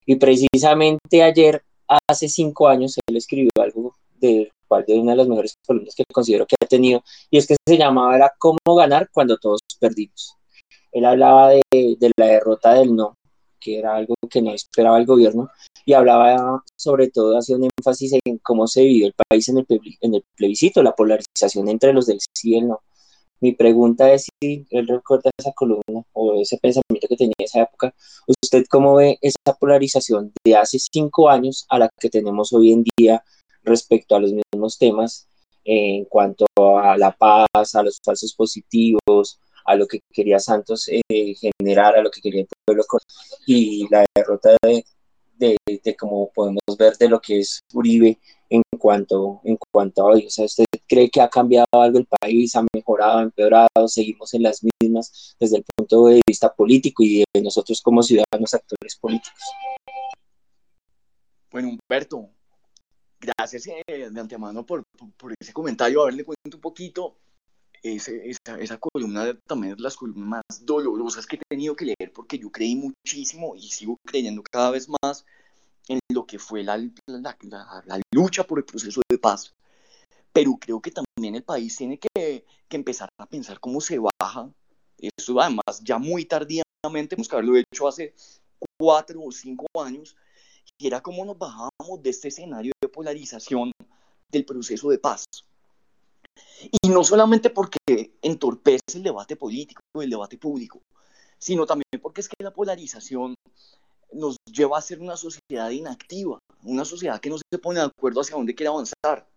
Y 0.05 0.15
precisamente 0.15 1.21
ayer, 1.21 1.63
hace 2.07 2.29
cinco 2.29 2.67
años, 2.67 2.95
él 3.07 3.17
escribió 3.17 3.51
algo 3.61 3.95
de, 4.15 4.51
de 4.87 4.99
una 4.99 5.11
de 5.11 5.17
las 5.17 5.27
mejores 5.27 5.55
columnas 5.65 5.95
que 5.95 6.03
considero 6.11 6.45
que 6.45 6.55
ha 6.61 6.67
tenido, 6.67 7.03
y 7.29 7.37
es 7.37 7.47
que 7.47 7.55
se 7.67 7.77
llamaba 7.77 8.15
era 8.15 8.33
Cómo 8.37 8.57
ganar 8.75 9.09
cuando 9.11 9.37
todos 9.37 9.59
perdimos. 9.79 10.35
Él 10.91 11.05
hablaba 11.05 11.49
de, 11.49 11.61
de 11.71 12.11
la 12.17 12.27
derrota 12.27 12.73
del 12.73 12.95
no, 12.95 13.15
que 13.59 13.79
era 13.79 13.95
algo 13.95 14.15
que 14.29 14.41
no 14.41 14.53
esperaba 14.53 14.97
el 14.97 15.05
gobierno, 15.05 15.49
y 15.85 15.93
hablaba 15.93 16.63
sobre 16.75 17.09
todo, 17.09 17.37
hacía 17.37 17.57
un 17.57 17.67
énfasis 17.77 18.13
en 18.23 18.37
cómo 18.39 18.67
se 18.67 18.83
vivió 18.83 19.07
el 19.07 19.13
país 19.29 19.49
en 19.49 19.57
el, 19.57 20.25
plebiscito, 20.35 20.83
la 20.83 20.95
polarización 20.95 21.67
entre 21.69 21.93
los 21.93 22.05
del 22.05 22.19
sí 22.33 22.61
no. 22.61 22.81
Mi 23.41 23.53
pregunta 23.53 24.11
es 24.11 24.27
si 24.41 24.65
él 24.69 24.87
recuerda 24.87 25.31
esa 25.37 25.53
columna 25.53 26.03
o 26.13 26.41
ese 26.41 26.57
pensamiento 26.57 27.07
que 27.07 27.15
tenía 27.15 27.33
en 27.37 27.45
esa 27.45 27.61
época. 27.61 27.95
¿Usted 28.27 28.65
cómo 28.69 28.95
ve 28.95 29.17
esa 29.21 29.55
polarización 29.57 30.33
de 30.43 30.55
hace 30.57 30.77
cinco 30.77 31.29
años 31.29 31.65
a 31.69 31.79
la 31.79 31.89
que 31.99 32.09
tenemos 32.09 32.51
hoy 32.53 32.73
en 32.73 32.83
día 32.97 33.23
respecto 33.63 34.15
a 34.15 34.19
los 34.19 34.33
mismos 34.33 34.77
temas 34.77 35.27
en 35.63 36.05
cuanto 36.05 36.45
a 36.57 36.97
la 36.97 37.11
paz, 37.15 37.75
a 37.75 37.83
los 37.83 37.99
falsos 38.03 38.33
positivos, 38.33 39.39
a 39.69 39.75
lo 39.75 39.87
que 39.87 39.99
quería 40.11 40.39
Santos 40.39 40.89
eh, 40.89 41.35
generar, 41.35 41.95
a 41.95 42.01
lo 42.01 42.09
que 42.09 42.21
quería 42.21 42.41
el 42.41 42.47
pueblo 42.65 42.83
y 43.45 43.87
la 43.89 44.03
derrota 44.15 44.57
de, 44.63 44.83
de, 45.37 45.95
como 45.95 46.31
podemos 46.31 46.61
ver 46.77 46.97
de 46.97 47.07
lo 47.07 47.21
que 47.21 47.39
es 47.39 47.61
Uribe 47.73 48.19
en 48.49 48.63
cuanto, 48.79 49.41
en 49.43 49.57
cuanto 49.71 50.01
a 50.01 50.05
hoy. 50.05 50.25
O 50.25 50.29
sea, 50.31 50.45
¿usted 50.45 50.65
cree 50.87 51.11
que 51.11 51.21
ha 51.21 51.29
cambiado 51.29 51.67
algo 51.71 51.99
el 51.99 52.07
país, 52.07 52.55
ha 52.55 52.65
mejorado, 52.73 53.21
empeorado, 53.21 53.87
seguimos 53.87 54.33
en 54.33 54.41
las 54.41 54.61
mismas 54.81 55.35
desde 55.39 55.57
el 55.57 55.65
punto 55.75 56.07
de 56.07 56.21
vista 56.27 56.51
político 56.51 57.03
y 57.03 57.23
de 57.31 57.41
nosotros 57.41 57.79
como 57.81 58.01
ciudadanos 58.01 58.51
actores 58.51 58.95
políticos? 58.99 59.39
Bueno, 61.51 61.69
Humberto, 61.69 62.27
gracias 63.19 63.67
eh, 63.67 64.09
de 64.09 64.19
antemano 64.19 64.65
por, 64.65 64.83
por, 64.97 65.11
por, 65.13 65.33
ese 65.39 65.53
comentario. 65.53 66.01
A 66.01 66.05
ver, 66.05 66.15
le 66.15 66.25
cuento 66.25 66.57
un 66.57 66.61
poquito 66.61 67.17
ese, 67.83 68.29
esa, 68.29 68.59
esa, 68.59 68.77
columna 68.77 69.37
también 69.47 69.73
es 69.73 69.79
las 69.79 69.95
columnas 69.95 70.43
más 70.49 70.65
dolorosas 70.65 71.25
que 71.25 71.37
he 71.37 71.39
tenido 71.49 71.75
que 71.75 71.85
leer 71.85 72.11
porque 72.13 72.37
yo 72.37 72.51
creí 72.51 72.75
muchísimo 72.75 73.55
y 73.55 73.69
sigo 73.69 73.97
creyendo 74.05 74.43
cada 74.43 74.71
vez 74.71 74.87
más 75.01 75.25
en 75.87 75.99
lo 76.11 76.25
que 76.25 76.39
fue 76.39 76.63
la, 76.63 76.77
la, 77.07 77.37
la, 77.85 78.01
lucha 78.11 78.43
por 78.43 78.59
el 78.59 78.65
proceso 78.65 79.01
de 79.09 79.17
paz. 79.17 79.53
Pero 80.31 80.57
creo 80.59 80.79
que 80.81 80.91
también 80.91 81.35
el 81.35 81.43
país 81.43 81.75
tiene 81.75 81.97
que, 81.97 82.45
que, 82.67 82.77
empezar 82.77 83.09
a 83.17 83.25
pensar 83.25 83.59
cómo 83.59 83.81
se 83.81 83.97
baja. 83.97 84.51
Eso 84.97 85.41
además 85.41 85.81
ya 85.83 85.97
muy 85.97 86.25
tardíamente, 86.25 87.09
tenemos 87.09 87.27
que 87.27 87.35
haberlo 87.35 87.57
hecho 87.57 87.87
hace 87.87 88.13
cuatro 88.77 89.21
o 89.23 89.31
cinco 89.31 89.65
años, 89.83 90.15
y 90.77 90.87
era 90.87 91.01
cómo 91.01 91.25
nos 91.25 91.37
bajábamos 91.37 92.03
de 92.03 92.09
este 92.09 92.27
escenario 92.27 92.71
de 92.81 92.87
polarización 92.89 93.71
del 94.31 94.45
proceso 94.45 94.89
de 94.89 94.99
paz. 94.99 95.25
Y 96.81 96.89
no 96.89 97.03
solamente 97.03 97.49
porque 97.49 97.77
entorpece 98.21 98.79
el 98.95 99.03
debate 99.03 99.35
político, 99.35 99.81
el 99.95 100.09
debate 100.09 100.37
público, 100.37 100.81
sino 101.37 101.65
también 101.65 102.01
porque 102.01 102.21
es 102.21 102.29
que 102.29 102.43
la 102.43 102.51
polarización 102.51 103.35
nos 104.13 104.37
lleva 104.45 104.77
a 104.77 104.81
ser 104.81 104.99
una 104.99 105.15
sociedad 105.15 105.69
inactiva, 105.69 106.39
una 106.63 106.83
sociedad 106.85 107.19
que 107.19 107.29
no 107.29 107.37
se 107.37 107.59
pone 107.59 107.79
de 107.79 107.85
acuerdo 107.85 108.21
hacia 108.21 108.35
dónde 108.35 108.55
quiere 108.55 108.69
avanzar. 108.69 109.27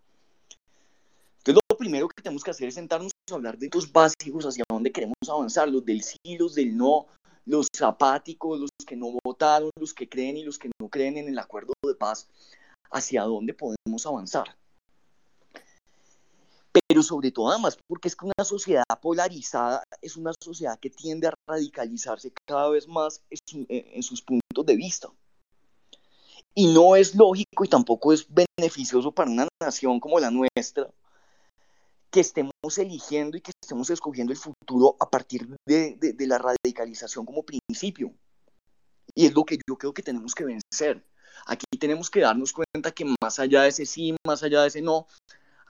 Entonces 1.37 1.61
lo 1.69 1.77
primero 1.77 2.07
que 2.07 2.21
tenemos 2.21 2.43
que 2.43 2.51
hacer 2.51 2.67
es 2.67 2.75
sentarnos 2.75 3.11
a 3.29 3.35
hablar 3.35 3.57
de 3.57 3.69
los 3.73 3.91
básicos 3.91 4.45
hacia 4.45 4.63
dónde 4.69 4.91
queremos 4.91 5.15
avanzar, 5.29 5.69
los 5.69 5.85
del 5.85 6.01
sí, 6.01 6.17
los 6.37 6.55
del 6.55 6.75
no, 6.75 7.07
los 7.45 7.67
apáticos, 7.81 8.59
los 8.59 8.69
que 8.85 8.95
no 8.95 9.17
votaron, 9.23 9.69
los 9.79 9.93
que 9.93 10.07
creen 10.07 10.37
y 10.37 10.43
los 10.43 10.57
que 10.57 10.69
no 10.79 10.89
creen 10.89 11.17
en 11.17 11.27
el 11.27 11.39
acuerdo 11.39 11.73
de 11.85 11.95
paz, 11.95 12.27
hacia 12.91 13.23
dónde 13.23 13.53
podemos 13.53 14.05
avanzar 14.05 14.55
pero 16.93 17.01
sobre 17.01 17.31
todo 17.31 17.49
además 17.49 17.75
porque 17.87 18.07
es 18.07 18.15
que 18.15 18.25
una 18.25 18.45
sociedad 18.45 18.83
polarizada 19.01 19.81
es 19.99 20.15
una 20.15 20.31
sociedad 20.39 20.77
que 20.79 20.91
tiende 20.91 21.25
a 21.25 21.33
radicalizarse 21.49 22.31
cada 22.47 22.69
vez 22.69 22.87
más 22.87 23.19
en, 23.67 24.03
sus 24.03 24.21
puntos 24.21 24.63
de 24.63 24.75
vista. 24.75 25.09
Y 26.53 26.71
no 26.71 26.95
es 26.95 27.15
lógico 27.15 27.65
y 27.65 27.67
tampoco 27.67 28.13
es 28.13 28.27
beneficioso 28.29 29.11
para 29.11 29.31
una 29.31 29.47
nación 29.59 29.99
como 29.99 30.19
la 30.19 30.29
nuestra 30.29 30.87
que 32.11 32.19
estemos 32.19 32.77
eligiendo 32.77 33.37
y 33.37 33.41
que 33.41 33.53
estemos 33.59 33.89
escogiendo 33.89 34.31
el 34.31 34.37
futuro 34.37 34.95
a 34.99 35.09
partir 35.09 35.47
de, 35.65 35.95
de, 35.95 36.13
de 36.13 36.27
la 36.27 36.37
radicalización 36.37 37.25
como 37.25 37.41
principio. 37.41 38.13
Y 39.15 39.25
es 39.25 39.33
lo 39.33 39.43
que 39.45 39.57
yo 39.67 39.79
creo 39.79 39.95
que 39.95 40.03
tenemos 40.03 40.35
que 40.35 40.45
vencer. 40.45 41.03
Aquí 41.47 41.65
tenemos 41.79 42.11
que 42.11 42.19
darnos 42.19 42.53
cuenta 42.53 42.91
que 42.91 43.05
más 43.19 43.39
allá 43.39 43.63
de 43.63 43.69
ese 43.69 43.87
sí, 43.87 44.15
más 44.27 44.43
allá 44.43 44.61
de 44.61 44.67
ese 44.67 44.83
no, 44.83 45.07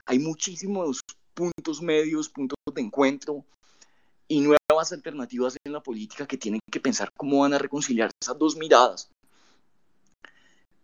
hay 0.06 0.18
muchísimos 0.18 1.00
puntos 1.34 1.82
medios, 1.82 2.28
puntos 2.28 2.56
de 2.72 2.80
encuentro 2.80 3.44
y 4.28 4.40
nuevas 4.40 4.92
alternativas 4.92 5.56
en 5.64 5.72
la 5.72 5.82
política 5.82 6.26
que 6.26 6.38
tienen 6.38 6.60
que 6.70 6.80
pensar 6.80 7.10
cómo 7.16 7.40
van 7.40 7.54
a 7.54 7.58
reconciliar 7.58 8.10
esas 8.22 8.38
dos 8.38 8.56
miradas, 8.56 9.10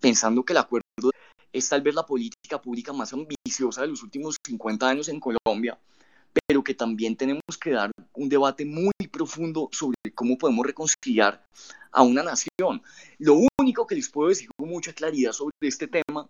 pensando 0.00 0.42
que 0.44 0.52
el 0.52 0.58
acuerdo 0.58 1.10
es 1.52 1.68
tal 1.68 1.82
vez 1.82 1.94
la 1.94 2.06
política 2.06 2.60
pública 2.60 2.92
más 2.92 3.12
ambiciosa 3.12 3.82
de 3.82 3.88
los 3.88 4.02
últimos 4.02 4.36
50 4.46 4.88
años 4.88 5.08
en 5.08 5.20
Colombia, 5.20 5.78
pero 6.46 6.62
que 6.62 6.74
también 6.74 7.16
tenemos 7.16 7.42
que 7.60 7.70
dar 7.70 7.90
un 8.14 8.28
debate 8.28 8.64
muy 8.64 8.92
profundo 9.10 9.68
sobre 9.72 9.96
cómo 10.14 10.38
podemos 10.38 10.64
reconciliar 10.66 11.44
a 11.90 12.02
una 12.02 12.22
nación. 12.22 12.82
Lo 13.18 13.36
único 13.58 13.86
que 13.86 13.96
les 13.96 14.08
puedo 14.08 14.28
decir 14.28 14.48
con 14.56 14.68
mucha 14.68 14.92
claridad 14.92 15.32
sobre 15.32 15.54
este 15.62 15.88
tema, 15.88 16.28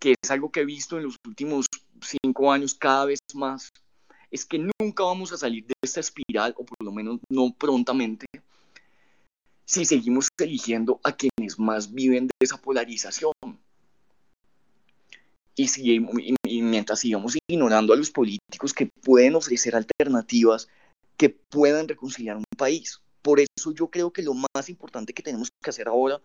que 0.00 0.14
es 0.20 0.30
algo 0.30 0.50
que 0.50 0.60
he 0.60 0.64
visto 0.64 0.96
en 0.96 1.04
los 1.04 1.16
últimos 1.26 1.66
cinco 2.00 2.50
años 2.50 2.74
cada 2.74 3.04
vez 3.04 3.20
más, 3.34 3.70
es 4.30 4.44
que 4.46 4.58
nunca 4.58 5.04
vamos 5.04 5.32
a 5.32 5.36
salir 5.36 5.66
de 5.66 5.74
esta 5.82 6.00
espiral, 6.00 6.54
o 6.56 6.64
por 6.64 6.82
lo 6.82 6.90
menos 6.90 7.20
no 7.28 7.52
prontamente, 7.52 8.26
si 9.66 9.84
seguimos 9.84 10.28
eligiendo 10.38 11.00
a 11.04 11.12
quienes 11.12 11.58
más 11.58 11.92
viven 11.92 12.26
de 12.26 12.32
esa 12.40 12.56
polarización. 12.56 13.32
Y, 15.54 15.68
si, 15.68 16.00
mientras 16.62 17.00
sigamos 17.00 17.36
ignorando 17.46 17.92
a 17.92 17.96
los 17.96 18.10
políticos 18.10 18.72
que 18.72 18.86
pueden 18.86 19.34
ofrecer 19.34 19.76
alternativas 19.76 20.68
que 21.18 21.28
puedan 21.28 21.86
reconciliar 21.86 22.36
un 22.38 22.44
país. 22.56 23.00
Por 23.20 23.40
eso 23.40 23.72
yo 23.74 23.88
creo 23.88 24.10
que 24.10 24.22
lo 24.22 24.32
más 24.32 24.70
importante 24.70 25.12
que 25.12 25.22
tenemos 25.22 25.50
que 25.62 25.68
hacer 25.68 25.86
ahora 25.86 26.18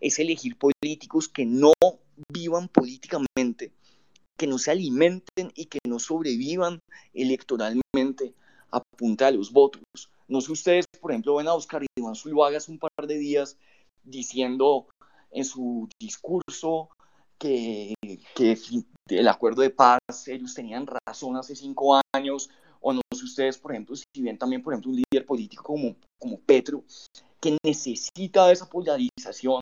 es 0.00 0.18
elegir 0.18 0.56
políticos 0.56 1.28
que 1.28 1.44
no 1.44 1.72
vivan 2.32 2.68
políticamente, 2.68 3.72
que 4.36 4.46
no 4.46 4.58
se 4.58 4.70
alimenten 4.70 5.52
y 5.54 5.66
que 5.66 5.78
no 5.86 5.98
sobrevivan 5.98 6.80
electoralmente 7.14 8.34
a 8.70 8.82
punta 8.96 9.26
de 9.26 9.32
los 9.32 9.52
votos. 9.52 9.82
No 10.28 10.40
sé 10.40 10.52
ustedes, 10.52 10.84
por 11.00 11.10
ejemplo, 11.10 11.36
ven 11.36 11.48
a 11.48 11.54
Oscar 11.54 11.82
Iván 11.98 12.14
Zuluaga 12.14 12.58
hace 12.58 12.70
un 12.70 12.78
par 12.78 13.06
de 13.06 13.18
días 13.18 13.56
diciendo 14.04 14.86
en 15.30 15.44
su 15.44 15.88
discurso 15.98 16.88
que, 17.38 17.94
que 18.34 18.58
el 19.08 19.28
acuerdo 19.28 19.62
de 19.62 19.70
paz, 19.70 19.98
ellos 20.26 20.54
tenían 20.54 20.86
razón 20.86 21.36
hace 21.36 21.56
cinco 21.56 22.00
años, 22.14 22.50
o 22.80 22.92
no 22.92 23.00
sé 23.14 23.24
ustedes, 23.24 23.58
por 23.58 23.72
ejemplo, 23.72 23.96
si 23.96 24.22
ven 24.22 24.38
también, 24.38 24.62
por 24.62 24.72
ejemplo, 24.72 24.90
un 24.90 24.96
líder 24.96 25.26
político 25.26 25.64
como, 25.64 25.96
como 26.18 26.38
Petro, 26.40 26.84
que 27.40 27.56
necesita 27.64 28.50
esa 28.52 28.68
polarización 28.68 29.60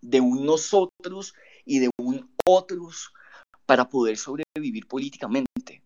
de 0.00 0.20
un 0.20 0.44
nosotros 0.44 1.34
y 1.64 1.80
de 1.80 1.90
un 1.98 2.30
otros 2.44 3.12
para 3.66 3.88
poder 3.88 4.16
sobrevivir 4.16 4.86
políticamente. 4.86 5.82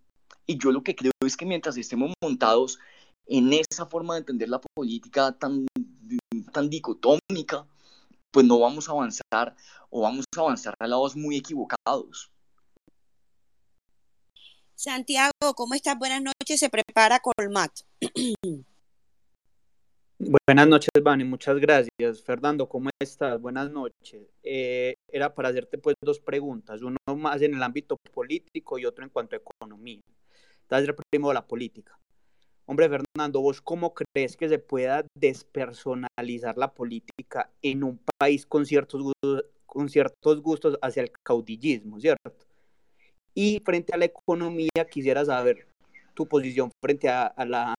Y 0.46 0.58
yo 0.58 0.72
lo 0.72 0.82
que 0.82 0.94
creo 0.94 1.12
es 1.24 1.36
que 1.36 1.46
mientras 1.46 1.76
estemos 1.76 2.12
montados 2.22 2.78
en 3.26 3.52
esa 3.52 3.86
forma 3.86 4.14
de 4.14 4.20
entender 4.20 4.48
la 4.48 4.60
política 4.60 5.32
tan, 5.32 5.66
tan 6.52 6.68
dicotómica, 6.68 7.66
pues 8.30 8.46
no 8.46 8.58
vamos 8.58 8.88
a 8.88 8.92
avanzar 8.92 9.56
o 9.88 10.02
vamos 10.02 10.24
a 10.36 10.40
avanzar 10.40 10.74
a 10.78 10.86
lados 10.86 11.16
muy 11.16 11.36
equivocados. 11.36 12.30
Santiago, 14.74 15.32
¿cómo 15.54 15.74
estás? 15.74 15.98
Buenas 15.98 16.22
noches. 16.22 16.58
Se 16.58 16.70
prepara 16.70 17.20
Colmat. 17.20 17.70
Buenas 20.22 20.68
noches, 20.68 20.90
Vani, 21.02 21.24
muchas 21.24 21.58
gracias. 21.58 22.22
Fernando, 22.22 22.68
¿cómo 22.68 22.90
estás? 23.00 23.40
Buenas 23.40 23.70
noches. 23.70 24.28
Eh, 24.42 24.92
era 25.08 25.34
para 25.34 25.48
hacerte 25.48 25.78
pues 25.78 25.96
dos 26.02 26.20
preguntas, 26.20 26.82
uno 26.82 26.98
más 27.16 27.40
en 27.40 27.54
el 27.54 27.62
ámbito 27.62 27.96
político 28.12 28.78
y 28.78 28.84
otro 28.84 29.02
en 29.02 29.08
cuanto 29.08 29.34
a 29.34 29.38
economía. 29.38 30.02
Entonces, 30.60 30.94
primero 31.10 31.32
la 31.32 31.46
política. 31.46 31.98
Hombre, 32.66 32.90
Fernando, 32.90 33.40
¿vos 33.40 33.62
cómo 33.62 33.94
crees 33.94 34.36
que 34.36 34.50
se 34.50 34.58
pueda 34.58 35.06
despersonalizar 35.14 36.58
la 36.58 36.70
política 36.74 37.50
en 37.62 37.82
un 37.82 37.98
país 38.18 38.44
con 38.44 38.66
ciertos, 38.66 39.14
con 39.64 39.88
ciertos 39.88 40.42
gustos 40.42 40.78
hacia 40.82 41.02
el 41.02 41.12
caudillismo, 41.24 41.98
¿cierto? 41.98 42.34
Y 43.32 43.62
frente 43.64 43.94
a 43.94 43.96
la 43.96 44.04
economía, 44.04 44.84
quisiera 44.90 45.24
saber 45.24 45.69
tu 46.14 46.26
posición 46.26 46.70
frente 46.82 47.08
a, 47.08 47.32
la, 47.46 47.74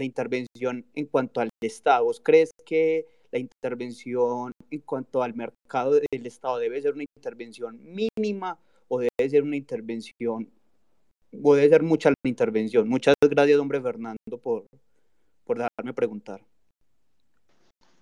intervención 0.00 0.84
en 0.94 1.06
cuanto 1.06 1.40
al 1.40 1.50
Estado. 1.60 2.10
¿Crees 2.22 2.50
que 2.64 3.06
la 3.30 3.38
intervención 3.38 4.52
en 4.70 4.80
cuanto 4.80 5.22
al 5.22 5.34
mercado 5.34 5.92
del 5.92 6.26
Estado 6.26 6.58
debe 6.58 6.82
ser 6.82 6.94
una 6.94 7.04
intervención 7.16 7.78
mínima 7.82 8.58
o 8.88 9.00
debe 9.00 9.30
ser 9.30 9.42
una 9.42 9.56
intervención, 9.56 10.50
o 11.42 11.54
debe 11.54 11.68
ser 11.68 11.82
mucha 11.82 12.10
la 12.10 12.28
intervención? 12.28 12.88
Muchas 12.88 13.14
gracias, 13.20 13.58
hombre 13.58 13.80
Fernando, 13.80 14.38
por, 14.42 14.66
por 15.44 15.58
dejarme 15.58 15.94
preguntar. 15.94 16.40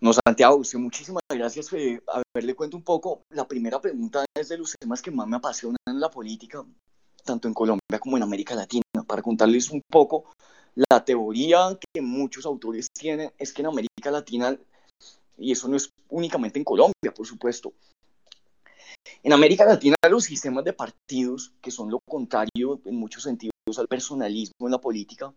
No, 0.00 0.12
Santiago, 0.14 0.56
usted 0.56 0.78
muchísimas 0.78 1.22
gracias. 1.28 1.70
Eh, 1.74 2.00
a 2.08 2.22
ver, 2.34 2.44
le 2.44 2.54
cuento 2.54 2.76
un 2.76 2.82
poco. 2.82 3.22
La 3.28 3.46
primera 3.46 3.78
pregunta 3.80 4.24
es 4.34 4.48
de 4.48 4.56
los 4.56 4.74
temas 4.80 5.02
que 5.02 5.10
más 5.10 5.28
me 5.28 5.36
apasionan 5.36 5.76
en 5.86 6.00
la 6.00 6.10
política 6.10 6.64
tanto 7.24 7.48
en 7.48 7.54
Colombia 7.54 7.98
como 8.00 8.16
en 8.16 8.22
América 8.22 8.54
Latina. 8.54 8.82
Para 9.10 9.22
contarles 9.22 9.70
un 9.70 9.82
poco, 9.90 10.30
la 10.88 11.04
teoría 11.04 11.76
que 11.92 12.00
muchos 12.00 12.46
autores 12.46 12.86
tienen 12.92 13.32
es 13.38 13.52
que 13.52 13.60
en 13.60 13.66
América 13.66 14.08
Latina, 14.12 14.56
y 15.36 15.50
eso 15.50 15.66
no 15.66 15.76
es 15.76 15.90
únicamente 16.10 16.60
en 16.60 16.64
Colombia, 16.64 17.12
por 17.12 17.26
supuesto, 17.26 17.72
en 19.24 19.32
América 19.32 19.64
Latina 19.64 19.96
los 20.08 20.22
sistemas 20.22 20.62
de 20.62 20.74
partidos, 20.74 21.52
que 21.60 21.72
son 21.72 21.90
lo 21.90 21.98
contrario 22.08 22.80
en 22.84 22.94
muchos 22.94 23.24
sentidos 23.24 23.52
al 23.78 23.88
personalismo 23.88 24.68
en 24.68 24.70
la 24.70 24.80
política, 24.80 25.34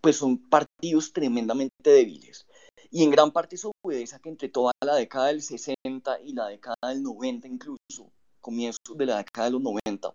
pues 0.00 0.16
son 0.16 0.38
partidos 0.38 1.12
tremendamente 1.12 1.90
débiles. 1.90 2.44
Y 2.90 3.04
en 3.04 3.10
gran 3.12 3.30
parte 3.30 3.54
eso 3.54 3.70
obedece 3.84 4.16
a 4.16 4.18
que 4.18 4.30
entre 4.30 4.48
toda 4.48 4.72
la 4.84 4.96
década 4.96 5.28
del 5.28 5.42
60 5.42 5.76
y 6.24 6.32
la 6.32 6.48
década 6.48 6.74
del 6.88 7.04
90 7.04 7.46
incluso, 7.46 8.10
comienzos 8.40 8.96
de 8.96 9.06
la 9.06 9.18
década 9.18 9.46
de 9.46 9.52
los 9.52 9.62
90, 9.62 10.12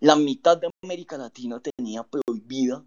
la 0.00 0.16
mitad 0.16 0.56
de 0.56 0.70
América 0.82 1.18
Latina 1.18 1.60
tenía 1.60 2.02
prohibida 2.02 2.82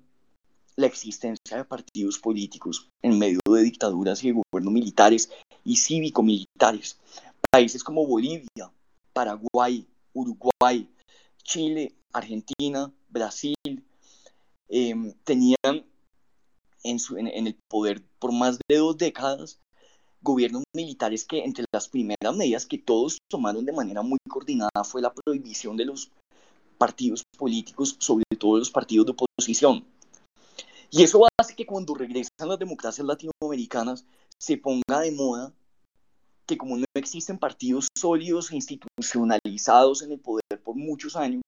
la 0.75 0.87
existencia 0.87 1.57
de 1.57 1.65
partidos 1.65 2.17
políticos 2.17 2.89
en 3.03 3.19
medio 3.19 3.39
de 3.47 3.61
dictaduras 3.61 4.23
y 4.23 4.31
de 4.31 4.41
gobiernos 4.51 4.73
militares 4.73 5.29
y 5.63 5.77
cívico-militares. 5.77 6.97
Países 7.51 7.83
como 7.83 8.07
Bolivia, 8.07 8.71
Paraguay, 9.13 9.85
Uruguay, 10.13 10.89
Chile, 11.43 11.93
Argentina, 12.11 12.91
Brasil, 13.09 13.55
em, 14.69 15.13
tenían 15.23 15.85
en, 16.83 16.97
en 17.27 17.47
el 17.47 17.55
poder 17.69 18.01
por 18.17 18.31
más 18.31 18.57
de 18.67 18.77
dos 18.77 18.97
décadas 18.97 19.59
gobiernos 20.23 20.63
militares 20.73 21.25
que 21.25 21.43
entre 21.43 21.65
las 21.71 21.87
primeras 21.89 22.35
medidas 22.35 22.65
que 22.65 22.79
todos 22.79 23.19
tomaron 23.29 23.65
de 23.65 23.73
manera 23.73 24.01
muy 24.01 24.17
coordinada 24.27 24.83
fue 24.83 25.01
la 25.01 25.13
prohibición 25.13 25.77
de 25.77 25.85
los 25.85 26.11
partidos 26.83 27.23
políticos, 27.37 27.95
sobre 27.97 28.25
todo 28.37 28.57
los 28.57 28.69
partidos 28.69 29.05
de 29.05 29.13
oposición. 29.13 29.85
Y 30.91 31.01
eso 31.01 31.25
hace 31.39 31.55
que 31.55 31.65
cuando 31.65 31.95
regresan 31.95 32.49
las 32.49 32.59
democracias 32.59 33.07
latinoamericanas 33.07 34.05
se 34.37 34.57
ponga 34.57 34.99
de 34.99 35.13
moda 35.13 35.53
que 36.45 36.57
como 36.57 36.75
no 36.75 36.83
existen 36.93 37.37
partidos 37.37 37.87
sólidos 37.97 38.51
e 38.51 38.57
institucionalizados 38.57 40.01
en 40.01 40.11
el 40.11 40.19
poder 40.19 40.61
por 40.61 40.75
muchos 40.75 41.15
años, 41.15 41.41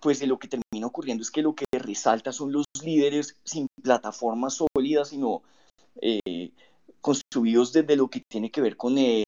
pues 0.00 0.22
lo 0.26 0.38
que 0.38 0.48
termina 0.48 0.86
ocurriendo 0.86 1.22
es 1.22 1.30
que 1.30 1.40
lo 1.40 1.54
que 1.54 1.64
resalta 1.72 2.30
son 2.30 2.52
los 2.52 2.66
líderes 2.84 3.38
sin 3.44 3.68
plataformas 3.82 4.58
sólidas, 4.60 5.08
sino 5.08 5.40
eh, 6.02 6.50
construidos 7.00 7.72
desde 7.72 7.96
lo 7.96 8.08
que 8.08 8.20
tiene 8.28 8.50
que 8.50 8.60
ver 8.60 8.76
con 8.76 8.98
eh, 8.98 9.24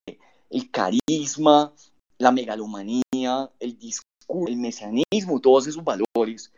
el 0.51 0.69
carisma, 0.69 1.73
la 2.19 2.31
megalomanía, 2.31 3.49
el 3.59 3.79
discurso 3.79 4.14
el 4.47 4.57
mesianismo, 4.57 5.39
todos 5.41 5.67
esos 5.67 5.83
valores, 5.83 6.51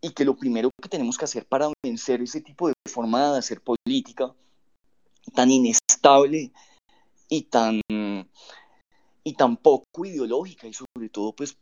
y 0.00 0.10
que 0.10 0.24
lo 0.24 0.36
primero 0.36 0.70
que 0.80 0.88
tenemos 0.88 1.18
que 1.18 1.24
hacer 1.24 1.44
para 1.44 1.70
vencer 1.84 2.22
ese 2.22 2.40
tipo 2.40 2.68
de 2.68 2.74
forma 2.88 3.32
de 3.32 3.38
hacer 3.38 3.60
política 3.60 4.32
tan 5.34 5.50
inestable 5.50 6.52
y 7.28 7.42
tan, 7.42 7.80
y 9.24 9.32
tan 9.34 9.56
poco 9.56 10.04
ideológica 10.04 10.66
y 10.66 10.72
sobre 10.72 11.08
todo 11.10 11.32
pues 11.32 11.56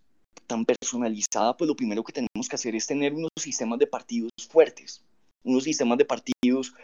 tan 0.47 0.65
personalizada, 0.65 1.57
pues 1.57 1.67
lo 1.67 1.75
primero 1.75 2.05
que 2.05 2.13
tenemos 2.13 2.49
que 2.49 2.57
hacer 2.57 2.75
es 2.77 2.87
tener 2.87 3.13
unos 3.13 3.31
sistemas 3.39 3.79
de 3.79 3.87
partidos 3.87 4.31
fuertes, 4.49 5.03
unos 5.43 5.65
sistemas 5.65 5.99
de 5.99 6.05
partidos 6.05 6.75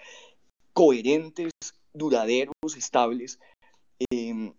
coherentes, 0.73 1.53
duraderos, 1.95 2.55
estables, 2.77 3.39
eh, 4.11 4.53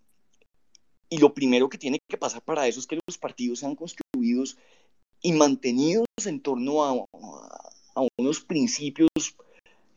y 1.09 1.17
lo 1.17 1.33
primero 1.33 1.69
que 1.69 1.77
tiene 1.77 1.99
que 2.09 2.17
pasar 2.17 2.41
para 2.41 2.67
eso 2.67 2.79
es 2.79 2.87
que 2.87 2.99
los 3.07 3.17
partidos 3.17 3.59
sean 3.59 3.75
construidos 3.75 4.57
y 5.21 5.33
mantenidos 5.33 6.07
en 6.25 6.41
torno 6.41 6.83
a, 6.83 7.05
unos 8.17 8.41
principios 8.41 9.09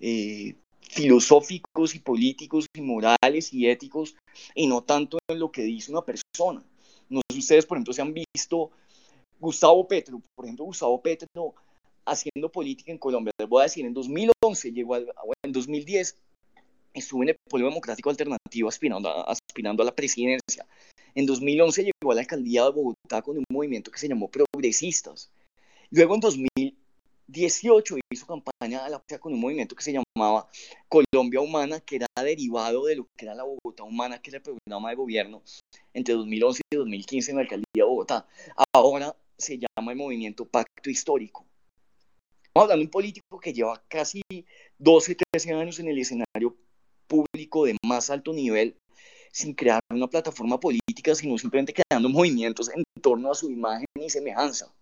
eh, 0.01 0.55
filosóficos 0.81 1.95
y 1.95 1.99
políticos 1.99 2.67
y 2.75 2.81
morales 2.81 3.53
y 3.53 3.69
éticos 3.69 4.15
y 4.55 4.67
no 4.67 4.83
tanto 4.83 5.19
en 5.29 5.39
lo 5.39 5.51
que 5.51 5.63
dice 5.63 5.91
una 5.91 6.03
persona. 6.03 6.63
No 7.09 7.21
sé 7.21 7.35
si 7.35 7.39
ustedes, 7.41 7.67
por 7.67 7.77
ejemplo, 7.77 7.93
se 7.93 8.03
han 8.03 8.15
visto 8.15 8.71
Gustavo 9.41 9.87
Petro, 9.87 10.21
por 10.35 10.45
ejemplo, 10.45 10.65
Gustavo 10.65 11.01
Petro 11.01 11.55
haciendo 12.05 12.51
política 12.51 12.93
en 12.93 12.99
Colombia. 12.99 13.33
Les 13.39 13.49
voy 13.49 13.61
a 13.61 13.65
decir, 13.65 13.85
en 13.85 13.95
2011 13.95 14.73
llegó, 14.73 14.97
en 14.97 15.53
2010 15.53 16.17
estuve 16.95 17.25
en 17.25 17.29
el 17.31 17.37
Pueblo 17.49 17.69
Democrático 17.69 18.11
Alternativo 18.11 18.69
aspirando 18.69 19.09
a, 19.09 19.23
aspirando 19.23 19.83
a 19.83 19.87
la 19.87 19.95
presidencia. 19.95 20.67
En 21.17 21.25
2011 21.25 21.83
llegó 21.83 22.13
a 22.13 22.15
la 22.15 22.21
alcaldía 22.21 22.65
de 22.65 22.73
Bogotá 22.73 23.23
con 23.23 23.39
un 23.39 23.45
movimiento 23.51 23.91
que 23.91 23.99
se 23.99 24.07
llamó 24.07 24.31
Progresistas. 24.31 25.31
Luego 25.91 26.15
en 26.15 26.21
2018 26.21 27.97
hizo 28.13 28.27
campaña 28.27 28.85
a 28.85 28.91
la 28.91 29.03
con 29.19 29.33
un 29.33 29.41
movimiento 29.41 29.75
que 29.75 29.83
se 29.83 29.95
llamaba 29.95 30.47
Colombia 30.91 31.41
Humana, 31.41 31.81
que 31.81 31.97
era 31.97 32.07
derivado 32.23 32.85
de 32.85 32.97
lo 32.97 33.07
que 33.17 33.25
era 33.25 33.35
la 33.35 33.45
Bogotá 33.45 33.83
Humana, 33.85 34.21
que 34.21 34.29
era 34.29 34.37
el 34.37 34.43
programa 34.43 34.91
de 34.91 34.97
gobierno 34.97 35.43
entre 35.95 36.15
2011 36.15 36.61
y 36.71 36.77
2015 36.77 37.31
en 37.31 37.37
la 37.39 37.43
alcaldía 37.45 37.65
de 37.73 37.83
Bogotá. 37.85 38.29
Ahora 38.75 39.17
se 39.39 39.59
llama 39.59 39.93
el 39.93 39.97
movimiento 39.97 40.45
Pacto 40.45 40.91
Histórico. 40.91 41.47
Estamos 42.43 42.65
hablando 42.65 42.81
de 42.81 42.85
un 42.85 42.91
político 42.91 43.41
que 43.41 43.55
lleva 43.55 43.83
casi 43.89 44.21
12, 44.79 45.17
13 45.33 45.55
años 45.55 45.79
en 45.79 45.89
el 45.89 45.99
escenario 45.99 46.55
público 47.07 47.65
de 47.65 47.75
más 47.87 48.11
alto 48.11 48.35
nivel 48.35 48.77
sin 49.37 49.53
crear 49.53 49.81
una 49.91 50.07
plataforma 50.07 50.59
política, 50.59 51.15
sino 51.15 51.37
simplemente 51.37 51.75
creando 51.75 52.09
movimientos 52.19 52.71
en 52.71 52.83
torno 53.03 53.31
a 53.31 53.35
su 53.35 53.51
imagen 53.51 53.85
y 53.95 54.09
semejanza. 54.09 54.73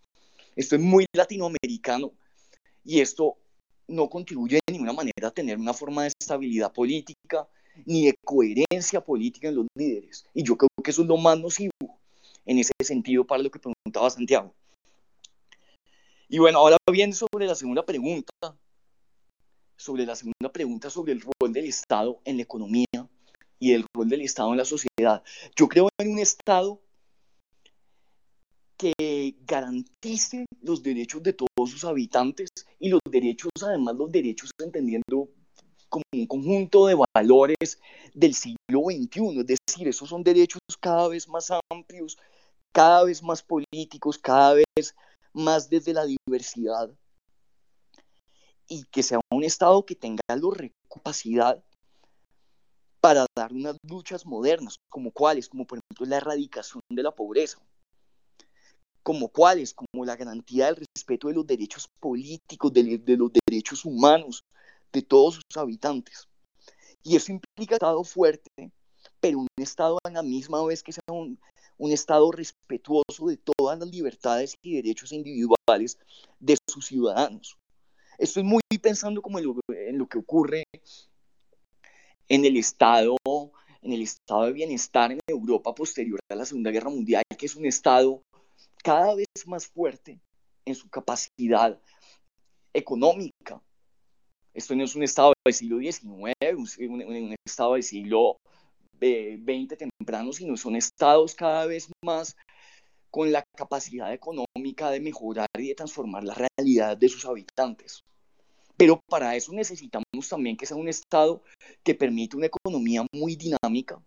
Esto 0.55 0.76
es 0.76 0.80
muy 0.80 1.07
latinoamericano 1.12 2.12
y 2.84 3.00
esto 3.00 3.36
no 3.88 4.09
contribuye 4.09 4.61
de 4.64 4.72
ninguna 4.72 4.92
manera 4.92 5.26
a 5.26 5.30
tener 5.32 5.59
una 5.59 5.74
forma 5.74 6.02
de 6.02 6.12
estabilidad 6.20 6.72
política 6.72 7.48
ni 7.84 8.07
de 8.07 8.14
coherencia 8.24 9.00
política 9.00 9.48
en 9.48 9.57
los 9.57 9.66
líderes. 9.74 10.24
Y 10.32 10.44
yo 10.44 10.57
creo 10.57 10.68
que 10.84 10.92
eso 10.92 11.02
es 11.02 11.09
lo 11.09 11.16
más 11.16 11.36
nocivo 11.36 11.98
en 12.46 12.59
ese 12.59 12.72
sentido 12.80 13.26
para 13.26 13.42
lo 13.42 13.50
que 13.50 13.59
preguntaba 13.59 14.09
Santiago. 14.09 14.55
Y 16.28 16.38
bueno, 16.38 16.61
ahora 16.61 16.76
bien 16.92 17.12
sobre 17.12 17.46
la 17.46 17.57
segunda 17.57 17.84
pregunta, 17.84 18.32
sobre 19.76 20.07
la 20.07 20.14
segunda 20.14 20.52
pregunta 20.52 20.90
sobre 20.90 21.12
el 21.12 21.20
rol 21.20 21.52
del 21.52 21.64
Estado 21.64 22.20
en 22.24 22.36
la 22.36 22.44
economía 22.44 23.03
y 23.59 23.72
el 23.72 23.84
rol 23.94 24.09
del 24.09 24.22
Estado 24.22 24.50
en 24.50 24.59
la 24.59 24.64
sociedad. 24.64 25.22
Yo 25.57 25.68
creo 25.68 25.88
en 25.98 26.12
un 26.12 26.18
Estado 26.18 26.80
que 28.76 29.36
garantice 29.46 30.46
los 30.62 30.82
derechos 30.82 31.22
de 31.22 31.32
todos 31.32 31.70
sus 31.70 31.84
habitantes 31.84 32.48
y 32.78 32.88
los 32.88 33.00
derechos, 33.09 33.50
además 33.62 33.94
los 33.96 34.11
derechos 34.11 34.50
entendiendo 34.59 35.28
como 35.88 36.02
un 36.12 36.26
conjunto 36.26 36.86
de 36.86 36.96
valores 37.14 37.80
del 38.12 38.34
siglo 38.34 38.86
XXI, 38.90 39.40
es 39.40 39.46
decir, 39.46 39.88
esos 39.88 40.09
son 40.09 40.24
derechos 40.24 40.61
cada 40.80 41.09
vez 41.09 41.28
más 41.28 41.50
amplios, 41.70 42.18
cada 42.72 43.05
vez 43.05 43.22
más 43.22 43.42
políticos, 43.42 44.18
cada 44.18 44.55
vez 44.55 44.96
más 45.32 45.70
desde 45.70 45.92
la 45.92 46.05
diversidad 46.05 46.90
y 48.68 48.84
que 48.84 49.02
sea 49.02 49.20
un 49.30 49.44
Estado 49.44 49.84
que 49.84 49.94
tenga 49.94 50.20
la 50.28 50.70
capacidad 50.92 51.62
para 53.05 53.26
dar 53.36 53.52
unas 53.52 53.76
luchas 53.82 54.24
modernas, 54.24 54.76
como 54.88 55.11
cuáles, 55.11 55.50
como 55.50 55.66
por 55.66 55.76
ejemplo 55.76 56.07
la 56.07 56.16
erradicación 56.16 56.80
de 56.88 57.02
la 57.02 57.11
pobreza, 57.11 57.59
como 59.02 59.28
cuáles, 59.28 59.74
como 59.74 60.07
la 60.07 60.16
garantía 60.16 60.72
del 60.72 60.86
respeto 60.96 61.28
de 61.28 61.34
los 61.34 61.46
derechos 61.46 61.86
políticos, 62.00 62.72
de, 62.72 63.02
los 63.18 63.30
derechos 63.46 63.84
humanos 63.84 64.42
de 64.90 65.02
todos 65.02 65.34
sus 65.34 65.57
habitantes. 65.59 66.26
Y 67.02 67.16
eso 67.16 67.30
implica 67.30 67.74
un 67.74 67.76
Estado 67.76 68.05
fuerte, 68.05 68.72
pero 69.20 69.40
un 69.40 69.48
Estado 69.59 69.98
a 70.02 70.11
la 70.11 70.22
misma 70.22 70.64
vez 70.64 70.82
que 70.82 70.92
sea 70.92 71.02
un, 71.09 71.38
Estado 71.92 72.32
respetuoso 72.32 73.26
de 73.26 73.36
todas 73.36 73.78
las 73.78 73.90
libertades 73.90 74.55
y 74.62 74.76
derechos 74.76 75.12
individuales 75.12 75.98
de 76.40 76.57
sus 76.70 76.86
ciudadanos. 76.86 77.59
Estoy 78.16 78.44
muy 78.44 78.62
pensando 78.80 79.20
como 79.20 79.38
en 79.38 79.98
lo, 79.98 80.09
que 80.09 80.16
ocurre 80.16 80.64
en 82.29 82.45
el 82.45 82.57
estado 82.57 83.16
en 83.85 83.93
el 83.93 84.03
estado 84.03 84.47
de 84.47 84.53
bienestar 84.53 85.12
en 85.12 85.20
Europa 85.27 85.75
posterior 85.75 86.18
a 86.31 86.35
la 86.35 86.47
Segunda 86.47 86.70
Guerra 86.70 86.89
Mundial, 86.89 87.22
que 87.37 87.47
es 87.47 87.55
un 87.55 87.66
estado 87.66 88.22
cada 88.83 89.14
vez 89.14 89.27
más 89.47 89.66
fuerte 89.66 90.18
en 90.64 90.75
su 90.75 90.89
capacidad 90.89 91.79
económica. 92.72 93.62
Esto 94.55 94.75
no 94.75 94.85
es 94.85 94.95
un 94.95 95.03
estado 95.03 95.35
del 95.45 95.55
siglo 95.55 95.79
XIX, 95.79 96.35
un, 96.57 97.35
estado 97.47 97.75
del 97.75 97.83
siglo 97.83 98.39
XX 98.99 99.77
temprano, 99.77 100.33
sino 100.33 100.57
son 100.57 100.77
estados 100.77 101.35
cada 101.35 101.66
vez 101.66 101.89
más 102.03 102.37
con 103.11 103.33
la 103.33 103.45
capacidad 103.57 104.12
económica 104.12 104.91
de 104.91 105.01
mejorar 105.01 105.49
y 105.59 105.68
de 105.68 105.75
transformar 105.75 106.25
la 106.25 106.35
realidad 106.35 106.97
de 106.97 107.09
sus 107.09 107.25
habitantes. 107.27 108.03
Pero 108.77 109.01
para 109.09 109.37
eso 109.37 109.53
necesitamos 109.53 110.29
también 110.29 110.57
que 110.57 110.66
sea 110.66 110.77
un 110.77 110.89
Estado 110.89 111.43
que 111.83 111.95
permita 111.95 112.37
una 112.37 112.47
economía 112.47 113.07
muy 113.12 113.37
dinámica, 113.37 114.01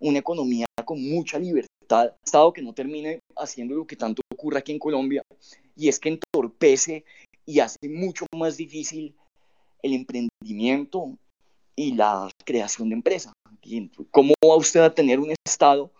una 0.00 0.18
economía 0.18 0.66
con 0.84 1.02
mucha 1.02 1.38
libertad, 1.38 2.14
Estado 2.24 2.52
que 2.52 2.62
no 2.62 2.72
termine 2.72 3.20
haciendo 3.36 3.74
lo 3.74 3.86
que 3.86 3.96
tanto 3.96 4.22
ocurre 4.32 4.58
aquí 4.58 4.72
en 4.72 4.78
Colombia, 4.78 5.22
y 5.76 5.88
es 5.88 5.98
que 5.98 6.10
entorpece 6.10 7.04
y 7.46 7.60
hace 7.60 7.88
mucho 7.88 8.26
más 8.36 8.56
difícil 8.56 9.14
el 9.82 9.94
emprendimiento 9.94 11.16
y 11.74 11.94
la 11.94 12.30
creación 12.44 12.90
de 12.90 12.96
empresas. 12.96 13.32
¿Cómo 14.10 14.34
va 14.44 14.56
usted 14.56 14.80
a 14.80 14.94
tener 14.94 15.20
un 15.20 15.34
Estado 15.46 15.92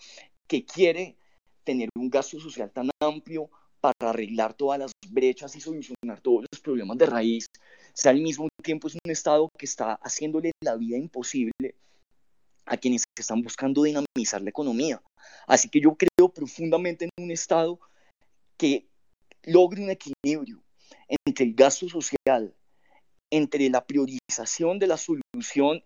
que 0.46 0.64
quiere 0.64 1.16
tener 1.64 1.88
un 1.96 2.10
gasto 2.10 2.38
social 2.40 2.70
tan 2.70 2.90
amplio 3.00 3.50
para 3.80 4.10
arreglar 4.10 4.54
todas 4.54 4.78
las 4.78 4.92
brechas 5.08 5.56
y 5.56 5.60
solucionar 5.60 6.20
todos 6.20 6.44
los 6.50 6.60
problemas 6.60 6.98
de 6.98 7.06
raíz, 7.06 7.46
si 7.94 8.08
al 8.08 8.20
mismo 8.20 8.48
tiempo 8.62 8.88
es 8.88 8.94
un 8.94 9.10
Estado 9.10 9.48
que 9.58 9.66
está 9.66 9.94
haciéndole 10.02 10.52
la 10.62 10.76
vida 10.76 10.96
imposible 10.96 11.74
a 12.66 12.76
quienes 12.76 13.04
están 13.18 13.42
buscando 13.42 13.82
dinamizar 13.82 14.42
la 14.42 14.50
economía. 14.50 15.02
Así 15.46 15.68
que 15.68 15.80
yo 15.80 15.96
creo 15.96 16.28
profundamente 16.28 17.06
en 17.06 17.24
un 17.24 17.30
Estado 17.30 17.80
que 18.56 18.86
logre 19.44 19.82
un 19.82 19.90
equilibrio 19.90 20.62
entre 21.26 21.46
el 21.46 21.54
gasto 21.54 21.88
social, 21.88 22.54
entre 23.30 23.68
la 23.70 23.84
priorización 23.84 24.78
de 24.78 24.86
la 24.86 24.96
solución 24.96 25.82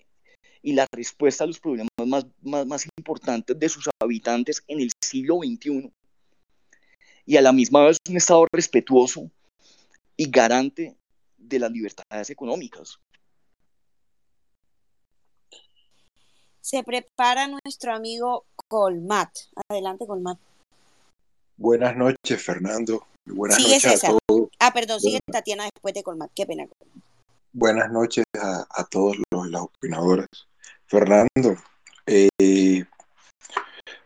y 0.63 0.73
la 0.73 0.87
respuesta 0.93 1.45
a 1.45 1.47
los 1.47 1.61
problemas 1.61 1.91
más, 2.05 2.27
más, 2.43 2.87
importantes 2.99 3.59
de 3.59 3.69
sus 3.69 3.89
habitantes 4.03 4.63
en 4.67 4.81
el 4.81 4.91
siglo 5.03 5.39
XXI. 5.39 5.93
Y 7.27 7.37
a 7.37 7.43
la 7.43 7.53
misma 7.53 7.85
vez 7.85 7.97
un 8.09 8.17
Estado 8.17 8.47
respetuoso 8.53 9.31
y 10.17 10.31
garante 10.31 10.97
de 11.37 11.59
las 11.59 11.71
libertades 11.71 12.31
económicas. 12.31 12.99
Se 16.61 16.83
prepara 16.83 17.47
nuestro 17.47 17.95
amigo 17.95 18.47
Colmat. 18.69 19.31
Adelante, 19.69 20.07
Colmat. 20.07 20.39
Buenas 21.57 21.97
noches, 21.97 22.43
Fernando. 22.43 23.07
Buenas 23.27 23.59
noches 23.61 24.05
a 24.05 24.09
todos. 24.09 24.49
Ah, 24.59 24.73
perdón, 24.73 25.01
sigue 25.01 25.21
Tatiana 25.31 25.65
después 25.65 25.95
de 25.95 26.03
Colmat. 26.03 26.31
Qué 26.35 26.47
pena. 26.47 26.67
Buenas 27.53 27.91
noches 27.93 28.25
a, 28.41 28.85
todos 28.91 29.17
los, 29.31 29.61
opinadores. 29.61 30.27
Fernando, 30.87 31.57
eh, 32.07 32.85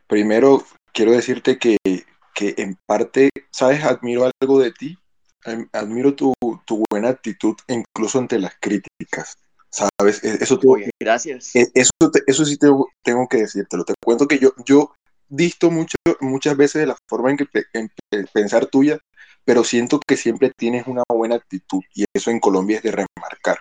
primero 0.07 0.65
quiero 0.93 1.13
decirte 1.13 1.59
que, 1.59 1.78
en 2.41 2.79
parte, 2.87 3.31
¿sabes? 3.51 3.85
Admiro 3.85 4.31
algo 4.41 4.61
de 4.61 4.73
ti, 4.73 4.99
admiro 5.73 6.15
tu, 6.15 6.33
buena 6.91 7.09
actitud 7.09 7.57
incluso 7.69 8.19
ante 8.19 8.39
las 8.39 8.55
críticas, 8.61 9.37
¿sabes? 9.71 10.23
E, 10.23 10.39
eso 10.41 10.61
gracias. 11.01 11.55
E, 11.55 11.69
eso, 11.75 11.91
eso 12.27 12.45
sí 12.45 12.57
tengo, 12.57 13.29
que 13.29 13.39
decírtelo. 13.39 13.85
Te 13.85 13.95
cuento 14.05 14.27
que 14.27 14.39
yo, 14.39 14.53
yo 14.65 14.93
disto 15.29 15.71
mucho, 15.71 15.97
muchas 16.21 16.57
veces 16.57 16.81
de 16.81 16.87
la 16.87 16.97
forma 17.09 17.31
en 17.31 17.37
que 17.37 17.47
en 17.73 17.91
pensar 18.33 18.67
tuya, 18.67 18.99
pero 19.45 19.65
siento 19.65 20.01
que 20.07 20.17
siempre 20.17 20.53
tienes 20.57 20.87
una 20.87 21.03
buena 21.09 21.37
actitud 21.37 21.81
y 21.95 22.05
eso 22.15 22.31
en 22.31 22.41
Colombia 22.41 22.79
es 22.79 22.83
de 22.83 22.93
remarcar. 22.93 23.59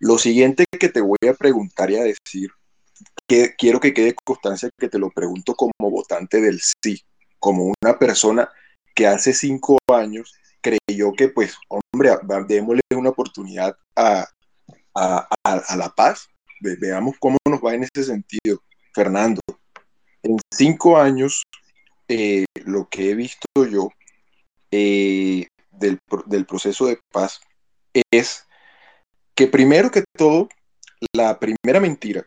Lo 0.00 0.18
siguiente 0.18 0.64
que 0.78 0.88
te 0.88 1.00
voy 1.00 1.18
a 1.28 1.34
preguntar 1.34 1.90
y 1.90 1.96
a 1.96 2.04
decir, 2.04 2.50
que 3.26 3.54
quiero 3.56 3.80
que 3.80 3.94
quede 3.94 4.14
constancia 4.24 4.70
que 4.78 4.88
te 4.88 4.98
lo 4.98 5.10
pregunto 5.10 5.54
como 5.54 5.72
votante 5.78 6.40
del 6.40 6.60
sí, 6.60 7.00
como 7.44 7.74
una 7.82 7.98
persona 7.98 8.50
que 8.94 9.06
hace 9.06 9.34
cinco 9.34 9.76
años 9.92 10.32
creyó 10.62 11.12
que, 11.12 11.28
pues, 11.28 11.54
hombre, 11.68 12.16
démosle 12.48 12.80
una 12.96 13.10
oportunidad 13.10 13.76
a, 13.94 14.26
la 14.94 15.92
paz. 15.94 16.26
veamos 16.58 17.16
cómo 17.18 17.36
nos 17.46 17.60
va 17.60 17.74
en 17.74 17.82
ese 17.82 18.02
sentido. 18.02 18.62
Fernando, 18.94 19.42
en 20.22 20.38
cinco 20.50 20.96
años, 20.96 21.42
eh, 22.08 22.46
lo 22.64 22.88
que 22.88 23.10
he 23.10 23.14
visto 23.14 23.46
yo 23.70 23.90
eh, 24.70 25.46
del, 25.70 25.98
del 26.24 26.46
proceso 26.46 26.86
de 26.86 26.98
paz 27.12 27.42
es 28.10 28.46
que 29.34 29.48
primero 29.48 29.90
que 29.90 30.02
todo, 30.16 30.48
la 31.12 31.38
primera 31.38 31.78
mentira, 31.78 32.24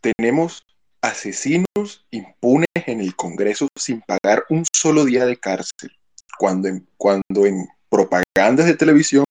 tenemos 0.00 0.62
asesinos 1.00 2.06
impunes 2.10 2.68
en 2.74 3.00
el 3.00 3.14
Congreso 3.16 3.68
sin 3.76 4.02
pagar 4.02 4.44
un 4.50 4.64
solo 4.72 5.04
día 5.04 5.26
de 5.26 5.38
cárcel, 5.38 5.92
cuando 6.38 6.68
en, 6.68 6.88
cuando 6.96 7.46
en 7.46 7.68
propagandas 7.88 8.66
de 8.66 8.74
televisión 8.74 9.24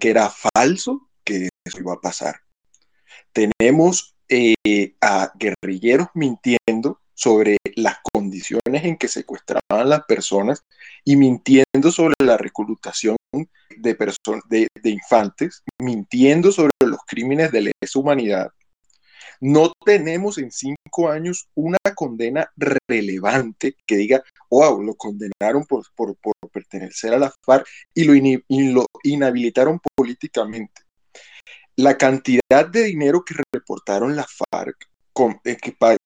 que 0.00 0.10
era 0.10 0.30
falso 0.30 1.08
que 1.24 1.48
eso 1.64 1.78
iba 1.78 1.94
a 1.94 2.00
pasar. 2.00 2.40
Tenemos 3.32 4.16
eh, 4.28 4.94
a 5.00 5.32
guerrilleros 5.38 6.08
mintiendo 6.14 7.00
sobre 7.14 7.58
las 7.76 7.98
condiciones 8.12 8.84
en 8.84 8.96
que 8.96 9.08
secuestraban 9.08 9.88
las 9.88 10.04
personas 10.04 10.64
y 11.04 11.16
mintiendo 11.16 11.92
sobre 11.92 12.14
la 12.24 12.38
reclutación 12.38 13.16
de, 13.76 13.94
de, 14.48 14.68
de 14.82 14.90
infantes, 14.90 15.62
mintiendo 15.78 16.50
sobre 16.50 16.72
los 16.80 17.00
crímenes 17.06 17.52
de 17.52 17.60
lesa 17.82 17.98
humanidad. 17.98 18.50
No 19.40 19.72
tenemos 19.86 20.36
en 20.36 20.50
cinco 20.50 21.08
años 21.08 21.48
una 21.54 21.78
condena 21.94 22.52
relevante 22.56 23.74
que 23.86 23.96
diga, 23.96 24.22
wow, 24.50 24.82
lo 24.82 24.94
condenaron 24.96 25.64
por, 25.66 25.84
por, 25.94 26.14
por 26.16 26.34
pertenecer 26.52 27.14
a 27.14 27.18
la 27.18 27.32
FARC 27.44 27.66
y 27.94 28.04
lo, 28.04 28.84
inhabilitaron 29.02 29.80
políticamente. 29.96 30.82
La 31.76 31.96
cantidad 31.96 32.66
de 32.70 32.84
dinero 32.84 33.24
que 33.24 33.34
reportaron 33.54 34.14
la 34.14 34.26
FARC 34.26 34.76
eh, 35.44 35.56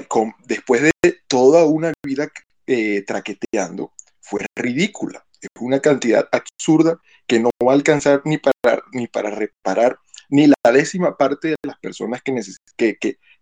con, 0.08 0.34
después 0.46 0.82
de 0.82 0.92
toda 1.26 1.64
una 1.66 1.92
vida 2.04 2.30
eh, 2.68 3.02
traqueteando 3.04 3.92
fue 4.20 4.46
ridícula. 4.56 5.26
Es 5.40 5.48
una 5.60 5.80
cantidad 5.80 6.28
absurda 6.30 7.00
que 7.26 7.40
no 7.40 7.50
va 7.66 7.72
a 7.72 7.74
alcanzar 7.74 8.22
ni 8.24 8.38
para, 8.38 8.82
ni 8.92 9.08
para 9.08 9.30
reparar 9.30 9.98
ni 10.30 10.46
la 10.46 10.72
décima 10.72 11.16
parte 11.16 11.48
de 11.48 11.56
personas 11.84 12.22
que, 12.22 12.34
que, 12.76 12.96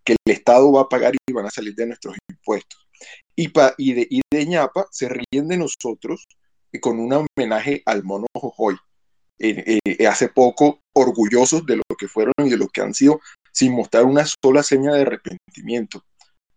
que, 0.04 0.16
el 0.24 0.32
Estado 0.32 0.72
va 0.72 0.82
a 0.82 0.88
pagar 0.88 1.14
y 1.14 1.32
van 1.32 1.46
a 1.46 1.50
salir 1.50 1.74
de 1.76 1.86
nuestros 1.86 2.16
impuestos. 2.28 2.88
Y, 3.36 3.48
pa, 3.48 3.74
y, 3.78 3.92
de, 3.94 4.06
y 4.10 4.20
ñapa 4.46 4.86
se 4.90 5.08
ríen 5.08 5.48
de 5.48 5.56
nosotros 5.56 6.26
con 6.80 6.98
un 6.98 7.12
homenaje 7.12 7.82
al 7.86 8.02
mono 8.02 8.26
Jojoy. 8.34 8.76
Eh, 9.38 10.06
hace 10.06 10.28
poco 10.28 10.80
orgullosos 10.92 11.64
de 11.66 11.76
lo 11.76 11.82
que 11.98 12.08
fueron 12.08 12.34
y 12.38 12.50
de 12.50 12.56
lo 12.56 12.68
que 12.68 12.80
han 12.80 12.94
sido, 12.94 13.20
sin 13.52 13.72
mostrar 13.72 14.04
una 14.04 14.24
sola 14.24 14.62
seña 14.62 14.92
de 14.92 15.02
arrepentimiento. 15.02 16.04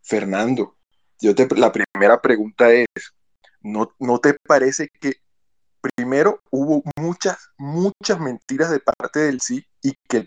Fernando, 0.01 0.77
yo 1.19 1.33
te, 1.33 1.47
la 1.55 1.71
primera 1.71 2.21
pregunta 2.21 2.71
es, 2.71 2.87
¿no, 3.61 3.91
¿no 3.99 4.19
te 4.19 4.35
parece 4.47 4.89
que 4.99 5.13
primero 5.95 6.41
hubo 6.51 6.83
muchas, 6.99 7.37
muchas 7.57 8.19
mentiras 8.19 8.71
de 8.71 8.79
parte 8.79 9.19
del 9.19 9.41
sí 9.41 9.65
y 9.85 9.93
que 10.07 10.17
el, 10.17 10.25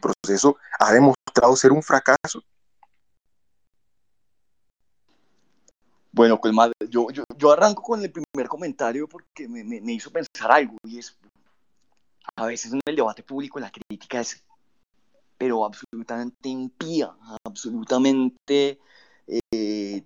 proceso 0.00 0.56
ha 0.78 0.92
demostrado 0.92 1.56
ser 1.56 1.72
un 1.72 1.82
fracaso? 1.82 2.42
Bueno, 6.12 6.38
pues 6.40 6.54
yo, 6.88 7.10
yo, 7.10 7.24
yo, 7.36 7.52
arranco 7.52 7.82
con 7.82 8.02
el 8.02 8.12
primer 8.12 8.48
comentario 8.48 9.08
porque 9.08 9.48
me, 9.48 9.64
me, 9.64 9.80
me, 9.80 9.94
hizo 9.94 10.10
pensar 10.12 10.52
algo 10.52 10.76
y 10.84 10.98
es, 10.98 11.16
a 12.36 12.46
veces 12.46 12.72
en 12.72 12.80
el 12.84 12.96
debate 12.96 13.22
público 13.22 13.58
la 13.58 13.72
crítica 13.72 14.20
es, 14.20 14.44
pero 15.38 15.64
absolutamente 15.64 16.48
impía, 16.48 17.12
absolutamente 17.44 18.78
eh, 19.26 20.04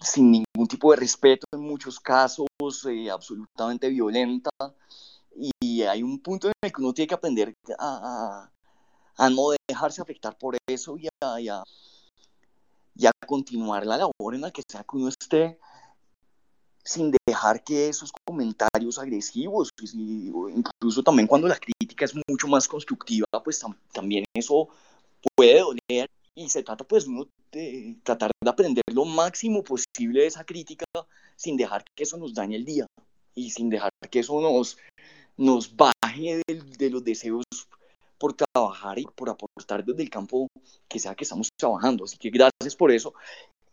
sin 0.00 0.30
ningún 0.30 0.68
tipo 0.68 0.90
de 0.90 0.96
respeto 0.98 1.46
en 1.52 1.60
muchos 1.60 1.98
casos, 1.98 2.46
eh, 2.88 3.10
absolutamente 3.10 3.88
violenta. 3.88 4.50
Y 5.60 5.82
hay 5.82 6.02
un 6.02 6.20
punto 6.20 6.48
en 6.48 6.52
el 6.62 6.72
que 6.72 6.80
uno 6.80 6.94
tiene 6.94 7.08
que 7.08 7.14
aprender 7.14 7.54
a, 7.78 8.50
a, 9.16 9.30
no 9.30 9.48
dejarse 9.68 10.00
afectar 10.00 10.36
por 10.38 10.56
eso 10.68 10.96
y 10.96 11.08
a, 11.22 11.40
y 11.40 11.48
a 11.48 11.62
y 12.96 13.06
a 13.06 13.12
continuar 13.26 13.84
la 13.86 13.96
labor 13.96 14.34
en 14.34 14.42
la 14.42 14.50
que 14.50 14.62
sea 14.68 14.82
que 14.82 14.96
uno 14.96 15.08
esté 15.08 15.58
sin 16.84 17.12
dejar 17.26 17.64
que 17.64 17.88
esos 17.88 18.12
comentarios 18.26 18.98
agresivos, 18.98 19.70
incluso 20.54 21.02
también 21.02 21.26
cuando 21.26 21.48
la 21.48 21.58
crítica 21.58 22.04
es 22.04 22.14
mucho 22.28 22.46
más 22.46 22.68
constructiva, 22.68 23.26
pues 23.42 23.64
también 23.92 24.24
eso 24.34 24.68
puede 25.34 25.60
doler 25.60 26.10
y 26.34 26.48
se 26.50 26.62
trata 26.62 26.84
pues 26.84 27.06
uno 27.06 27.26
de 27.52 27.96
tratar 28.02 28.30
de 28.42 28.50
aprender 28.50 28.82
lo 28.92 29.06
máximo 29.06 29.64
posible 29.64 30.20
de 30.20 30.26
esa 30.26 30.44
crítica 30.44 30.84
sin 31.36 31.56
dejar 31.56 31.84
que 31.94 32.02
eso 32.02 32.18
nos 32.18 32.34
dañe 32.34 32.56
el 32.56 32.66
día 32.66 32.86
y 33.34 33.50
sin 33.50 33.70
dejar 33.70 33.90
que 34.10 34.20
eso 34.20 34.38
nos, 34.40 34.76
nos 35.36 35.74
baje 35.74 36.42
de, 36.46 36.62
de 36.78 36.90
los 36.90 37.04
deseos 37.04 37.44
por 38.18 38.34
trabajar 38.34 38.98
y 38.98 39.04
por 39.04 39.28
aportar 39.28 39.84
desde 39.84 40.02
el 40.02 40.10
campo 40.10 40.48
que 40.88 40.98
sea 40.98 41.14
que 41.14 41.24
estamos 41.24 41.48
trabajando. 41.58 42.04
Así 42.04 42.16
que 42.16 42.30
gracias 42.30 42.76
por 42.76 42.90
eso. 42.90 43.14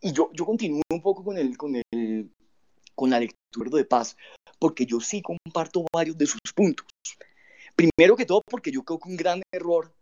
Y 0.00 0.12
yo, 0.12 0.30
yo 0.32 0.44
continúo 0.44 0.82
un 0.90 1.00
poco 1.00 1.24
con, 1.24 1.38
el, 1.38 1.56
con, 1.56 1.74
el, 1.76 2.30
con 2.94 3.10
la 3.10 3.20
lectura 3.20 3.70
de 3.70 3.84
paz, 3.84 4.16
porque 4.58 4.84
yo 4.84 5.00
sí 5.00 5.22
comparto 5.22 5.86
varios 5.92 6.18
de 6.18 6.26
sus 6.26 6.40
puntos. 6.54 6.86
Primero 7.76 8.16
que 8.16 8.26
todo, 8.26 8.42
porque 8.44 8.70
yo 8.70 8.82
creo 8.82 8.98
que 8.98 9.08
un 9.08 9.16
gran 9.16 9.42
error 9.52 9.92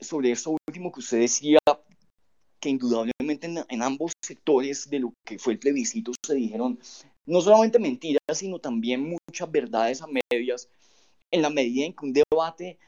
sobre 0.00 0.32
eso 0.32 0.56
último 0.68 0.92
que 0.92 1.00
usted 1.00 1.20
decía, 1.20 1.58
que 2.60 2.68
indudablemente 2.68 3.46
en, 3.46 3.64
en, 3.68 3.82
ambos 3.82 4.12
sectores 4.22 4.90
de 4.90 4.98
lo 4.98 5.12
que 5.24 5.38
fue 5.38 5.52
el 5.52 5.58
plebiscito 5.58 6.12
se 6.26 6.34
dijeron 6.34 6.78
no 7.26 7.40
solamente 7.40 7.78
mentiras, 7.78 8.20
sino 8.34 8.58
también 8.58 9.16
muchas 9.28 9.50
verdades 9.50 10.02
a 10.02 10.06
medias, 10.06 10.68
en 11.30 11.42
la 11.42 11.50
medida 11.50 11.86
en 11.86 11.92
que 11.92 12.06
un 12.06 12.12
debate 12.12 12.78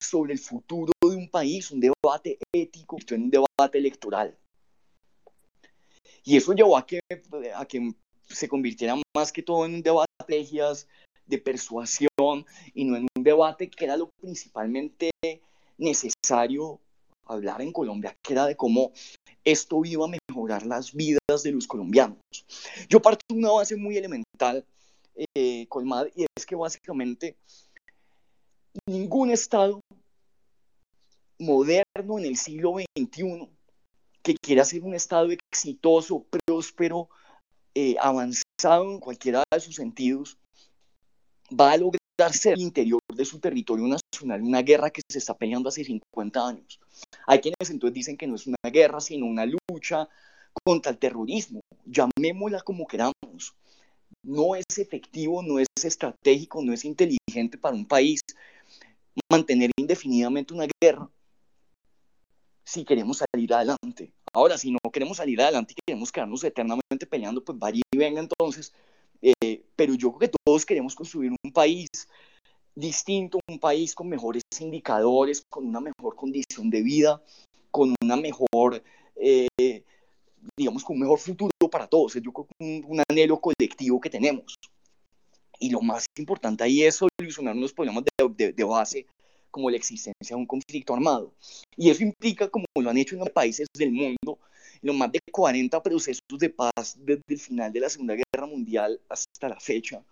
sobre 0.00 0.32
el 0.32 0.38
futuro 0.38 0.92
de 1.02 1.16
un 1.16 1.28
país, 1.28 1.70
un 1.70 1.80
debate 1.80 2.38
ético, 2.52 2.96
un 3.12 3.30
debate 3.30 3.78
electoral. 3.78 4.36
Y 6.24 6.36
eso 6.36 6.52
llevó 6.52 6.76
a 6.76 6.86
que, 6.86 7.00
a 7.54 7.64
que 7.66 7.92
se 8.28 8.48
convirtiera 8.48 8.94
más 9.14 9.32
que 9.32 9.42
todo 9.42 9.66
en 9.66 9.74
un 9.74 9.82
debate 9.82 10.10
de 10.18 10.38
estrategias, 10.38 10.88
de 11.26 11.38
persuasión, 11.38 12.46
y 12.74 12.84
no 12.84 12.96
en 12.96 13.06
un 13.16 13.22
debate 13.22 13.68
que 13.68 13.84
era 13.84 13.96
lo 13.96 14.10
principalmente 14.20 15.10
necesario 15.78 16.80
hablar 17.26 17.62
en 17.62 17.72
Colombia, 17.72 18.16
que 18.22 18.32
era 18.32 18.46
de 18.46 18.56
cómo 18.56 18.92
esto 19.44 19.84
iba 19.84 20.04
a 20.04 20.08
mejorar 20.40 20.64
las 20.66 20.92
vidas 20.92 21.42
de 21.42 21.52
los 21.52 21.66
colombianos. 21.66 22.18
Yo 22.88 23.00
parto 23.00 23.24
de 23.28 23.38
una 23.38 23.52
base 23.52 23.76
muy 23.76 23.96
elemental, 23.96 24.64
eh, 25.34 25.66
Colmad, 25.68 26.06
y 26.16 26.24
es 26.36 26.46
que 26.46 26.56
básicamente 26.56 27.36
ningún 28.86 29.30
Estado 29.30 29.80
moderno 31.38 32.18
en 32.18 32.24
el 32.24 32.36
siglo 32.36 32.74
XXI 32.96 33.48
que 34.22 34.34
quiera 34.40 34.64
ser 34.64 34.82
un 34.82 34.94
Estado 34.94 35.30
exitoso, 35.30 36.24
próspero, 36.30 37.08
eh, 37.74 37.96
avanzado 38.00 38.92
en 38.92 38.98
cualquiera 38.98 39.42
de 39.50 39.60
sus 39.60 39.76
sentidos, 39.76 40.38
va 41.58 41.72
a 41.72 41.76
lograr 41.76 42.32
ser 42.32 42.58
interior 42.58 43.00
de 43.14 43.24
su 43.24 43.40
territorio 43.40 43.86
nacional 43.86 44.42
una 44.42 44.62
guerra 44.62 44.90
que 44.90 45.00
se 45.08 45.18
está 45.18 45.34
peleando 45.36 45.68
hace 45.68 45.84
50 45.84 46.46
años. 46.46 46.80
Hay 47.26 47.40
quienes 47.40 47.70
entonces 47.70 47.94
dicen 47.94 48.16
que 48.16 48.26
no 48.26 48.34
es 48.34 48.46
una 48.46 48.56
guerra, 48.70 49.00
sino 49.00 49.26
una 49.26 49.46
lucha 49.46 50.08
contra 50.64 50.92
el 50.92 50.98
terrorismo. 50.98 51.60
Llamémosla 51.86 52.60
como 52.62 52.86
queramos. 52.86 53.54
No 54.22 54.54
es 54.54 54.78
efectivo, 54.78 55.42
no 55.42 55.58
es 55.58 55.68
estratégico, 55.82 56.62
no 56.62 56.72
es 56.72 56.84
inteligente 56.84 57.58
para 57.58 57.74
un 57.74 57.86
país 57.86 58.20
mantener 59.30 59.70
indefinidamente 59.78 60.54
una 60.54 60.66
guerra 60.80 61.08
si 62.64 62.84
queremos 62.84 63.18
salir 63.18 63.52
adelante. 63.52 64.12
Ahora, 64.32 64.56
si 64.56 64.70
no 64.70 64.78
queremos 64.92 65.16
salir 65.16 65.40
adelante 65.40 65.74
y 65.76 65.80
queremos 65.84 66.12
quedarnos 66.12 66.44
eternamente 66.44 67.06
peleando, 67.08 67.42
pues 67.42 67.58
vaya 67.58 67.80
y 67.92 67.96
venga 67.96 68.20
entonces. 68.20 68.72
Eh, 69.22 69.64
pero 69.74 69.94
yo 69.94 70.12
creo 70.12 70.30
que 70.30 70.38
todos 70.44 70.64
queremos 70.64 70.94
construir 70.94 71.32
un 71.42 71.52
país 71.52 71.88
distinto, 72.74 73.40
un 73.48 73.58
país 73.58 73.94
con 73.94 74.08
mejores 74.08 74.42
indicadores, 74.60 75.44
con 75.50 75.66
una 75.66 75.80
mejor 75.80 76.14
condición 76.14 76.70
de 76.70 76.82
vida, 76.82 77.20
con 77.72 77.94
una 78.02 78.16
mejor, 78.16 78.82
eh, 79.16 79.48
digamos, 80.56 80.84
con 80.84 80.96
un 80.96 81.00
mejor 81.00 81.18
futuro 81.18 81.50
para 81.70 81.86
todos. 81.86 82.14
Yo 82.14 82.32
creo 82.32 82.46
que 82.46 82.54
un, 82.58 82.84
un 82.86 83.02
anhelo 83.08 83.40
colectivo 83.40 84.00
que 84.00 84.10
tenemos. 84.10 84.54
Y 85.58 85.70
lo 85.70 85.80
más 85.82 86.06
importante 86.16 86.64
ahí 86.64 86.82
es 86.82 86.96
solucionar 87.18 87.54
unos 87.54 87.72
problemas 87.72 88.04
de, 88.04 88.28
de, 88.46 88.52
de 88.52 88.64
base 88.64 89.06
como 89.50 89.68
la 89.70 89.76
existencia 89.76 90.14
de 90.30 90.36
un 90.36 90.46
conflicto 90.46 90.94
armado. 90.94 91.32
Y 91.76 91.90
eso 91.90 92.02
implica, 92.02 92.48
como 92.48 92.66
lo 92.74 92.90
han 92.90 92.96
hecho 92.98 93.16
en 93.16 93.24
países 93.32 93.66
del 93.76 93.92
mundo, 93.92 94.38
los 94.82 94.96
más 94.96 95.12
de 95.12 95.20
40 95.30 95.82
procesos 95.82 96.38
de 96.38 96.50
paz 96.50 96.96
desde 96.98 97.22
el 97.28 97.38
final 97.38 97.72
de 97.72 97.80
la 97.80 97.90
Segunda 97.90 98.14
Guerra 98.14 98.46
Mundial 98.46 99.00
hasta 99.08 99.48
la 99.48 99.60
fecha, 99.60 100.02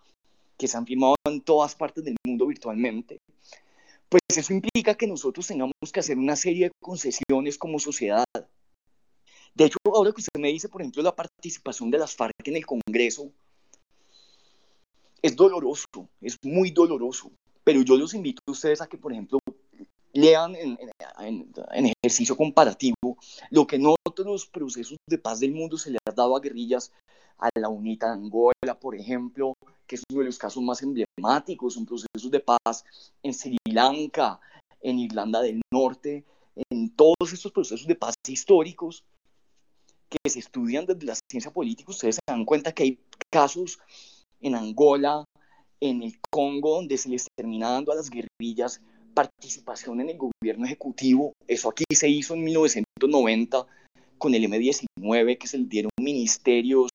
que 0.59 0.68
se 0.68 0.76
han 0.76 0.87
firmado 0.87 1.14
en 1.24 1.41
todas 1.41 1.74
partes 1.74 2.05
del 2.05 2.16
mundo 2.26 2.47
virtualmente, 2.47 3.18
pues 4.09 4.22
eso 4.37 4.53
implica 4.53 4.95
que 4.95 5.07
nosotros 5.07 5.47
tengamos 5.47 5.72
que 5.93 6.01
hacer 6.01 6.18
una 6.18 6.37
serie 6.37 6.66
de 6.66 6.72
concesiones 6.83 7.59
como 7.59 7.79
sociedad. 7.79 8.24
De 9.59 9.64
hecho, 9.64 9.78
ahora 9.92 10.12
que 10.12 10.20
usted 10.20 10.38
me 10.38 10.52
dice, 10.52 10.68
por 10.68 10.80
ejemplo, 10.80 11.02
la 11.02 11.16
participación 11.16 11.90
de 11.90 11.98
las 11.98 12.14
FARC 12.14 12.46
en 12.46 12.59
el 12.59 12.64
Congreso, 12.64 13.32
es 15.20 15.34
doloroso, 15.34 16.09
es 16.20 16.36
muy 16.44 16.70
doloroso, 16.70 17.32
pero 17.64 17.82
yo 17.82 17.96
los 17.96 18.14
invito 18.14 18.40
a 18.46 18.52
ustedes 18.52 18.80
a 18.80 18.86
que, 18.86 18.96
por 18.96 19.11
ejemplo, 19.11 19.40
lean 20.12 20.54
en, 20.54 20.78
ejercicio 22.00 22.36
comparativo 22.36 23.18
lo 23.50 23.66
que 23.66 23.74
en 23.74 23.92
otros 24.06 24.46
procesos 24.46 24.96
de 25.09 25.18
paz 25.18 25.40
del 25.40 25.50
mundo 25.50 25.76
se 25.76 25.90
le 25.90 25.98
ha 26.06 26.12
dado 26.12 26.36
a 26.36 26.40
guerrillas, 26.40 26.92
a 27.36 27.48
la 27.59 27.68
UNITA 27.68 28.06
de 28.06 28.12
Angola, 28.12 28.78
por 28.78 28.94
ejemplo, 28.94 29.54
que 29.88 29.96
es 29.96 30.04
uno 30.09 30.20
de 30.20 30.26
los 30.26 30.38
casos 30.38 30.62
más 30.62 30.84
emblemáticos, 30.84 31.74
son 31.74 31.84
procesos 31.84 32.30
de 32.30 32.38
paz 32.38 32.84
en 33.24 33.34
Sri 33.34 33.56
Lanka, 33.72 34.38
en 34.80 35.00
Irlanda 35.00 35.42
del 35.42 35.61
Norte, 35.72 36.24
en 36.70 36.94
todos 36.94 37.32
estos 37.32 37.50
procesos 37.50 37.88
de 37.88 37.96
paz 37.96 38.14
históricos 38.28 39.02
que 40.09 40.30
se 40.30 40.38
estudian 40.38 40.86
desde 40.86 41.06
la 41.06 41.14
ciencia 41.30 41.52
política, 41.52 41.90
ustedes 41.90 42.16
se 42.16 42.20
dan 42.26 42.44
cuenta 42.44 42.72
que 42.72 42.82
hay 42.82 42.98
casos 43.30 43.78
en 44.40 44.54
Angola, 44.54 45.24
en 45.80 46.02
el 46.02 46.18
Congo, 46.30 46.76
donde 46.76 46.96
se 46.96 47.09
les 47.09 47.26
termina 47.36 47.70
dando 47.70 47.92
a 47.92 47.96
las 47.96 48.11
guerrillas 48.11 48.80
participación 49.14 50.00
en 50.00 50.11
el 50.11 50.18
gobierno 50.18 50.64
ejecutivo. 50.64 51.32
Eso 51.46 51.68
aquí 51.68 51.84
se 51.92 52.09
hizo 52.09 52.34
en 52.34 52.44
1990 52.44 53.66
con 54.16 54.34
el 54.34 54.44
M19, 54.44 55.38
que 55.38 55.46
se 55.46 55.59
les 55.59 55.68
dieron 55.68 55.90
ministerios 56.00 56.90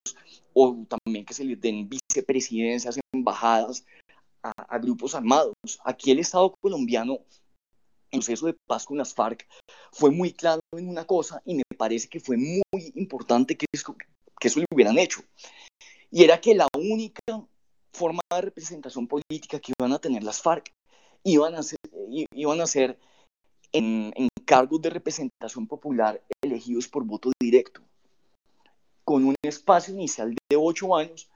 o 0.52 0.84
también 0.88 1.24
que 1.24 1.34
se 1.34 1.44
les 1.44 1.60
den 1.60 1.88
vicepresidencias, 1.88 2.98
embajadas 3.12 3.84
a, 4.42 4.52
a 4.68 4.78
grupos 4.78 5.14
armados. 5.14 5.54
Aquí 5.84 6.10
el 6.10 6.18
Estado 6.18 6.54
colombiano 6.60 7.18
proceso 8.18 8.46
de 8.46 8.54
paz 8.66 8.84
con 8.84 8.98
las 8.98 9.14
FARC 9.14 9.46
fue 9.92 10.10
muy 10.10 10.32
claro 10.32 10.60
en 10.72 10.88
una 10.88 11.06
cosa 11.06 11.42
y 11.44 11.54
me 11.54 11.62
parece 11.76 12.08
que 12.08 12.20
fue 12.20 12.36
muy 12.36 12.92
importante 12.94 13.56
que 13.56 13.66
eso, 13.72 13.96
que 14.40 14.48
lo 14.56 14.64
hubieran 14.72 14.98
hecho. 14.98 15.22
Y 16.10 16.24
era 16.24 16.40
que 16.40 16.54
la 16.54 16.68
única 16.76 17.20
forma 17.92 18.20
de 18.30 18.40
representación 18.40 19.06
política 19.06 19.60
que 19.60 19.72
iban 19.78 19.92
a 19.92 19.98
tener 19.98 20.22
las 20.22 20.40
FARC 20.40 20.70
iban 21.22 21.54
a 21.54 21.62
ser, 21.62 21.78
iban 22.34 22.60
a 22.60 22.66
ser 22.66 22.98
en, 23.72 24.12
en 24.16 24.28
cargos 24.44 24.80
de 24.82 24.90
representación 24.90 25.66
popular 25.66 26.22
elegidos 26.42 26.86
por 26.88 27.04
voto 27.04 27.32
directo, 27.40 27.80
con 29.04 29.24
un 29.24 29.34
espacio 29.42 29.94
inicial 29.94 30.34
de 30.50 30.56
ocho 30.56 30.94
años 30.94 31.28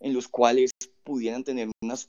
en 0.00 0.12
los 0.14 0.28
cuales 0.28 0.70
pudieran 1.02 1.44
tener 1.44 1.70
unas 1.82 2.08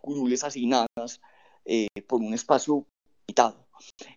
curules 0.00 0.44
asignadas 0.44 1.20
eh, 1.64 1.88
por 2.06 2.20
un 2.20 2.34
espacio 2.34 2.86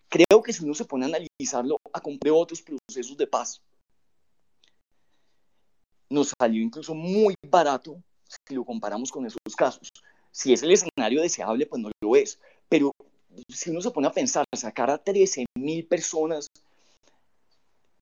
Creo 0.08 0.42
que 0.42 0.52
si 0.52 0.64
uno 0.64 0.74
se 0.74 0.84
pone 0.84 1.04
a 1.04 1.08
analizarlo 1.08 1.76
a 1.92 2.00
comprar 2.00 2.34
otros 2.34 2.62
procesos 2.62 3.16
de 3.16 3.26
paz, 3.26 3.60
nos 6.08 6.32
salió 6.38 6.62
incluso 6.62 6.94
muy 6.94 7.34
barato 7.46 8.02
si 8.26 8.54
lo 8.54 8.64
comparamos 8.64 9.10
con 9.10 9.26
esos 9.26 9.38
casos. 9.56 9.88
Si 10.32 10.52
es 10.52 10.62
el 10.62 10.72
escenario 10.72 11.22
deseable, 11.22 11.66
pues 11.66 11.82
no 11.82 11.90
lo 12.00 12.16
es. 12.16 12.40
Pero 12.68 12.92
si 13.48 13.70
uno 13.70 13.80
se 13.80 13.90
pone 13.90 14.08
a 14.08 14.12
pensar, 14.12 14.44
sacar 14.54 14.90
a 14.90 15.02
13.000 15.02 15.88
personas 15.88 16.46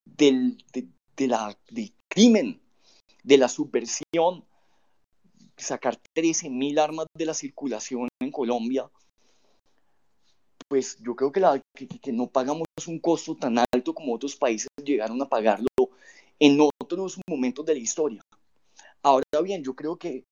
del, 0.04 0.62
del 0.72 1.94
crimen, 2.08 2.60
de 3.22 3.38
la 3.38 3.48
subversión, 3.48 4.44
sacar 5.56 5.98
13.000 6.14 6.78
armas 6.78 7.06
de 7.14 7.26
la 7.26 7.34
circulación 7.34 8.08
en 8.20 8.30
Colombia, 8.30 8.90
pues 10.68 10.98
yo 11.00 11.16
creo 11.16 11.32
que, 11.32 11.40
la, 11.40 11.60
que, 11.74 12.12
no 12.12 12.26
pagamos 12.26 12.66
un 12.86 12.98
costo 13.00 13.34
tan 13.34 13.58
alto 13.58 13.94
como 13.94 14.14
otros 14.14 14.36
países 14.36 14.68
llegaron 14.84 15.20
a 15.22 15.28
pagarlo 15.28 15.66
en 16.38 16.58
otros 16.80 17.18
momentos 17.28 17.64
de 17.64 17.74
la 17.74 17.80
historia. 17.80 18.22
Ahora 19.02 19.24
bien, 19.42 19.64
yo 19.64 19.74
creo 19.74 19.96
que, 19.96 20.24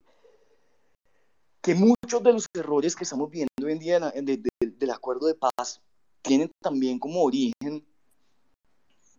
que 1.63 1.75
muchos 1.75 2.23
de 2.23 2.33
los 2.33 2.47
errores 2.55 2.95
que 2.95 3.05
estamos 3.05 3.31
viendo 3.31 3.51
hoy 3.65 3.73
en 3.73 3.79
día 3.79 3.99
del 4.01 4.91
acuerdo 4.91 5.27
de 5.27 5.35
paz 5.35 5.81
tienen 6.23 6.51
también 6.63 6.99
como 6.99 7.23
origen 7.23 7.85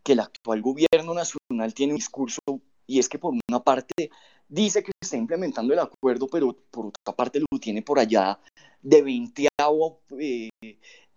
que 0.03 0.13
el 0.13 0.19
actual 0.19 0.61
gobierno 0.61 1.13
nacional 1.13 1.73
tiene 1.73 1.93
un 1.93 1.97
discurso 1.97 2.39
y 2.85 2.99
es 2.99 3.09
que 3.09 3.19
por 3.19 3.33
una 3.49 3.61
parte 3.61 4.09
dice 4.47 4.81
que 4.81 4.91
está 5.01 5.17
implementando 5.17 5.73
el 5.73 5.79
acuerdo, 5.79 6.27
pero 6.27 6.55
por 6.71 6.87
otra 6.87 7.15
parte 7.15 7.39
lo 7.39 7.59
tiene 7.59 7.81
por 7.81 7.99
allá 7.99 8.39
de 8.81 9.01
20 9.01 9.47
eh, 10.19 10.49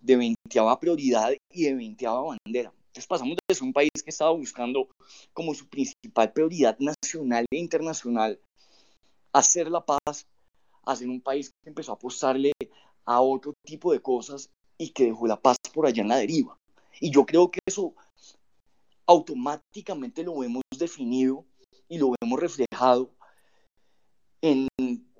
de 0.01 0.17
veinteava 0.17 0.79
prioridad 0.79 1.31
y 1.53 1.63
de 1.63 1.75
veinteava 1.75 2.21
bandera. 2.21 2.73
Entonces 2.87 3.07
pasamos 3.07 3.37
de 3.47 3.55
ser 3.55 3.63
un 3.63 3.73
país 3.73 3.89
que 4.03 4.09
estaba 4.09 4.31
buscando 4.31 4.89
como 5.33 5.53
su 5.53 5.67
principal 5.69 6.33
prioridad 6.33 6.77
nacional 6.79 7.45
e 7.49 7.57
internacional 7.57 8.39
hacer 9.31 9.69
la 9.71 9.85
paz, 9.85 10.27
a 10.83 10.95
ser 10.95 11.07
un 11.07 11.21
país 11.21 11.51
que 11.63 11.69
empezó 11.69 11.93
a 11.93 11.95
apostarle 11.95 12.51
a 13.05 13.21
otro 13.21 13.53
tipo 13.65 13.93
de 13.93 14.01
cosas 14.01 14.49
y 14.77 14.89
que 14.89 15.05
dejó 15.05 15.27
la 15.27 15.39
paz 15.39 15.57
por 15.73 15.85
allá 15.85 16.01
en 16.01 16.09
la 16.09 16.17
deriva. 16.17 16.57
Y 16.99 17.11
yo 17.11 17.25
creo 17.25 17.49
que 17.49 17.59
eso 17.65 17.93
automáticamente 19.05 20.23
lo 20.23 20.43
hemos 20.43 20.63
definido 20.77 21.45
y 21.87 21.97
lo 21.97 22.13
hemos 22.21 22.39
reflejado 22.39 23.09
en 24.41 24.67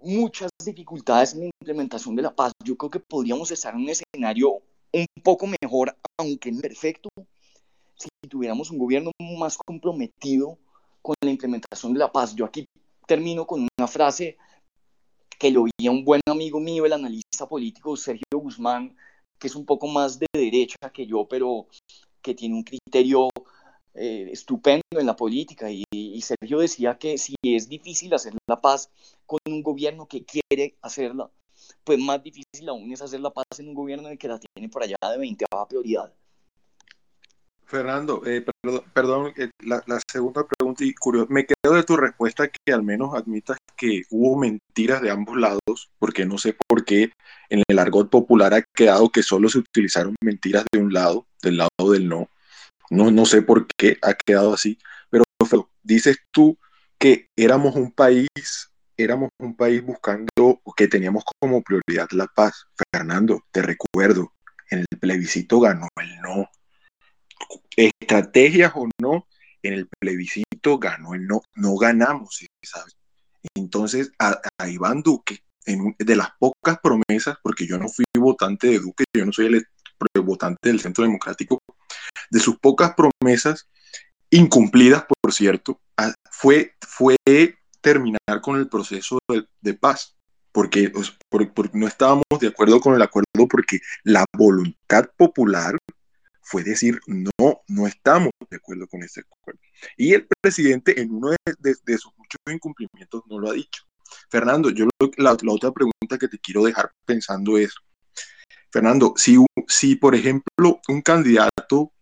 muchas 0.01 0.49
dificultades 0.65 1.33
en 1.33 1.41
la 1.41 1.45
implementación 1.61 2.15
de 2.15 2.23
la 2.23 2.35
paz. 2.35 2.51
Yo 2.65 2.75
creo 2.75 2.89
que 2.89 2.99
podríamos 2.99 3.51
estar 3.51 3.73
en 3.73 3.81
un 3.81 3.89
escenario 3.89 4.61
un 4.93 5.05
poco 5.23 5.47
mejor, 5.47 5.95
aunque 6.17 6.51
no 6.51 6.61
perfecto, 6.61 7.09
si 7.95 8.09
tuviéramos 8.27 8.71
un 8.71 8.77
gobierno 8.77 9.11
más 9.37 9.57
comprometido 9.57 10.57
con 11.01 11.15
la 11.23 11.31
implementación 11.31 11.93
de 11.93 11.99
la 11.99 12.11
paz. 12.11 12.35
Yo 12.35 12.45
aquí 12.45 12.65
termino 13.07 13.45
con 13.45 13.67
una 13.77 13.87
frase 13.87 14.37
que 15.39 15.51
lo 15.51 15.63
oía 15.63 15.91
un 15.91 16.05
buen 16.05 16.21
amigo 16.27 16.59
mío, 16.59 16.85
el 16.85 16.93
analista 16.93 17.47
político 17.47 17.97
Sergio 17.97 18.23
Guzmán, 18.33 18.95
que 19.39 19.47
es 19.47 19.55
un 19.55 19.65
poco 19.65 19.87
más 19.87 20.19
de 20.19 20.27
derecha 20.33 20.91
que 20.93 21.07
yo, 21.07 21.27
pero 21.27 21.67
que 22.21 22.35
tiene 22.35 22.55
un 22.55 22.63
criterio 22.63 23.29
eh, 23.95 24.29
estupendo 24.31 24.83
en 24.91 25.05
la 25.05 25.15
política. 25.15 25.71
Y, 25.71 25.83
y, 25.91 26.21
Sergio 26.21 26.59
decía 26.59 26.97
que 26.99 27.17
si 27.17 27.35
es 27.43 27.67
difícil 27.67 28.13
hacer 28.13 28.33
la 28.47 28.61
paz 28.61 28.91
con 29.25 29.39
un 29.47 29.63
gobierno 29.63 30.07
que 30.07 30.23
quiere 30.23 30.77
hacerla, 30.81 31.31
pues 31.83 31.99
más 31.99 32.21
difícil 32.23 32.67
aún 32.67 32.91
es 32.91 33.01
hacer 33.01 33.19
la 33.19 33.31
paz 33.31 33.45
en 33.57 33.69
un 33.69 33.73
gobierno 33.73 34.07
en 34.07 34.13
el 34.13 34.17
que 34.17 34.27
la 34.27 34.39
tiene 34.39 34.69
por 34.69 34.83
allá 34.83 34.97
de 35.09 35.17
20 35.17 35.45
prioridad. 35.67 36.13
Fernando, 37.65 38.21
eh, 38.25 38.45
perdón, 38.93 39.31
eh, 39.37 39.49
la, 39.61 39.81
segunda 40.11 40.45
pregunta 40.45 40.83
y 40.83 40.93
curioso, 40.93 41.27
me 41.29 41.45
quedo 41.45 41.75
de 41.75 41.83
tu 41.83 41.95
respuesta 41.95 42.49
que 42.49 42.73
al 42.73 42.83
menos 42.83 43.15
admitas 43.15 43.57
que 43.77 44.03
hubo 44.09 44.37
mentiras 44.37 45.01
de 45.01 45.09
ambos 45.09 45.37
lados, 45.37 45.89
porque 45.97 46.25
no 46.25 46.37
sé 46.37 46.53
por 46.67 46.83
qué 46.83 47.11
en 47.49 47.63
el 47.65 47.79
argot 47.79 48.09
popular 48.09 48.53
ha 48.53 48.63
quedado 48.75 49.09
que 49.09 49.23
solo 49.23 49.47
se 49.47 49.59
utilizaron 49.59 50.15
mentiras 50.21 50.65
de 50.69 50.79
un 50.79 50.91
lado, 50.91 51.27
del 51.41 51.57
lado 51.57 51.91
del 51.91 52.09
no. 52.09 52.27
No, 52.89 53.09
no 53.09 53.25
sé 53.25 53.41
por 53.41 53.65
qué 53.77 53.97
ha 54.01 54.15
quedado 54.15 54.53
así, 54.53 54.77
pero 55.09 55.23
dices 55.81 56.17
tú 56.31 56.57
que 56.97 57.29
éramos 57.37 57.75
un 57.75 57.91
país 57.91 58.27
éramos 59.01 59.29
un 59.39 59.55
país 59.55 59.83
buscando 59.83 60.61
que 60.75 60.87
teníamos 60.87 61.23
como 61.39 61.61
prioridad 61.61 62.09
la 62.11 62.27
paz. 62.27 62.65
Fernando, 62.91 63.43
te 63.51 63.61
recuerdo, 63.61 64.33
en 64.69 64.79
el 64.79 64.99
plebiscito 64.99 65.59
ganó 65.59 65.87
el 66.01 66.19
no. 66.21 66.49
Estrategias 67.75 68.71
o 68.75 68.87
no, 69.01 69.27
en 69.63 69.73
el 69.73 69.87
plebiscito 69.99 70.79
ganó 70.79 71.13
el 71.13 71.27
no. 71.27 71.41
No 71.55 71.75
ganamos, 71.75 72.39
¿sabes? 72.63 72.95
Entonces, 73.55 74.11
a, 74.19 74.39
Iván 74.67 75.01
Duque, 75.01 75.39
en, 75.65 75.95
de 75.97 76.15
las 76.15 76.29
pocas 76.39 76.79
promesas, 76.81 77.37
porque 77.41 77.65
yo 77.67 77.77
no 77.77 77.89
fui 77.89 78.05
votante 78.17 78.67
de 78.67 78.79
Duque, 78.79 79.03
yo 79.15 79.25
no 79.25 79.31
soy 79.31 79.47
el 79.47 79.65
votante 80.23 80.69
del 80.69 80.79
Centro 80.79 81.03
Democrático, 81.03 81.59
de 82.29 82.39
sus 82.39 82.57
pocas 82.59 82.93
promesas, 82.95 83.67
incumplidas, 84.29 85.05
por 85.21 85.33
cierto, 85.33 85.79
fue, 86.29 86.75
fue 86.81 87.15
terminar 87.81 88.41
con 88.41 88.57
el 88.57 88.69
proceso 88.69 89.19
de, 89.61 89.73
paz, 89.73 90.15
porque, 90.51 90.91
no 91.73 91.87
estábamos 91.87 92.23
de 92.39 92.47
acuerdo 92.47 92.79
con 92.79 92.95
el 92.95 93.01
acuerdo 93.01 93.47
porque 93.49 93.79
la 94.03 94.25
voluntad 94.37 95.09
popular 95.17 95.77
fue 96.41 96.63
decir, 96.63 96.99
no, 97.07 97.61
no 97.67 97.87
estamos 97.87 98.31
de 98.49 98.57
acuerdo 98.57 98.87
con 98.87 99.03
ese 99.03 99.21
acuerdo. 99.21 99.59
Y 99.97 100.13
el 100.13 100.27
presidente 100.41 100.99
en 100.99 101.11
uno 101.11 101.31
de, 101.59 101.97
sus 101.97 102.11
muchos 102.17 102.39
incumplimientos 102.49 103.23
no 103.27 103.39
lo 103.39 103.49
ha 103.49 103.53
dicho. 103.53 103.83
Fernando, 104.29 104.69
yo 104.69 104.87
la, 105.17 105.31
otra 105.31 105.71
pregunta 105.71 106.17
que 106.19 106.27
te 106.27 106.39
quiero 106.39 106.63
dejar 106.63 106.91
pensando 107.05 107.57
es, 107.57 107.73
Fernando, 108.69 109.13
si, 109.15 109.37
si 109.67 109.95
por 109.95 110.15
ejemplo 110.15 110.81
un 110.89 111.01
candidato, 111.01 111.93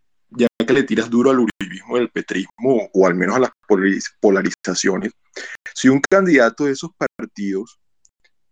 le 0.74 0.84
tiras 0.84 1.10
duro 1.10 1.32
al 1.32 1.40
uribismo 1.40 1.98
del 1.98 2.10
petrismo 2.10 2.90
o 2.94 3.08
al 3.08 3.16
menos 3.16 3.36
a 3.36 3.40
las 3.40 3.52
polarizaciones, 4.20 5.12
si 5.74 5.90
un 5.90 6.02
candidato 6.10 6.66
de 6.66 6.74
esos 6.74 6.92
partidos, 6.98 7.80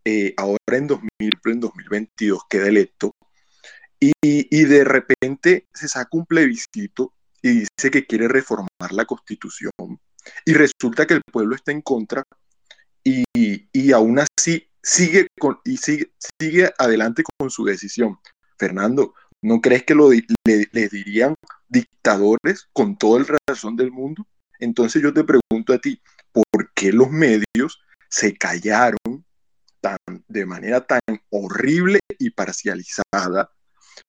eh, 0.05 0.34
ahora 0.38 0.57
en, 0.72 0.88
2000, 0.88 1.09
en 1.45 1.59
2022, 1.59 2.41
queda 2.49 2.68
electo 2.68 3.11
y, 3.99 4.13
y, 4.22 4.65
de 4.65 4.84
repente 4.84 5.65
se 5.74 5.88
saca 5.88 6.09
un 6.11 6.26
plebiscito 6.26 7.13
y 7.41 7.49
dice 7.61 7.91
que 7.91 8.05
quiere 8.05 8.28
reformar 8.28 8.91
la 8.91 9.05
constitución 9.05 9.72
y 10.45 10.53
resulta 10.53 11.07
que 11.07 11.15
el 11.15 11.22
pueblo 11.32 11.55
está 11.55 11.72
en 11.72 11.82
contra 11.82 12.24
y, 13.03 13.24
y 13.34 13.91
aún 13.91 14.20
así 14.20 14.70
sigue, 14.84 15.28
con, 15.39 15.59
y 15.65 15.78
sigue, 15.78 16.11
sigue 16.39 16.72
adelante 16.78 17.24
con 17.38 17.49
su 17.49 17.65
decisión. 17.65 18.18
Fernando, 18.57 19.13
¿no 19.41 19.61
crees 19.61 19.84
que 19.84 19.95
lo, 19.95 20.09
le 20.11 20.89
dirían 20.89 21.36
dictadores 21.70 22.68
con 22.74 22.97
toda 22.97 23.22
la 23.22 23.38
razón 23.47 23.76
del 23.76 23.91
mundo? 23.91 24.26
Entonces 24.59 25.01
yo 25.01 25.13
te 25.13 25.24
pregunto 25.24 25.74
a 25.74 25.80
ti, 25.80 26.01
por 26.32 26.72
qué 26.74 26.91
los 26.91 27.09
medios 27.09 27.82
se 28.09 28.38
callaron 28.38 29.26
tan, 29.82 29.97
de 30.28 30.45
manera 30.45 30.86
tan 30.86 30.99
horrible 31.30 31.99
y 32.18 32.32
parcializada 32.32 33.51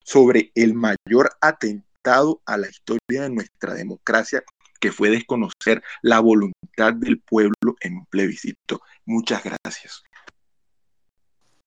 sobre 0.04 0.52
el 0.54 0.74
mayor 0.74 1.30
atentado 1.40 2.42
a 2.46 2.56
la 2.56 2.68
historia 2.68 3.22
de 3.22 3.30
nuestra 3.30 3.74
democracia, 3.74 4.42
que 4.80 4.92
fue 4.92 5.10
desconocer 5.10 5.82
la 6.02 6.20
voluntad 6.20 6.94
del 6.94 7.20
pueblo 7.20 7.76
en 7.80 7.96
un 7.96 8.06
plebiscito. 8.06 8.80
Muchas 9.04 9.42
gracias. 9.42 10.02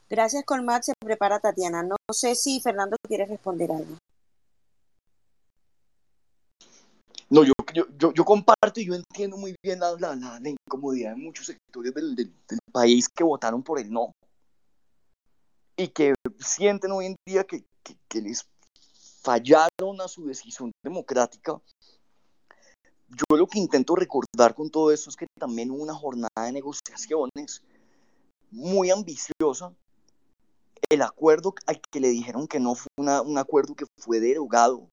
Gracias, 0.09 0.43
Colmat. 0.45 0.83
Se 0.83 0.93
prepara 0.99 1.39
Tatiana. 1.39 1.83
No 1.83 1.95
sé 2.11 2.35
si 2.35 2.59
Fernando 2.61 2.97
quiere 3.07 3.25
responder 3.25 3.71
algo. 3.71 3.97
No, 7.31 7.45
yo, 7.45 7.53
yo, 7.73 8.13
yo, 8.13 8.25
comparto 8.25 8.81
y 8.81 8.85
yo 8.85 8.93
entiendo 8.93 9.37
muy 9.37 9.55
bien 9.63 9.79
la, 9.79 9.95
la, 9.97 10.49
incomodidad 10.49 11.11
de 11.11 11.15
muchos 11.15 11.45
sectores 11.45 11.93
del, 11.93 12.13
del, 12.13 12.33
país 12.73 13.07
que 13.07 13.23
votaron 13.23 13.63
por 13.63 13.79
el 13.79 13.89
no 13.89 14.11
y 15.77 15.87
que 15.87 16.13
sienten 16.39 16.91
hoy 16.91 17.05
en 17.05 17.15
día 17.25 17.45
que, 17.45 17.63
que, 17.83 17.95
que 18.09 18.21
les 18.21 18.45
fallaron 19.21 20.01
a 20.01 20.09
su 20.09 20.25
decisión 20.25 20.73
democrática. 20.83 21.61
Yo 23.07 23.37
lo 23.37 23.47
que 23.47 23.59
intento 23.59 23.95
recordar 23.95 24.53
con 24.53 24.69
todo 24.69 24.91
esto 24.91 25.09
es 25.09 25.15
que 25.15 25.27
también 25.39 25.71
hubo 25.71 25.83
una 25.83 25.95
jornada 25.95 26.45
de 26.45 26.51
negociaciones 26.51 27.63
muy 28.51 28.91
ambiciosa 28.91 29.73
el 30.89 31.01
acuerdo 31.01 31.55
al 31.65 31.79
que 31.79 32.01
le 32.01 32.09
dijeron 32.09 32.45
que 32.45 32.59
no 32.59 32.75
fue 32.75 32.89
un 32.97 33.37
acuerdo 33.37 33.73
que 33.73 33.85
fue 33.97 34.19
derogado. 34.19 34.89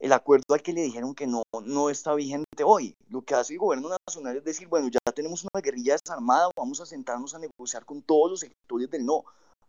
El 0.00 0.14
acuerdo 0.14 0.54
al 0.54 0.62
que 0.62 0.72
le 0.72 0.80
dijeron 0.80 1.14
que 1.14 1.26
no, 1.26 1.42
no 1.62 1.90
está 1.90 2.14
vigente 2.14 2.64
hoy. 2.64 2.96
Lo 3.10 3.20
que 3.20 3.34
hace 3.34 3.52
el 3.52 3.58
gobierno 3.58 3.90
nacional 4.06 4.34
es 4.38 4.44
decir, 4.44 4.66
bueno, 4.66 4.88
ya 4.88 5.12
tenemos 5.12 5.42
una 5.42 5.60
guerrilla 5.62 5.94
desarmada, 6.02 6.48
vamos 6.56 6.80
a 6.80 6.86
sentarnos 6.86 7.34
a 7.34 7.38
negociar 7.38 7.84
con 7.84 8.00
todos 8.00 8.30
los 8.30 8.40
sectores 8.40 8.90
del 8.90 9.04
no. 9.04 9.24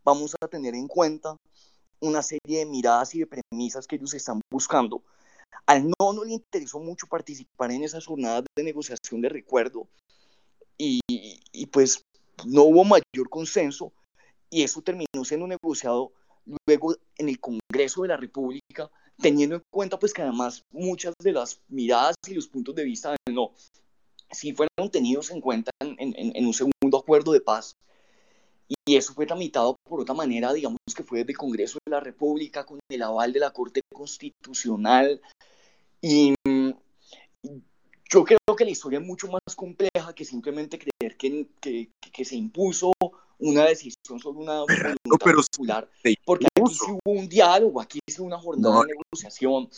Vamos 0.06 0.34
a 0.40 0.48
tener 0.48 0.74
en 0.74 0.88
cuenta 0.88 1.36
una 2.00 2.24
serie 2.24 2.60
de 2.60 2.66
miradas 2.66 3.14
y 3.14 3.20
de 3.20 3.28
premisas 3.28 3.86
que 3.86 3.98
ellos 3.98 4.14
están 4.14 4.40
buscando. 4.50 5.04
Al 5.66 5.90
no 5.90 6.14
no 6.14 6.24
le 6.24 6.32
interesó 6.32 6.80
mucho 6.80 7.08
participar 7.08 7.72
en 7.72 7.84
esas 7.84 8.06
jornadas 8.06 8.46
de 8.56 8.64
negociación 8.64 9.22
de 9.22 9.28
recuerdo 9.28 9.86
y, 10.78 11.02
y 11.08 11.66
pues 11.68 12.02
no 12.46 12.64
hubo 12.64 12.86
mayor 12.86 13.30
consenso 13.30 13.92
y 14.50 14.64
eso 14.64 14.82
terminó 14.82 15.26
siendo 15.26 15.46
negociado 15.46 16.14
luego 16.66 16.96
en 17.18 17.30
el 17.30 17.40
Congreso 17.40 18.02
de 18.02 18.08
la 18.08 18.18
República, 18.18 18.90
teniendo 19.22 19.56
en 19.56 19.64
cuenta 19.72 20.00
pues 20.00 20.14
que 20.14 20.22
además 20.22 20.64
muchas 20.72 21.14
de 21.20 21.32
las 21.32 21.62
miradas 21.68 22.16
y 22.28 22.34
los 22.34 22.48
puntos 22.48 22.76
de 22.76 22.84
vista 22.84 23.16
no 23.30 23.52
sí 24.32 24.54
fueron 24.54 24.90
tenidos 24.92 25.30
en 25.32 25.42
cuenta 25.42 25.72
en, 25.80 26.46
un 26.46 26.54
segundo 26.54 26.98
acuerdo 26.98 27.32
de 27.32 27.42
paz. 27.42 27.76
Y 28.88 28.96
eso 28.96 29.14
fue 29.14 29.26
tramitado 29.26 29.76
por 29.84 30.00
otra 30.00 30.16
manera, 30.16 30.54
digamos 30.54 30.80
que 30.96 31.04
fue 31.04 31.20
desde 31.20 31.34
el 31.34 31.38
Congreso 31.38 31.78
de 31.86 31.92
la 31.92 32.00
República 32.00 32.66
con 32.66 32.80
el 32.90 33.04
aval 33.04 33.34
de 33.34 33.40
la 33.40 33.52
Corte 33.52 33.82
Constitucional. 33.94 35.22
Y 36.02 36.34
yo 38.10 38.24
creo 38.24 38.38
que 38.58 38.66
la 38.66 38.72
historia 38.72 39.00
es 39.00 39.06
mucho 39.06 39.28
más 39.28 39.56
compleja 39.56 40.16
que 40.16 40.26
simplemente 40.26 40.80
creer 40.80 41.18
que, 41.18 41.48
que 41.60 42.26
se 42.26 42.36
impuso 42.36 42.94
una 43.42 43.66
decisión 43.66 44.20
sobre 44.20 44.39
una 44.39 44.60
voluntad 44.60 44.96
popular, 45.04 45.89
porque 46.24 46.48
aquí 46.56 46.74
sí 46.74 46.92
hubo 46.92 47.20
un 47.20 47.28
diálogo, 47.28 47.82
aquí 47.82 48.00
sí 48.08 48.22
hubo 48.22 48.28
una 48.28 48.39
jornada 48.39 48.82
de 48.82 48.94
negociación, 48.94 49.70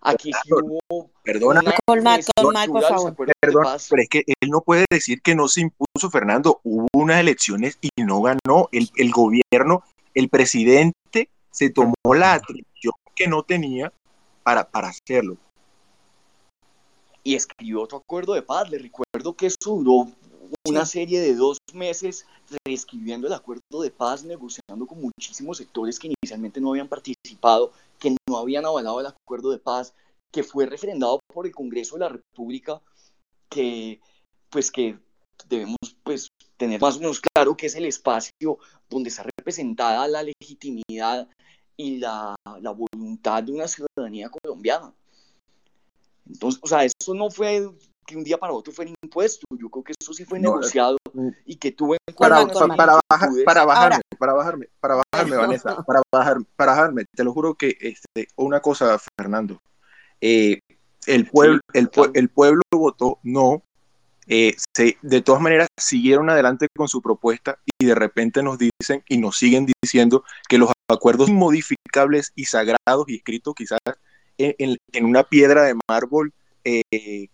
aquí 0.00 0.30
sí 0.32 0.52
hubo... 0.52 1.10
Perdona, 1.22 1.62
Colmat, 1.86 2.22
por 2.68 2.82
favor. 2.82 3.16
Perdón, 3.40 3.66
pero 3.90 4.02
es 4.02 4.08
que 4.08 4.24
él 4.26 4.50
no 4.50 4.60
puede 4.60 4.84
decir 4.90 5.20
que 5.22 5.34
no 5.34 5.48
se 5.48 5.62
impuso, 5.62 6.10
Fernando, 6.10 6.60
hubo 6.62 6.86
unas 6.92 7.20
elecciones 7.20 7.78
y 7.80 7.88
no 8.02 8.22
ganó. 8.22 8.68
El, 8.70 8.90
el 8.96 9.10
gobierno, 9.10 9.82
el 10.14 10.28
presidente 10.28 11.28
se 11.50 11.70
tomó 11.70 11.94
la 12.14 12.34
atribución 12.34 12.92
que 13.14 13.26
no 13.26 13.42
tenía 13.42 13.92
para, 14.42 14.68
para 14.68 14.88
hacerlo. 14.88 15.36
Y 17.24 17.34
escribió 17.34 17.82
otro 17.82 17.98
acuerdo 17.98 18.34
de 18.34 18.42
paz. 18.42 18.70
Le 18.70 18.78
recuerdo 18.78 19.34
que 19.34 19.46
eso 19.46 19.56
duró 19.64 20.08
una 20.66 20.86
serie 20.86 21.20
de 21.20 21.34
dos 21.34 21.58
meses 21.72 22.26
reescribiendo 22.64 23.26
el 23.26 23.32
acuerdo 23.32 23.82
de 23.82 23.90
paz, 23.90 24.24
negociando 24.24 24.86
con 24.86 25.00
muchísimos 25.00 25.58
sectores 25.58 25.98
que 25.98 26.08
inicialmente 26.08 26.60
no 26.60 26.70
habían 26.70 26.88
participado, 26.88 27.72
que 27.98 28.16
no 28.28 28.36
habían 28.36 28.64
avalado 28.66 29.00
el 29.00 29.06
acuerdo 29.06 29.50
de 29.50 29.58
paz, 29.58 29.94
que 30.32 30.42
fue 30.42 30.66
referendado 30.66 31.20
por 31.32 31.46
el 31.46 31.54
Congreso 31.54 31.94
de 31.94 32.00
la 32.00 32.08
República, 32.08 32.80
que 33.48 34.00
pues 34.50 34.70
que 34.70 34.98
debemos 35.48 35.76
pues 36.02 36.28
tener 36.56 36.80
más 36.80 36.96
o 36.96 37.00
menos 37.00 37.20
claro 37.20 37.56
que 37.56 37.66
es 37.66 37.74
el 37.74 37.84
espacio 37.84 38.58
donde 38.88 39.10
está 39.10 39.24
representada 39.24 40.08
la 40.08 40.22
legitimidad 40.22 41.28
y 41.76 41.98
la, 41.98 42.34
la 42.60 42.70
voluntad 42.70 43.42
de 43.42 43.52
una 43.52 43.68
ciudadanía 43.68 44.30
colombiana. 44.30 44.92
Entonces, 46.26 46.60
o 46.62 46.66
sea, 46.66 46.84
eso 46.84 47.14
no 47.14 47.30
fue 47.30 47.70
que 48.06 48.16
un 48.16 48.24
día 48.24 48.38
para 48.38 48.52
otro 48.52 48.72
fuera 48.72 48.90
impuesto. 49.02 49.44
Yo 49.50 49.68
creo 49.68 49.84
que 49.84 49.92
eso 49.98 50.12
sí 50.12 50.24
fue 50.24 50.38
negociado 50.38 50.96
eh, 51.14 51.32
y 51.44 51.56
que 51.56 51.72
tuve 51.72 51.98
en 52.06 52.14
cuenta 52.14 52.46
para, 52.46 52.76
para, 52.76 53.00
para, 53.44 53.64
bajarme, 53.64 54.06
para 54.18 54.32
bajarme, 54.32 54.68
para 54.80 55.02
bajarme, 55.12 55.36
Vanessa, 55.36 55.82
para 55.84 56.00
bajar, 56.12 56.38
para 56.54 56.72
bajarme. 56.72 57.04
Te 57.14 57.24
lo 57.24 57.32
juro 57.32 57.54
que 57.54 57.76
este, 57.80 58.28
una 58.36 58.60
cosa, 58.60 58.98
Fernando. 59.18 59.60
Eh, 60.20 60.60
el 61.06 61.26
pueblo, 61.26 61.60
el, 61.72 61.90
el, 62.14 62.28
pueblo 62.28 62.62
votó 62.72 63.18
no. 63.22 63.62
Eh, 64.28 64.56
se, 64.74 64.96
de 65.02 65.20
todas 65.20 65.40
maneras 65.40 65.68
siguieron 65.78 66.30
adelante 66.30 66.66
con 66.74 66.88
su 66.88 67.00
propuesta 67.00 67.58
y 67.78 67.86
de 67.86 67.94
repente 67.94 68.42
nos 68.42 68.58
dicen 68.58 69.04
y 69.08 69.18
nos 69.18 69.36
siguen 69.36 69.66
diciendo 69.82 70.24
que 70.48 70.58
los 70.58 70.72
acuerdos 70.88 71.30
modificables 71.30 72.32
y 72.34 72.46
sagrados 72.46 73.04
y 73.06 73.16
escritos 73.16 73.54
quizás 73.54 73.78
en, 74.36 74.76
en 74.92 75.04
una 75.04 75.22
piedra 75.22 75.62
de 75.62 75.76
mármol 75.88 76.34
eh, 76.68 77.28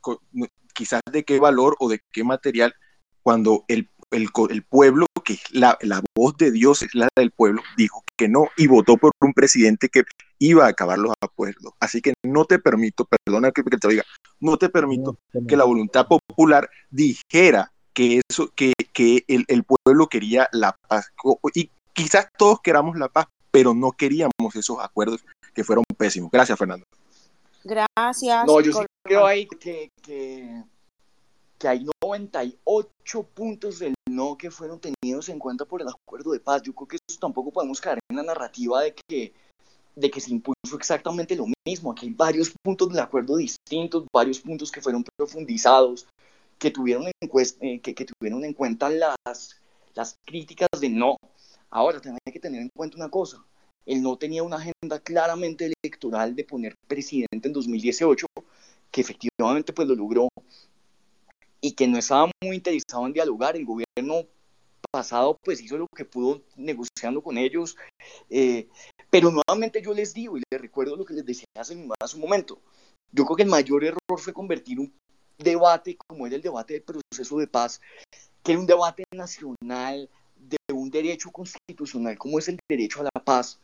quizás 0.72 1.00
de 1.10 1.24
qué 1.24 1.38
valor 1.38 1.76
o 1.78 1.88
de 1.88 2.00
qué 2.12 2.24
material, 2.24 2.74
cuando 3.22 3.64
el, 3.68 3.88
el, 4.10 4.28
el 4.50 4.62
pueblo, 4.64 5.06
que 5.24 5.38
la, 5.52 5.78
la, 5.82 6.02
voz 6.16 6.36
de 6.36 6.50
Dios 6.50 6.82
es 6.82 6.94
la 6.94 7.08
del 7.16 7.30
pueblo, 7.30 7.62
dijo 7.76 8.02
que 8.16 8.28
no 8.28 8.48
y 8.56 8.66
votó 8.66 8.96
por 8.96 9.12
un 9.20 9.32
presidente 9.32 9.88
que 9.88 10.02
iba 10.38 10.66
a 10.66 10.68
acabar 10.68 10.98
los 10.98 11.14
acuerdos. 11.20 11.72
Así 11.80 12.00
que 12.00 12.14
no 12.24 12.44
te 12.44 12.58
permito, 12.58 13.06
perdona 13.06 13.52
que, 13.52 13.62
te 13.62 13.88
diga, 13.88 14.04
no 14.40 14.56
te 14.56 14.68
permito 14.68 15.16
que 15.46 15.56
la 15.56 15.64
voluntad 15.64 16.06
popular 16.06 16.68
dijera 16.90 17.72
que 17.94 18.20
eso, 18.28 18.50
que, 18.54 18.72
que 18.92 19.24
el, 19.28 19.44
el 19.48 19.64
pueblo 19.64 20.08
quería 20.08 20.48
la 20.52 20.76
paz. 20.88 21.12
Y 21.54 21.70
quizás 21.92 22.28
todos 22.36 22.60
queramos 22.60 22.98
la 22.98 23.08
paz, 23.08 23.26
pero 23.50 23.74
no 23.74 23.92
queríamos 23.92 24.32
esos 24.54 24.78
acuerdos 24.80 25.24
que 25.54 25.64
fueron 25.64 25.84
pésimos. 25.96 26.30
Gracias, 26.30 26.58
Fernando. 26.58 26.86
Gracias. 27.64 28.46
No, 28.46 28.60
yo 28.60 28.72
sí 28.72 28.86
creo 29.04 29.26
ahí 29.26 29.46
que, 29.46 29.90
que, 30.02 30.64
que, 31.58 31.68
hay 31.68 31.86
98 32.02 33.22
puntos 33.34 33.78
del 33.78 33.94
no 34.08 34.36
que 34.36 34.50
fueron 34.50 34.80
tenidos 34.80 35.28
en 35.28 35.38
cuenta 35.38 35.64
por 35.64 35.80
el 35.80 35.88
acuerdo 35.88 36.32
de 36.32 36.40
paz. 36.40 36.62
Yo 36.62 36.72
creo 36.72 36.88
que 36.88 36.96
eso 36.96 37.18
tampoco 37.20 37.50
podemos 37.50 37.80
caer 37.80 37.98
en 38.10 38.16
la 38.16 38.22
narrativa 38.22 38.82
de 38.82 38.94
que, 38.94 39.32
de 39.96 40.10
que 40.10 40.20
se 40.20 40.30
impuso 40.30 40.76
exactamente 40.76 41.36
lo 41.36 41.46
mismo. 41.66 41.92
Aquí 41.92 42.06
hay 42.06 42.12
varios 42.12 42.52
puntos 42.62 42.90
del 42.90 43.00
acuerdo 43.00 43.36
distintos, 43.36 44.04
varios 44.12 44.40
puntos 44.40 44.70
que 44.70 44.80
fueron 44.80 45.04
profundizados, 45.16 46.06
que 46.58 46.70
tuvieron 46.70 47.06
en, 47.06 47.12
eh, 47.60 47.80
que, 47.80 47.94
que 47.94 48.04
tuvieron 48.04 48.44
en 48.44 48.54
cuenta 48.54 48.88
las, 48.90 49.60
las 49.94 50.16
críticas 50.24 50.68
de 50.80 50.88
no. 50.88 51.16
Ahora, 51.70 52.00
también 52.00 52.18
hay 52.26 52.32
que 52.32 52.40
tener 52.40 52.60
en 52.60 52.68
cuenta 52.76 52.96
una 52.96 53.08
cosa 53.08 53.42
él 53.86 54.02
no 54.02 54.16
tenía 54.16 54.42
una 54.42 54.56
agenda 54.56 55.00
claramente 55.02 55.72
electoral 55.82 56.34
de 56.34 56.44
poner 56.44 56.74
presidente 56.86 57.48
en 57.48 57.52
2018, 57.52 58.26
que 58.90 59.00
efectivamente 59.00 59.72
pues 59.72 59.88
lo 59.88 59.94
logró, 59.94 60.28
y 61.60 61.72
que 61.72 61.86
no 61.86 61.98
estaba 61.98 62.30
muy 62.42 62.56
interesado 62.56 63.06
en 63.06 63.12
dialogar. 63.12 63.56
El 63.56 63.64
gobierno 63.64 64.26
pasado 64.90 65.38
pues 65.42 65.62
hizo 65.62 65.78
lo 65.78 65.86
que 65.96 66.04
pudo 66.04 66.42
negociando 66.56 67.22
con 67.22 67.38
ellos, 67.38 67.76
eh, 68.28 68.68
pero 69.08 69.30
nuevamente 69.30 69.80
yo 69.80 69.94
les 69.94 70.12
digo 70.12 70.36
y 70.36 70.42
les 70.50 70.60
recuerdo 70.60 70.96
lo 70.96 71.04
que 71.04 71.14
les 71.14 71.24
decía 71.24 71.46
hace, 71.56 71.88
hace 72.00 72.16
un 72.16 72.20
momento, 72.20 72.60
yo 73.10 73.24
creo 73.24 73.36
que 73.36 73.42
el 73.44 73.48
mayor 73.48 73.84
error 73.84 74.18
fue 74.18 74.34
convertir 74.34 74.80
un 74.80 74.92
debate 75.38 75.96
como 75.96 76.26
era 76.26 76.36
el 76.36 76.42
debate 76.42 76.74
del 76.74 76.82
proceso 76.82 77.38
de 77.38 77.46
paz, 77.46 77.80
que 78.42 78.52
era 78.52 78.60
un 78.60 78.66
debate 78.66 79.04
nacional 79.14 80.10
de 80.36 80.56
un 80.74 80.90
derecho 80.90 81.30
constitucional 81.30 82.18
como 82.18 82.38
es 82.38 82.48
el 82.48 82.58
derecho 82.68 83.00
a 83.00 83.04
la 83.04 83.24
paz, 83.24 83.60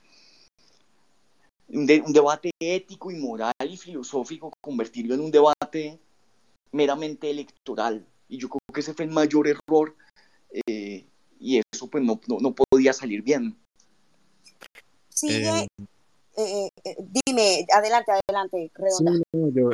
un, 1.69 1.87
debate 1.87 2.51
ético 2.59 3.11
y 3.11 3.16
moral 3.16 3.53
y 3.61 3.77
filosófico, 3.77 4.53
convertirlo 4.61 5.14
en 5.14 5.21
un 5.21 5.31
debate 5.31 5.99
meramente 6.73 7.31
electoral. 7.31 8.07
Y 8.29 8.39
yo 8.39 8.49
creo 8.49 8.61
que 8.73 8.81
ese 8.81 8.95
fue 8.95 9.05
el 9.05 9.11
mayor 9.11 9.49
error 9.49 9.97
eh, 10.66 11.07
y 11.41 11.61
eso 11.73 11.89
pues 11.89 12.03
no, 12.05 12.21
no, 12.27 12.55
podía 12.55 12.93
salir 12.93 13.23
bien. 13.23 13.57
Sigue, 15.09 15.66
eh, 16.41 16.71
eh, 16.85 16.97
dime, 17.27 17.66
adelante, 17.75 18.12
adelante, 18.12 18.71
Redonda. 18.75 19.12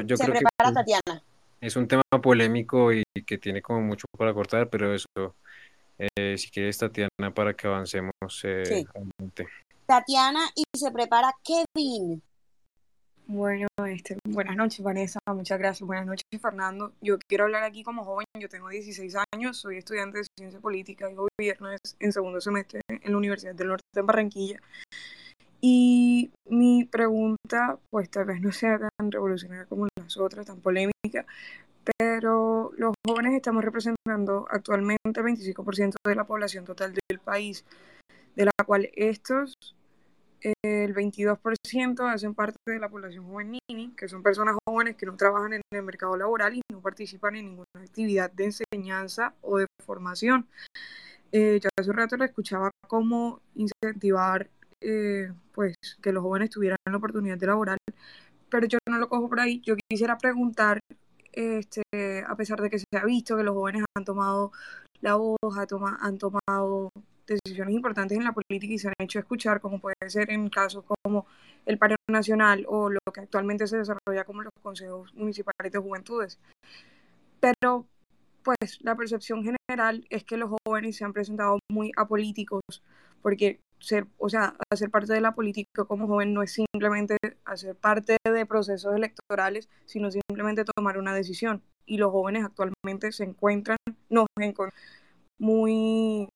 yo, 0.07 0.17
Se 0.17 0.25
prepara 0.25 0.73
Tatiana. 0.73 1.23
es 1.61 1.77
un 1.77 1.87
tema 1.87 2.03
polémico 2.23 2.91
y 2.91 3.05
que 3.27 3.37
tiene 3.37 3.61
como 3.61 3.83
mucho 3.83 4.07
para 4.17 4.33
cortar, 4.33 4.71
pero 4.71 4.95
eso, 4.95 5.35
eh, 5.99 6.39
si 6.39 6.51
quieres, 6.51 6.79
Tatiana, 6.79 7.35
para 7.35 7.55
que 7.55 7.67
avancemos. 7.67 8.13
Eh, 8.45 8.87
Tatiana 9.87 10.41
y 10.55 10.65
se 10.77 10.91
prepara 10.91 11.35
Kevin. 11.45 12.23
Bueno, 13.27 13.69
este, 13.87 14.19
buenas 14.29 14.57
noches 14.57 14.83
Vanessa, 14.83 15.19
muchas 15.29 15.59
gracias. 15.59 15.87
Buenas 15.87 16.07
noches 16.07 16.25
Fernando. 16.41 16.93
Yo 17.01 17.19
quiero 17.27 17.45
hablar 17.45 17.63
aquí 17.63 17.83
como 17.83 18.05
joven, 18.05 18.27
yo 18.39 18.49
tengo 18.49 18.69
16 18.69 19.17
años, 19.33 19.57
soy 19.59 19.79
estudiante 19.79 20.19
de 20.19 20.25
Ciencia 20.39 20.61
Política 20.61 21.11
y 21.11 21.15
Gobierno 21.15 21.71
en 22.01 22.13
segundo 22.13 22.41
semestre 22.41 22.81
en 22.89 23.11
la 23.11 23.17
Universidad 23.17 23.55
del 23.55 23.69
Norte 23.69 23.85
de 23.95 24.03
Barranquilla. 24.03 24.61
Y 25.61 26.31
mi 26.51 26.85
pregunta, 26.85 27.79
pues 27.89 28.11
tal 28.11 28.27
vez 28.27 28.43
no 28.43 28.53
sea 28.53 28.79
tan 28.99 29.11
revolucionaria 29.11 29.65
como 29.65 29.89
las 29.97 30.17
otras, 30.19 30.45
tan 30.45 30.61
polémica, 30.61 31.25
pero 31.99 32.73
los 32.77 32.95
jóvenes 33.07 33.33
estamos 33.33 33.65
representando 33.65 34.47
actualmente 34.51 35.01
el 35.07 35.15
25% 35.15 35.95
de 36.05 36.15
la 36.15 36.25
población 36.25 36.67
total 36.67 36.93
del 37.09 37.19
país, 37.19 37.65
de 38.37 38.45
la 38.47 38.65
cual 38.65 38.91
estos, 38.95 39.55
el 40.63 40.95
22% 40.95 42.13
hacen 42.13 42.35
parte 42.35 42.59
de 42.67 42.79
la 42.79 42.89
población 42.89 43.25
juvenil, 43.25 43.95
que 43.97 44.09
son 44.09 44.23
personas 44.23 44.57
jóvenes 44.67 44.97
que 44.97 45.07
no 45.07 45.17
trabajan 45.17 45.55
en 45.55 45.63
el 45.73 45.83
mercado 45.83 46.17
laboral 46.17 46.55
y 46.57 46.61
no 46.71 46.81
participan 46.81 47.37
en 47.37 47.47
ninguna 47.47 47.67
actividad 47.77 48.31
de 48.31 48.45
enseñanza 48.45 49.35
o 49.41 49.59
de 49.59 49.67
formación. 49.85 50.47
Eh, 51.33 51.59
yo 51.63 51.69
hace 51.79 51.91
un 51.91 51.97
rato 51.97 52.17
le 52.17 52.27
escuchaba 52.27 52.71
cómo 52.87 53.41
incentivar 53.55 54.49
eh, 54.81 55.33
pues 55.53 55.75
que 56.03 56.13
los 56.13 56.23
jóvenes 56.23 56.51
tuvieran 56.51 56.77
la 56.85 56.97
oportunidad 56.97 57.39
de 57.39 57.47
laboral, 57.47 57.79
pero 58.51 58.67
yo 58.67 58.79
no 58.89 58.99
lo 58.99 59.09
cojo 59.09 59.29
por 59.29 59.41
ahí. 59.41 59.61
Yo 59.63 59.75
quisiera 59.89 60.19
preguntar, 60.19 60.81
este, 61.33 61.83
a 62.27 62.37
pesar 62.37 62.61
de 62.61 62.71
que 62.71 62.79
se 62.79 62.85
ha 62.97 63.05
visto 63.05 63.37
que 63.37 63.43
los 63.43 63.55
jóvenes 63.55 63.85
han 63.97 64.05
tomado 64.05 64.53
la 65.01 65.17
voz, 65.17 65.39
han 66.01 66.19
tomado 66.19 66.91
decisiones 67.27 67.75
importantes 67.75 68.17
en 68.17 68.25
la 68.25 68.33
política 68.33 68.73
y 68.73 68.79
se 68.79 68.89
han 68.89 68.95
hecho 68.99 69.19
escuchar, 69.19 69.61
como 69.61 69.79
puede 69.79 69.95
ser 70.09 70.31
en 70.31 70.49
casos 70.49 70.85
como 70.85 71.27
el 71.67 71.79
paro 71.79 71.97
nacional 72.09 72.65
o 72.69 72.91
lo 72.91 73.01
que 73.13 73.21
actualmente 73.21 73.67
se 73.67 73.79
desarrolla 73.79 74.25
como 74.25 74.43
los 74.43 74.53
consejos 74.63 75.15
municipales 75.15 75.73
de 75.73 75.79
juventudes. 75.79 76.39
Pero, 77.41 77.87
pues, 78.43 78.79
la 78.81 78.97
percepción 78.97 79.45
general 79.45 80.07
es 80.11 80.25
que 80.25 80.37
los 80.37 80.51
jóvenes 80.67 80.97
se 80.97 81.05
han 81.05 81.13
presentado 81.13 81.59
muy 81.71 81.93
apolíticos, 81.97 82.63
porque 83.23 83.61
ser, 83.79 84.07
o 84.19 84.29
sea, 84.29 84.57
hacer 84.71 84.91
parte 84.91 85.13
de 85.13 85.21
la 85.21 85.35
política 85.35 85.85
como 85.85 86.07
joven 86.07 86.33
no 86.33 86.43
es 86.43 86.53
simplemente 86.53 87.17
hacer 87.45 87.77
parte 87.77 88.17
de 88.25 88.47
procesos 88.47 88.95
electorales, 88.95 89.69
sino 89.85 90.11
simplemente 90.11 90.65
tomar 90.65 90.99
una 90.99 91.15
decisión. 91.15 91.63
Y 91.87 91.99
los 91.99 92.11
jóvenes 92.13 92.45
actualmente 92.45 93.13
se 93.13 93.25
encuentran, 93.25 93.77
no, 94.09 94.27
muy, 95.39 96.29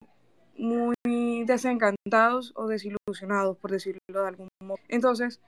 muy 0.58 1.44
desencantados 1.46 2.52
o 2.56 2.66
desilusionados, 2.66 3.56
por 3.56 3.70
decirlo 3.70 4.00
de 4.08 4.28
algún 4.28 4.48
modo. 4.62 4.78
Entonces, 4.88 5.40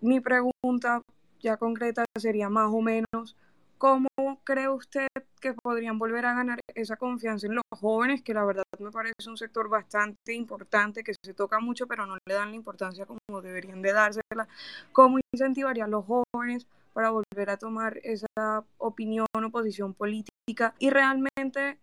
mi 0.00 0.20
pregunta 0.20 1.02
ya 1.40 1.56
concreta 1.56 2.04
sería 2.18 2.48
más 2.48 2.70
o 2.72 2.80
menos, 2.80 3.36
¿Cómo 3.78 4.08
cree 4.42 4.68
usted 4.68 5.06
que 5.40 5.54
podrían 5.54 6.00
volver 6.00 6.26
a 6.26 6.34
ganar 6.34 6.58
esa 6.74 6.96
confianza 6.96 7.46
en 7.46 7.54
los 7.54 7.62
jóvenes, 7.70 8.22
que 8.22 8.34
la 8.34 8.44
verdad 8.44 8.64
me 8.80 8.90
parece 8.90 9.30
un 9.30 9.36
sector 9.36 9.68
bastante 9.68 10.34
importante, 10.34 11.04
que 11.04 11.14
se 11.24 11.32
toca 11.32 11.60
mucho, 11.60 11.86
pero 11.86 12.04
no 12.04 12.18
le 12.26 12.34
dan 12.34 12.50
la 12.50 12.56
importancia 12.56 13.06
como 13.06 13.40
deberían 13.40 13.80
de 13.80 13.92
dársela? 13.92 14.48
¿Cómo 14.90 15.20
incentivaría 15.32 15.84
a 15.84 15.88
los 15.88 16.04
jóvenes 16.04 16.66
para 16.92 17.10
volver 17.10 17.50
a 17.50 17.56
tomar 17.56 18.00
esa 18.02 18.64
opinión 18.78 19.26
o 19.32 19.50
posición 19.50 19.94
política? 19.94 20.74
Y 20.80 20.90
realmente, 20.90 21.78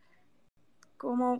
¿cómo 0.97 1.37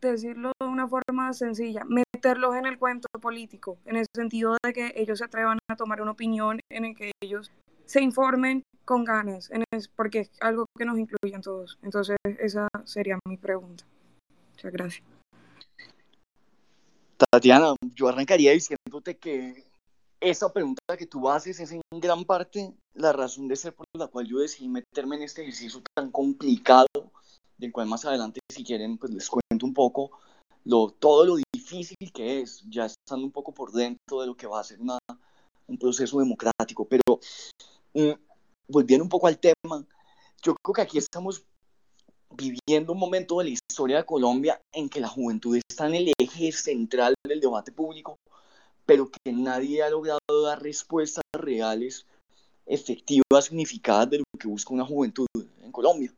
decirlo 0.00 0.52
de 0.60 0.66
una 0.66 0.88
forma 0.88 1.32
sencilla, 1.32 1.84
meterlos 1.84 2.54
en 2.56 2.66
el 2.66 2.78
cuento 2.78 3.08
político, 3.20 3.78
en 3.84 3.96
el 3.96 4.06
sentido 4.14 4.56
de 4.62 4.72
que 4.72 4.92
ellos 4.96 5.18
se 5.18 5.24
atrevan 5.24 5.58
a 5.68 5.76
tomar 5.76 6.00
una 6.00 6.12
opinión 6.12 6.60
en 6.70 6.84
el 6.84 6.96
que 6.96 7.12
ellos 7.22 7.50
se 7.86 8.02
informen 8.02 8.62
con 8.84 9.04
ganas, 9.04 9.50
en 9.50 9.64
porque 9.96 10.20
es 10.20 10.30
algo 10.40 10.66
que 10.78 10.84
nos 10.84 10.98
incluye 10.98 11.34
a 11.34 11.40
todos. 11.40 11.78
Entonces, 11.82 12.16
esa 12.24 12.68
sería 12.84 13.18
mi 13.26 13.36
pregunta. 13.36 13.84
Muchas 14.52 14.72
gracias. 14.72 15.04
Tatiana, 17.30 17.74
yo 17.94 18.08
arrancaría 18.08 18.52
diciéndote 18.52 19.16
que 19.16 19.64
esa 20.20 20.52
pregunta 20.52 20.80
que 20.98 21.06
tú 21.06 21.28
haces 21.28 21.60
es 21.60 21.72
en 21.72 21.80
gran 21.92 22.24
parte 22.24 22.74
la 22.94 23.12
razón 23.12 23.48
de 23.48 23.56
ser 23.56 23.74
por 23.74 23.86
la 23.94 24.06
cual 24.06 24.26
yo 24.26 24.38
decidí 24.38 24.68
meterme 24.68 25.16
en 25.16 25.22
este 25.22 25.42
ejercicio 25.42 25.82
tan 25.94 26.10
complicado, 26.10 26.86
del 27.58 27.72
cual 27.72 27.86
más 27.86 28.04
adelante, 28.04 28.40
si 28.50 28.64
quieren, 28.64 28.98
pues 28.98 29.12
les 29.12 29.28
cuento 29.28 29.45
un 29.64 29.74
poco 29.74 30.10
lo, 30.64 30.90
todo 30.90 31.24
lo 31.24 31.36
difícil 31.54 31.96
que 32.12 32.42
es, 32.42 32.64
ya 32.68 32.86
estando 32.86 33.24
un 33.24 33.32
poco 33.32 33.54
por 33.54 33.72
dentro 33.72 34.20
de 34.20 34.26
lo 34.26 34.36
que 34.36 34.46
va 34.46 34.60
a 34.60 34.64
ser 34.64 34.80
una, 34.80 34.98
un 35.66 35.78
proceso 35.78 36.18
democrático. 36.18 36.86
Pero 36.86 37.20
Mm, 37.96 38.12
volviendo 38.68 39.04
un 39.04 39.08
poco 39.08 39.26
al 39.26 39.38
tema, 39.38 39.82
yo 40.42 40.54
creo 40.62 40.74
que 40.74 40.82
aquí 40.82 40.98
estamos 40.98 41.46
viviendo 42.36 42.92
un 42.92 42.98
momento 42.98 43.38
de 43.38 43.44
la 43.44 43.50
historia 43.50 43.96
de 43.96 44.04
Colombia 44.04 44.60
en 44.70 44.90
que 44.90 45.00
la 45.00 45.08
juventud 45.08 45.56
está 45.56 45.86
en 45.86 45.94
el 45.94 46.12
eje 46.18 46.52
central 46.52 47.14
del 47.26 47.40
debate 47.40 47.72
público, 47.72 48.18
pero 48.84 49.08
que 49.10 49.32
nadie 49.32 49.82
ha 49.82 49.88
logrado 49.88 50.20
dar 50.44 50.62
respuestas 50.62 51.24
reales, 51.32 52.04
efectivas, 52.66 53.50
unificadas 53.50 54.10
de 54.10 54.18
lo 54.18 54.24
que 54.38 54.48
busca 54.48 54.74
una 54.74 54.84
juventud 54.84 55.26
en 55.62 55.72
Colombia. 55.72 56.12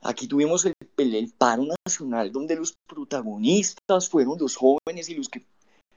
Aquí 0.00 0.26
tuvimos 0.26 0.64
el, 0.64 0.72
el, 1.02 1.32
paro 1.36 1.64
nacional 1.86 2.32
donde 2.32 2.56
los 2.56 2.74
protagonistas 2.86 4.08
fueron 4.08 4.38
los 4.38 4.56
jóvenes 4.56 5.08
y 5.08 5.14
los 5.14 5.28
que 5.28 5.44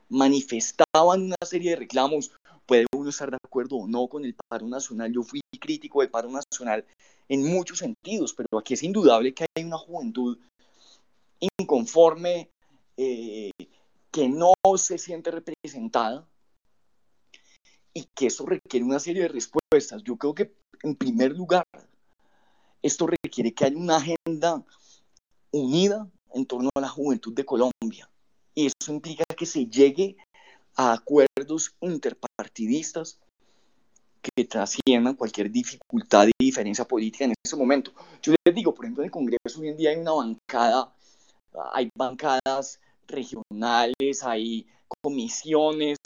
manifestaban 0.09 1.23
una 1.23 1.35
serie 1.45 1.71
de 1.71 1.77
reclamos 1.77 2.31
puede 2.65 2.85
uno 2.95 3.09
estar 3.09 3.29
de 3.29 3.37
acuerdo 3.43 3.77
o 3.77 3.87
no 3.87 4.07
con 4.07 4.23
el 4.23 4.35
paro 4.49 4.67
nacional. 4.67 5.11
Yo 5.11 5.23
fui 5.23 5.41
crítico 5.59 6.01
del 6.01 6.09
paro 6.09 6.29
nacional 6.29 6.85
en 7.27 7.43
muchos 7.43 7.79
sentidos, 7.79 8.33
pero 8.33 8.59
aquí 8.59 8.73
es 8.73 8.83
indudable 8.83 9.33
que 9.33 9.45
hay 9.55 9.63
una 9.63 9.77
juventud 9.77 10.37
inconforme, 11.59 12.49
eh, 12.97 13.51
que 14.11 14.29
no 14.29 14.53
se 14.77 14.97
siente 14.97 15.31
representada 15.31 16.27
y 17.93 18.07
que 18.15 18.27
eso 18.27 18.45
requiere 18.45 18.85
una 18.85 18.99
serie 18.99 19.23
de 19.23 19.27
respuestas. 19.27 20.03
Yo 20.03 20.17
creo 20.17 20.33
que, 20.33 20.53
en 20.83 20.95
primer 20.95 21.31
lugar, 21.31 21.65
esto 22.81 23.07
requiere 23.07 23.53
que 23.53 23.65
haya 23.65 23.77
una 23.77 23.97
agenda 23.97 24.63
unida 25.53 26.09
en 26.33 26.45
torno 26.45 26.69
a 26.75 26.81
la 26.81 26.89
juventud 26.89 27.33
de 27.33 27.45
Colombia. 27.45 28.09
Y 28.55 28.67
eso 28.67 28.91
implica 28.91 29.23
que 29.37 29.45
se 29.45 29.65
llegue 29.67 30.17
a 30.75 30.93
acuerdos 30.93 31.75
interpartidistas 31.81 33.19
que 34.21 34.45
trasciendan 34.45 35.15
cualquier 35.15 35.51
dificultad 35.51 36.27
y 36.27 36.45
diferencia 36.45 36.85
política 36.85 37.25
en 37.25 37.33
ese 37.45 37.55
momento. 37.55 37.93
Yo 38.21 38.33
les 38.45 38.55
digo, 38.55 38.73
por 38.73 38.85
ejemplo, 38.85 39.03
en 39.03 39.07
el 39.07 39.11
Congreso 39.11 39.59
hoy 39.59 39.67
en 39.67 39.77
día 39.77 39.91
hay 39.91 39.97
una 39.97 40.13
bancada, 40.13 40.93
hay 41.73 41.89
bancadas 41.95 42.79
regionales, 43.07 44.23
hay 44.23 44.65
comisiones 45.03 45.97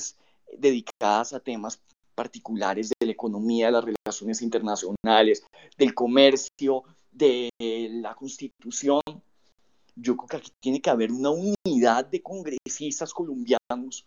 dedicadas 0.58 1.34
a 1.34 1.40
temas 1.40 1.80
particulares 2.16 2.90
de 3.00 3.06
la 3.06 3.12
economía, 3.12 3.68
de 3.68 3.72
las 3.74 3.86
relaciones 3.86 4.42
internacionales, 4.42 5.44
del 5.78 5.94
comercio, 5.94 6.84
de 7.12 7.50
la 7.60 8.16
constitución. 8.16 9.02
Yo 10.00 10.16
creo 10.16 10.28
que 10.28 10.38
aquí 10.38 10.52
tiene 10.60 10.80
que 10.80 10.92
haber 10.92 11.12
una 11.12 11.32
unidad 11.32 12.06
de 12.06 12.22
congresistas 12.22 13.14
colombianos 13.14 14.06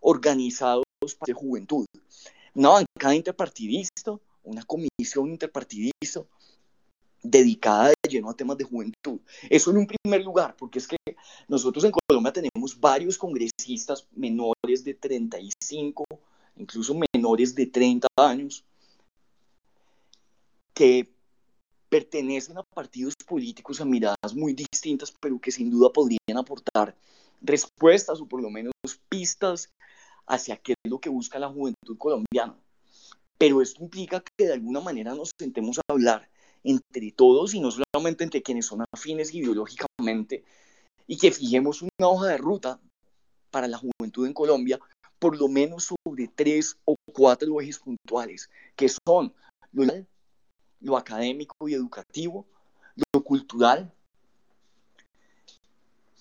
organizados 0.00 0.84
de 1.26 1.32
juventud. 1.34 1.84
Una 2.54 2.70
bancada 2.70 3.14
interpartidista, 3.14 4.18
una 4.42 4.62
comisión 4.62 5.28
interpartidista 5.28 6.24
dedicada 7.22 7.88
de 7.88 8.08
lleno 8.08 8.30
a 8.30 8.34
temas 8.34 8.56
de 8.56 8.64
juventud. 8.64 9.20
Eso 9.50 9.70
en 9.70 9.76
un 9.76 9.86
primer 9.86 10.24
lugar, 10.24 10.56
porque 10.56 10.78
es 10.78 10.88
que 10.88 10.96
nosotros 11.48 11.84
en 11.84 11.92
Colombia 11.92 12.32
tenemos 12.32 12.80
varios 12.80 13.18
congresistas 13.18 14.06
menores 14.12 14.82
de 14.84 14.94
35, 14.94 16.04
incluso 16.56 16.98
menores 17.12 17.54
de 17.54 17.66
30 17.66 18.08
años, 18.16 18.64
que 20.72 21.12
pertenecen 21.90 22.56
a 22.56 22.62
partidos 22.62 23.14
políticos 23.26 23.80
a 23.80 23.84
miradas 23.84 24.34
muy 24.34 24.54
distintas, 24.54 25.12
pero 25.20 25.38
que 25.40 25.50
sin 25.50 25.70
duda 25.70 25.92
podrían 25.92 26.38
aportar 26.38 26.96
respuestas 27.42 28.20
o 28.20 28.26
por 28.26 28.40
lo 28.40 28.48
menos 28.48 28.72
pistas 29.08 29.70
hacia 30.26 30.56
qué 30.56 30.72
es 30.72 30.90
lo 30.90 31.00
que 31.00 31.10
busca 31.10 31.38
la 31.38 31.48
juventud 31.48 31.98
colombiana. 31.98 32.56
Pero 33.36 33.60
esto 33.60 33.82
implica 33.82 34.22
que 34.22 34.46
de 34.46 34.52
alguna 34.52 34.80
manera 34.80 35.14
nos 35.14 35.32
sentemos 35.38 35.78
a 35.78 35.82
hablar 35.88 36.30
entre 36.62 37.10
todos 37.10 37.54
y 37.54 37.60
no 37.60 37.70
solamente 37.70 38.22
entre 38.22 38.42
quienes 38.42 38.66
son 38.66 38.84
afines 38.94 39.34
ideológicamente 39.34 40.44
y 41.06 41.16
que 41.16 41.32
fijemos 41.32 41.82
una 41.82 42.08
hoja 42.08 42.28
de 42.28 42.36
ruta 42.36 42.80
para 43.50 43.66
la 43.66 43.78
juventud 43.78 44.26
en 44.26 44.32
Colombia, 44.32 44.78
por 45.18 45.36
lo 45.36 45.48
menos 45.48 45.90
sobre 46.04 46.28
tres 46.28 46.76
o 46.84 46.94
cuatro 47.12 47.60
ejes 47.60 47.80
puntuales, 47.80 48.48
que 48.76 48.88
son 48.88 49.34
lo 49.72 49.84
académico 50.96 51.68
y 51.68 51.74
educativo, 51.74 52.46
lo 53.12 53.22
cultural 53.22 53.92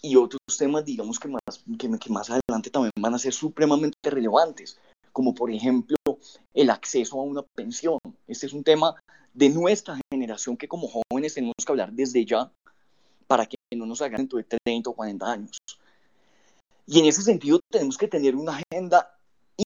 y 0.02 0.16
otros 0.16 0.40
temas, 0.58 0.86
digamos, 0.86 1.20
que 1.20 1.28
más, 1.28 1.42
que 1.78 2.10
más 2.10 2.30
adelante 2.30 2.70
también 2.70 2.92
van 3.00 3.14
a 3.14 3.20
ser 3.20 3.34
supremamente 3.34 4.10
relevantes, 4.10 4.78
como 5.12 5.34
por 5.34 5.52
ejemplo 5.52 5.98
el 6.54 6.70
acceso 6.70 7.20
a 7.20 7.24
una 7.24 7.44
pensión. 7.56 8.00
Este 8.28 8.46
es 8.46 8.54
un 8.54 8.64
tema 8.64 8.96
de 9.34 9.50
nuestra 9.50 10.00
generación 10.12 10.58
que 10.58 10.68
como 10.68 10.88
jóvenes 10.88 11.34
tenemos 11.34 11.56
que 11.66 11.72
hablar 11.72 11.92
desde 11.92 12.26
ya 12.26 12.52
para 13.28 13.46
que 13.46 13.58
no 13.76 13.86
nos 13.86 14.02
hagan 14.02 14.18
dentro 14.18 14.38
de 14.38 14.46
30 14.66 14.90
o 14.90 14.94
40 14.94 15.32
años. 15.32 15.58
Y 16.88 17.00
en 17.00 17.06
ese 17.06 17.22
sentido 17.22 17.60
tenemos 17.70 17.98
que 17.98 18.08
tener 18.08 18.36
una 18.36 18.58
agenda 18.58 19.16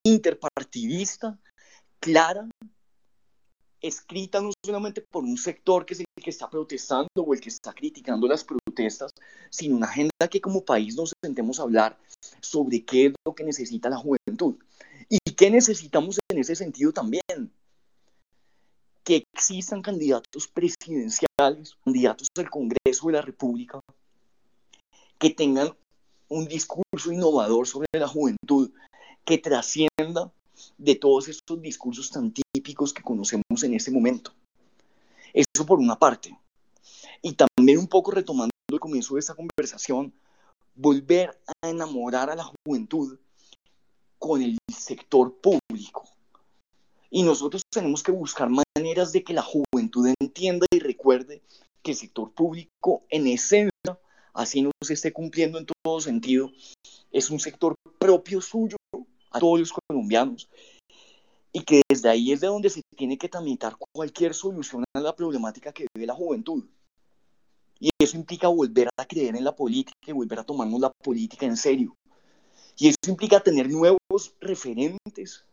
interpartidista, 0.04 1.40
clara, 2.00 2.50
escrita 3.84 4.40
no 4.42 4.52
solamente 4.66 5.02
por 5.02 5.24
un 5.24 5.38
sector 5.38 5.86
que 5.86 5.94
es 5.94 6.00
el 6.00 6.06
que 6.24 6.30
está 6.30 6.50
protestando 6.50 7.10
o 7.16 7.34
el 7.34 7.42
que 7.42 7.50
está 7.50 7.74
criticando 7.74 8.28
las 8.28 8.44
protestas, 8.44 9.12
sino 9.50 9.76
una 9.76 9.88
agenda 9.88 10.28
que 10.32 10.42
como 10.42 10.64
país 10.64 10.96
nos 10.96 11.14
sentemos 11.22 11.60
a 11.60 11.64
hablar 11.64 11.98
sobre 12.40 12.84
qué 12.84 13.08
es 13.08 13.14
lo 13.26 13.36
que 13.36 13.44
necesita 13.44 13.90
la 13.90 13.98
juventud 13.98 14.56
y 15.10 15.20
qué 15.36 15.52
necesitamos 15.52 16.18
en 16.32 16.40
ese 16.40 16.56
sentido 16.56 16.94
también. 16.94 17.52
Que 19.04 19.26
existan 19.34 19.82
candidatos 19.82 20.48
presidenciales, 20.48 21.76
candidatos 21.84 22.30
al 22.38 22.50
Congreso 22.50 23.08
de 23.08 23.14
la 23.14 23.22
República, 23.22 23.82
que 25.20 25.30
tengan 25.32 25.76
un 26.30 26.48
discurso 26.48 27.12
innovador 27.12 27.68
sobre 27.68 27.88
la 27.92 28.08
juventud, 28.08 28.72
que 29.26 29.38
trascienda 29.38 30.32
de 30.78 30.96
todos 30.96 31.28
estos 31.28 31.62
discursos 31.62 32.10
tan 32.12 32.32
típicos 32.64 32.94
que 32.94 33.04
conocemos 33.04 33.62
en 33.64 33.74
este 33.74 33.92
momento. 33.92 34.34
Eso 35.34 35.66
por 35.66 35.80
una 35.80 36.00
parte. 36.00 36.36
Y 37.22 37.34
también 37.34 37.78
un 37.78 37.88
poco 37.88 38.12
retomando 38.12 38.52
el 38.72 38.80
comienzo 38.80 39.16
de 39.16 39.20
esta 39.20 39.36
conversación, 39.36 40.14
volver 40.74 41.38
a 41.62 41.70
enamorar 41.70 42.30
a 42.30 42.36
la 42.36 42.46
juventud 42.46 43.20
con 44.18 44.42
el 44.42 44.58
sector 44.74 45.36
público. 45.42 46.08
Y 47.10 47.24
nosotros 47.24 47.62
tenemos 47.70 48.02
que 48.02 48.14
buscar 48.14 48.50
maneras 48.50 49.12
de 49.12 49.24
que 49.24 49.34
la 49.34 49.44
juventud 49.44 50.14
entienda 50.22 50.66
y 50.72 50.80
recuerde 50.80 51.44
que 51.84 51.92
el 51.92 51.98
sector 51.98 52.32
público, 52.32 53.04
en 53.10 53.28
esencia, 53.28 54.00
así 54.34 54.62
no 54.62 54.72
se 54.82 54.94
esté 54.94 55.12
cumpliendo 55.12 55.60
en 55.60 55.66
todo 55.66 56.00
sentido, 56.00 56.50
es 57.12 57.30
un 57.30 57.40
sector 57.40 57.76
propio 58.00 58.40
suyo 58.40 58.78
a 59.32 59.40
todos 59.40 59.60
los 59.60 59.74
colombianos 59.74 60.50
y 61.54 61.64
que 61.64 61.84
desde 61.88 62.10
ahí 62.10 62.32
es 62.32 62.42
de 62.42 62.48
donde 62.48 62.70
se 62.70 62.82
tiene 62.98 63.18
que 63.18 63.30
tramitar 63.30 63.78
cualquier 63.94 64.34
solución 64.34 64.84
a 64.96 65.00
la 65.00 65.16
problemática 65.16 65.72
que 65.72 65.86
vive 65.94 66.08
la 66.08 66.16
juventud. 66.16 66.66
Y 67.80 67.90
eso 68.02 68.18
implica 68.18 68.48
volver 68.48 68.90
a 68.98 69.06
creer 69.06 69.36
en 69.36 69.44
la 69.44 69.56
política 69.56 69.98
y 70.08 70.12
volver 70.14 70.40
a 70.40 70.44
tomarnos 70.44 70.82
la 70.82 70.92
política 70.92 71.46
en 71.46 71.56
serio. 71.56 71.96
Y 72.78 72.88
eso 72.88 72.98
implica 73.08 73.40
tener 73.40 73.70
nuevos 73.70 74.34
referentes, 74.40 75.46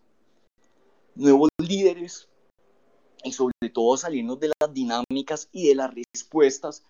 nuevos 1.14 1.50
líderes 1.58 2.28
y 3.22 3.32
sobre 3.32 3.68
todo 3.72 3.96
salirnos 3.98 4.40
de 4.40 4.52
las 4.58 4.72
dinámicas 4.72 5.48
y 5.52 5.68
de 5.68 5.74
las 5.74 5.92
respuestas 5.92 6.82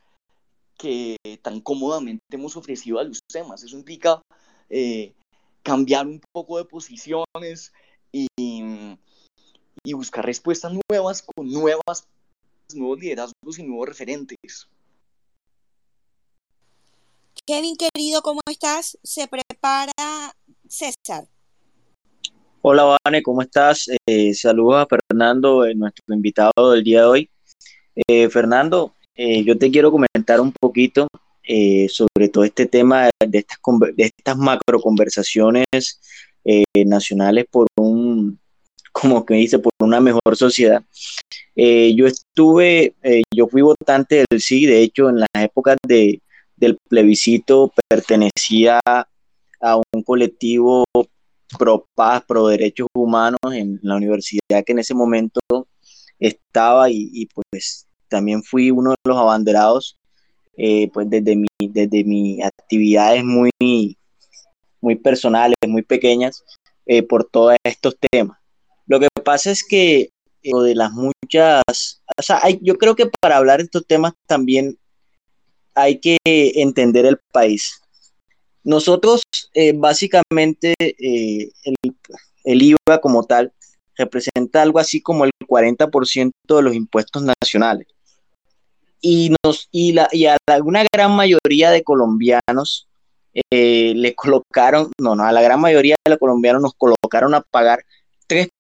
que 0.79 1.17
tan 1.43 1.61
cómodamente 1.61 2.23
hemos 2.31 2.57
ofrecido 2.57 3.01
a 3.01 3.05
los 3.05 3.19
temas. 3.27 3.63
Eso 3.65 3.77
implica 3.77 4.23
eh, 4.69 5.15
cambiar 5.63 6.07
un 6.07 6.21
poco 6.33 6.59
de 6.59 6.65
posiciones 6.65 7.73
y, 8.13 8.27
y 9.85 9.95
buscar 9.95 10.25
respuestas 10.25 10.73
nuevas 10.89 11.23
con 11.23 11.51
nuevas, 11.51 12.07
nuevos 12.75 12.99
liderazgos 12.99 13.59
y 13.59 13.63
nuevos 13.63 13.89
referentes. 13.89 14.69
Kevin, 17.47 17.77
querido, 17.77 18.23
¿cómo 18.23 18.41
estás? 18.51 18.99
Se 19.03 19.27
prepara 19.27 19.93
César. 20.69 21.27
Hola, 22.63 22.99
Vane, 23.05 23.23
¿cómo 23.23 23.41
estás? 23.41 23.89
Eh, 24.07 24.35
saludos 24.35 24.77
a 24.77 24.87
Fernando, 24.87 25.65
eh, 25.65 25.75
nuestro 25.75 26.15
invitado 26.15 26.73
del 26.73 26.85
día 26.85 27.01
de 27.01 27.07
hoy. 27.07 27.31
Eh, 28.07 28.29
Fernando, 28.29 28.95
eh, 29.15 29.43
yo 29.45 29.57
te 29.57 29.71
quiero 29.71 29.91
comentar 29.91 30.41
un 30.41 30.53
poquito 30.53 31.09
sobre 31.89 32.29
todo 32.29 32.45
este 32.45 32.67
tema 32.67 33.11
de 33.19 33.39
estas, 33.39 33.59
de 33.97 34.05
estas 34.05 34.37
macro 34.37 34.81
conversaciones 34.81 35.67
nacionales 36.87 37.47
por 37.51 37.67
un, 37.77 38.39
como 38.93 39.27
que 39.27 39.35
dice, 39.35 39.59
por 39.59 39.70
una 39.87 40.01
mejor 40.01 40.37
sociedad. 40.37 40.83
yo 41.57 42.07
estuve, 42.07 42.95
yo 43.35 43.47
fui 43.49 43.63
votante 43.63 44.25
del 44.31 44.41
sí, 44.41 44.67
de 44.67 44.83
hecho, 44.83 45.09
en 45.09 45.21
las 45.21 45.29
épocas 45.35 45.77
de, 45.87 46.21
del 46.61 46.77
plebiscito 46.89 47.73
pertenecía 47.89 48.81
a 49.61 49.77
un 49.93 50.03
colectivo 50.03 50.85
pro 51.59 51.87
paz, 51.95 52.23
pro 52.27 52.47
derechos 52.47 52.87
humanos 52.95 53.39
en 53.53 53.81
la 53.83 53.97
universidad 53.97 54.65
que 54.65 54.73
en 54.73 54.79
ese 54.79 54.95
momento 54.95 55.41
estaba 56.19 56.91
y, 56.91 57.29
pues 57.35 57.87
también 58.09 58.43
fui 58.43 58.71
uno 58.71 58.91
de 58.91 58.97
los 59.05 59.17
abanderados 59.17 59.97
eh, 60.57 60.91
pues 60.93 61.09
desde 61.09 61.37
mi 61.37 61.47
desde 61.61 62.05
mis 62.05 62.45
actividades 62.45 63.25
muy 63.25 63.51
muy 64.81 64.97
personales 64.97 65.57
muy 65.67 65.83
pequeñas 65.83 66.45
eh, 66.87 67.03
por 67.05 67.25
todos 67.25 67.57
estos 67.65 67.97
temas 68.11 68.40
lo 68.91 68.99
que 68.99 69.07
pasa 69.25 69.53
es 69.53 69.63
que 69.63 70.11
eh, 70.43 70.51
de 70.65 70.75
las 70.75 70.91
muchas 70.91 71.63
o 72.19 72.23
sea, 72.23 72.41
yo 72.61 72.77
creo 72.77 72.97
que 72.97 73.07
para 73.21 73.37
hablar 73.37 73.59
de 73.59 73.65
estos 73.65 73.87
temas 73.87 74.15
también 74.27 74.77
hay 75.77 76.01
que 76.01 76.19
entender 76.25 77.07
el 77.07 77.19
país. 77.33 77.81
Nosotros, 78.65 79.23
eh, 79.55 79.73
básicamente, 79.75 80.75
eh, 80.81 81.51
el, 82.45 82.63
IVA 82.63 83.01
como 83.01 83.23
tal 83.25 83.53
representa 83.97 84.61
algo 84.61 84.81
así 84.81 85.01
como 85.01 85.25
el 85.25 85.31
40% 85.47 86.33
de 86.49 86.63
los 86.63 86.75
impuestos 86.75 87.23
nacionales. 87.23 87.87
Y, 89.01 89.33
nos, 89.45 89.69
y, 89.71 89.93
la, 89.93 90.09
y 90.11 90.27
a 90.27 90.37
una 90.65 90.85
gran 90.93 91.13
mayoría 91.13 91.71
de 91.71 91.85
colombianos 91.85 92.89
eh, 93.53 93.95
le 93.95 94.15
colocaron, 94.17 94.91
no, 95.01 95.15
no, 95.15 95.25
a 95.25 95.33
la 95.33 95.43
gran 95.43 95.61
mayoría 95.61 95.95
de 96.05 96.11
los 96.11 96.19
colombianos 96.19 96.61
nos 96.61 96.75
colocaron 96.75 97.35
a 97.35 97.41
pagar 97.41 97.85
3% 98.29 98.51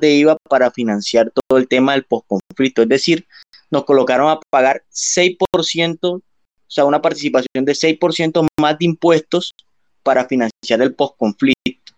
de 0.00 0.14
IVA 0.14 0.36
para 0.48 0.70
financiar 0.70 1.30
todo 1.32 1.58
el 1.58 1.68
tema 1.68 1.92
del 1.92 2.04
posconflicto. 2.04 2.82
Es 2.82 2.88
decir, 2.88 3.26
nos 3.70 3.84
colocaron 3.84 4.30
a 4.30 4.40
pagar 4.50 4.82
6% 4.90 6.22
o 6.68 6.70
sea, 6.70 6.84
una 6.84 7.00
participación 7.00 7.64
de 7.64 7.72
6% 7.72 8.46
más 8.60 8.78
de 8.78 8.84
impuestos 8.84 9.54
para 10.02 10.28
financiar 10.28 10.82
el 10.82 10.94
postconflicto. 10.94 11.94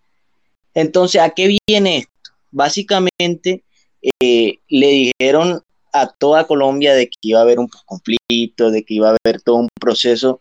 Entonces, 0.75 1.21
¿a 1.21 1.31
qué 1.31 1.59
viene 1.67 1.99
esto? 1.99 2.33
Básicamente, 2.53 3.65
eh, 4.23 4.59
le 4.69 5.13
dijeron 5.21 5.61
a 5.93 6.07
toda 6.07 6.47
Colombia 6.47 6.95
de 6.95 7.09
que 7.09 7.17
iba 7.23 7.41
a 7.41 7.43
haber 7.43 7.59
un 7.59 7.69
postconflicto, 7.69 8.71
de 8.71 8.85
que 8.85 8.95
iba 8.95 9.09
a 9.09 9.17
haber 9.25 9.43
todo 9.43 9.57
un 9.57 9.69
proceso 9.81 10.41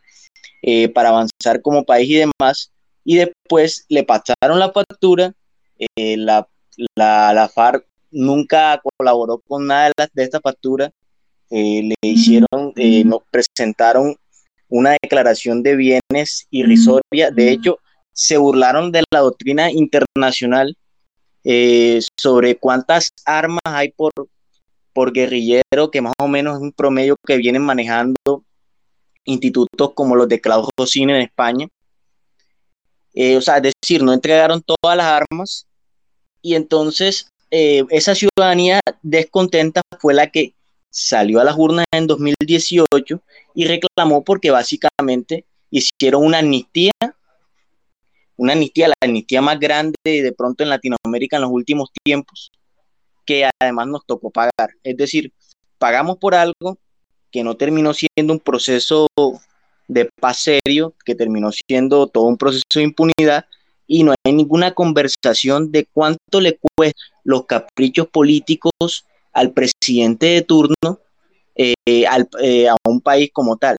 eh, 0.61 0.89
para 0.89 1.09
avanzar 1.09 1.63
como 1.63 1.83
país 1.83 2.09
y 2.09 2.15
demás, 2.15 2.71
y 3.03 3.15
después 3.15 3.85
le 3.89 4.03
pasaron 4.03 4.59
la 4.59 4.71
factura, 4.71 5.33
eh, 5.97 6.17
la, 6.17 6.47
la, 6.95 7.49
FARC 7.53 7.85
nunca 8.11 8.81
colaboró 8.97 9.39
con 9.39 9.67
nada 9.67 9.91
de 10.13 10.23
esta 10.23 10.39
factura, 10.39 10.91
eh, 11.49 11.81
le 11.83 11.95
hicieron, 12.01 12.73
eh, 12.75 13.03
nos 13.03 13.21
presentaron 13.29 14.15
una 14.67 14.95
declaración 15.01 15.63
de 15.63 15.75
bienes 15.75 16.47
irrisoria. 16.51 17.31
De 17.31 17.51
hecho, 17.51 17.79
se 18.13 18.37
burlaron 18.37 18.91
de 18.91 19.03
la 19.11 19.19
doctrina 19.19 19.71
internacional 19.71 20.75
eh, 21.43 22.01
sobre 22.17 22.57
cuántas 22.57 23.11
armas 23.25 23.61
hay 23.63 23.91
por, 23.91 24.11
por 24.93 25.11
guerrillero, 25.11 25.89
que 25.91 26.01
más 26.01 26.13
o 26.19 26.27
menos 26.27 26.57
es 26.57 26.61
un 26.61 26.71
promedio 26.71 27.15
que 27.25 27.37
vienen 27.37 27.63
manejando 27.63 28.43
institutos 29.23 29.93
como 29.93 30.15
los 30.15 30.27
de 30.27 30.41
Claudio 30.41 30.69
Josín 30.77 31.09
en 31.09 31.21
España. 31.21 31.67
o 33.37 33.41
sea, 33.41 33.57
es 33.57 33.73
decir, 33.81 34.03
no 34.03 34.13
entregaron 34.13 34.61
todas 34.61 34.97
las 34.97 35.05
armas 35.05 35.68
y 36.41 36.55
entonces 36.55 37.31
esa 37.51 38.13
ciudadanía 38.15 38.79
descontenta 39.01 39.81
fue 39.99 40.13
la 40.13 40.27
que 40.27 40.53
salió 40.89 41.39
a 41.39 41.43
las 41.43 41.55
urnas 41.57 41.85
en 41.91 42.07
2018 42.07 43.21
y 43.55 43.65
reclamó 43.65 44.23
porque 44.23 44.51
básicamente 44.51 45.45
hicieron 45.69 46.25
una 46.25 46.39
amnistía, 46.39 46.91
una 48.37 48.53
amnistía, 48.53 48.87
la 48.87 48.95
amnistía 49.01 49.41
más 49.41 49.59
grande 49.59 49.95
de 50.03 50.31
pronto 50.31 50.63
en 50.63 50.69
Latinoamérica 50.69 51.37
en 51.37 51.43
los 51.43 51.51
últimos 51.51 51.89
tiempos, 52.03 52.51
que 53.25 53.49
además 53.59 53.87
nos 53.87 54.05
tocó 54.05 54.29
pagar. 54.29 54.71
Es 54.83 54.97
decir, 54.97 55.33
pagamos 55.77 56.17
por 56.17 56.35
algo 56.35 56.77
que 57.31 57.43
no 57.43 57.55
terminó 57.55 57.93
siendo 57.93 58.33
un 58.33 58.39
proceso 58.39 59.07
de 59.87 60.09
paz 60.19 60.39
serio, 60.39 60.95
que 61.05 61.15
terminó 61.15 61.51
siendo 61.51 62.07
todo 62.07 62.25
un 62.25 62.37
proceso 62.37 62.63
de 62.75 62.83
impunidad 62.83 63.45
y 63.91 64.03
no 64.03 64.13
hay 64.23 64.33
ninguna 64.33 64.75
conversación 64.75 65.71
de 65.71 65.87
cuánto 65.91 66.39
le 66.39 66.59
cuesta 66.59 67.01
los 67.23 67.47
caprichos 67.47 68.07
políticos 68.07 69.05
al 69.33 69.51
presidente 69.51 70.27
de 70.27 70.41
turno 70.43 70.99
eh, 71.55 71.73
eh, 71.87 72.05
a 72.69 72.77
un 72.87 73.01
país 73.01 73.31
como 73.33 73.57
tal. 73.57 73.77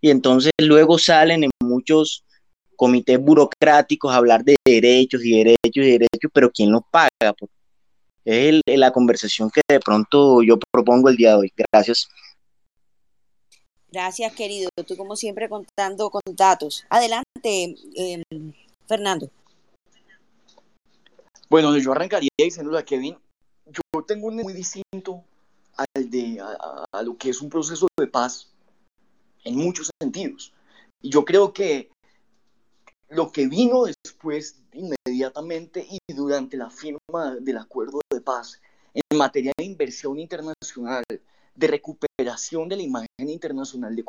Y 0.00 0.08
entonces 0.08 0.50
luego 0.58 0.98
salen 0.98 1.44
en 1.44 1.50
muchos 1.62 2.24
comités 2.74 3.20
burocráticos 3.20 4.10
a 4.10 4.16
hablar 4.16 4.42
de 4.44 4.56
derechos 4.64 5.22
y 5.22 5.36
derechos 5.36 5.84
y 5.84 5.90
derechos, 5.90 6.30
pero 6.32 6.50
¿quién 6.50 6.72
los 6.72 6.80
paga? 6.90 7.34
Es 8.24 8.62
la 8.64 8.92
conversación 8.92 9.50
que 9.50 9.60
de 9.68 9.80
pronto 9.80 10.42
yo 10.42 10.58
propongo 10.72 11.10
el 11.10 11.16
día 11.16 11.32
de 11.32 11.36
hoy. 11.36 11.52
Gracias. 11.70 12.08
Gracias, 13.92 14.32
querido. 14.32 14.70
Tú 14.86 14.96
como 14.96 15.16
siempre 15.16 15.50
contando 15.50 16.08
con 16.08 16.22
datos. 16.34 16.86
Adelante, 16.88 17.74
em, 17.94 18.22
Fernando. 18.88 19.30
Bueno, 21.50 21.76
yo 21.76 21.90
arrancaría 21.90 22.30
diciendo 22.38 22.78
a 22.78 22.84
Kevin, 22.84 23.18
yo 23.66 23.82
tengo 24.04 24.28
un 24.28 24.36
muy 24.36 24.52
distinto 24.52 25.24
al 25.76 26.08
de 26.08 26.40
a, 26.40 27.02
lo 27.02 27.16
que 27.18 27.30
es 27.30 27.42
un 27.42 27.50
proceso 27.50 27.88
de 27.98 28.06
paz 28.06 28.52
en 29.42 29.56
muchos 29.56 29.90
sentidos. 30.00 30.52
Y 31.02 31.10
yo 31.10 31.24
creo 31.24 31.52
que 31.52 31.90
lo 33.08 33.32
que 33.32 33.48
vino 33.48 33.82
después, 33.82 34.60
inmediatamente 34.72 35.84
y 35.90 35.98
durante 36.14 36.56
la 36.56 36.70
firma 36.70 37.34
del 37.40 37.58
acuerdo 37.58 37.98
de 38.08 38.20
paz 38.20 38.60
en 38.94 39.18
materia 39.18 39.52
de 39.58 39.64
inversión 39.64 40.20
internacional, 40.20 41.02
de 41.56 41.66
recuperación 41.66 42.68
de 42.68 42.76
la 42.76 42.82
imagen 42.82 43.28
internacional 43.28 43.96
de 43.96 44.04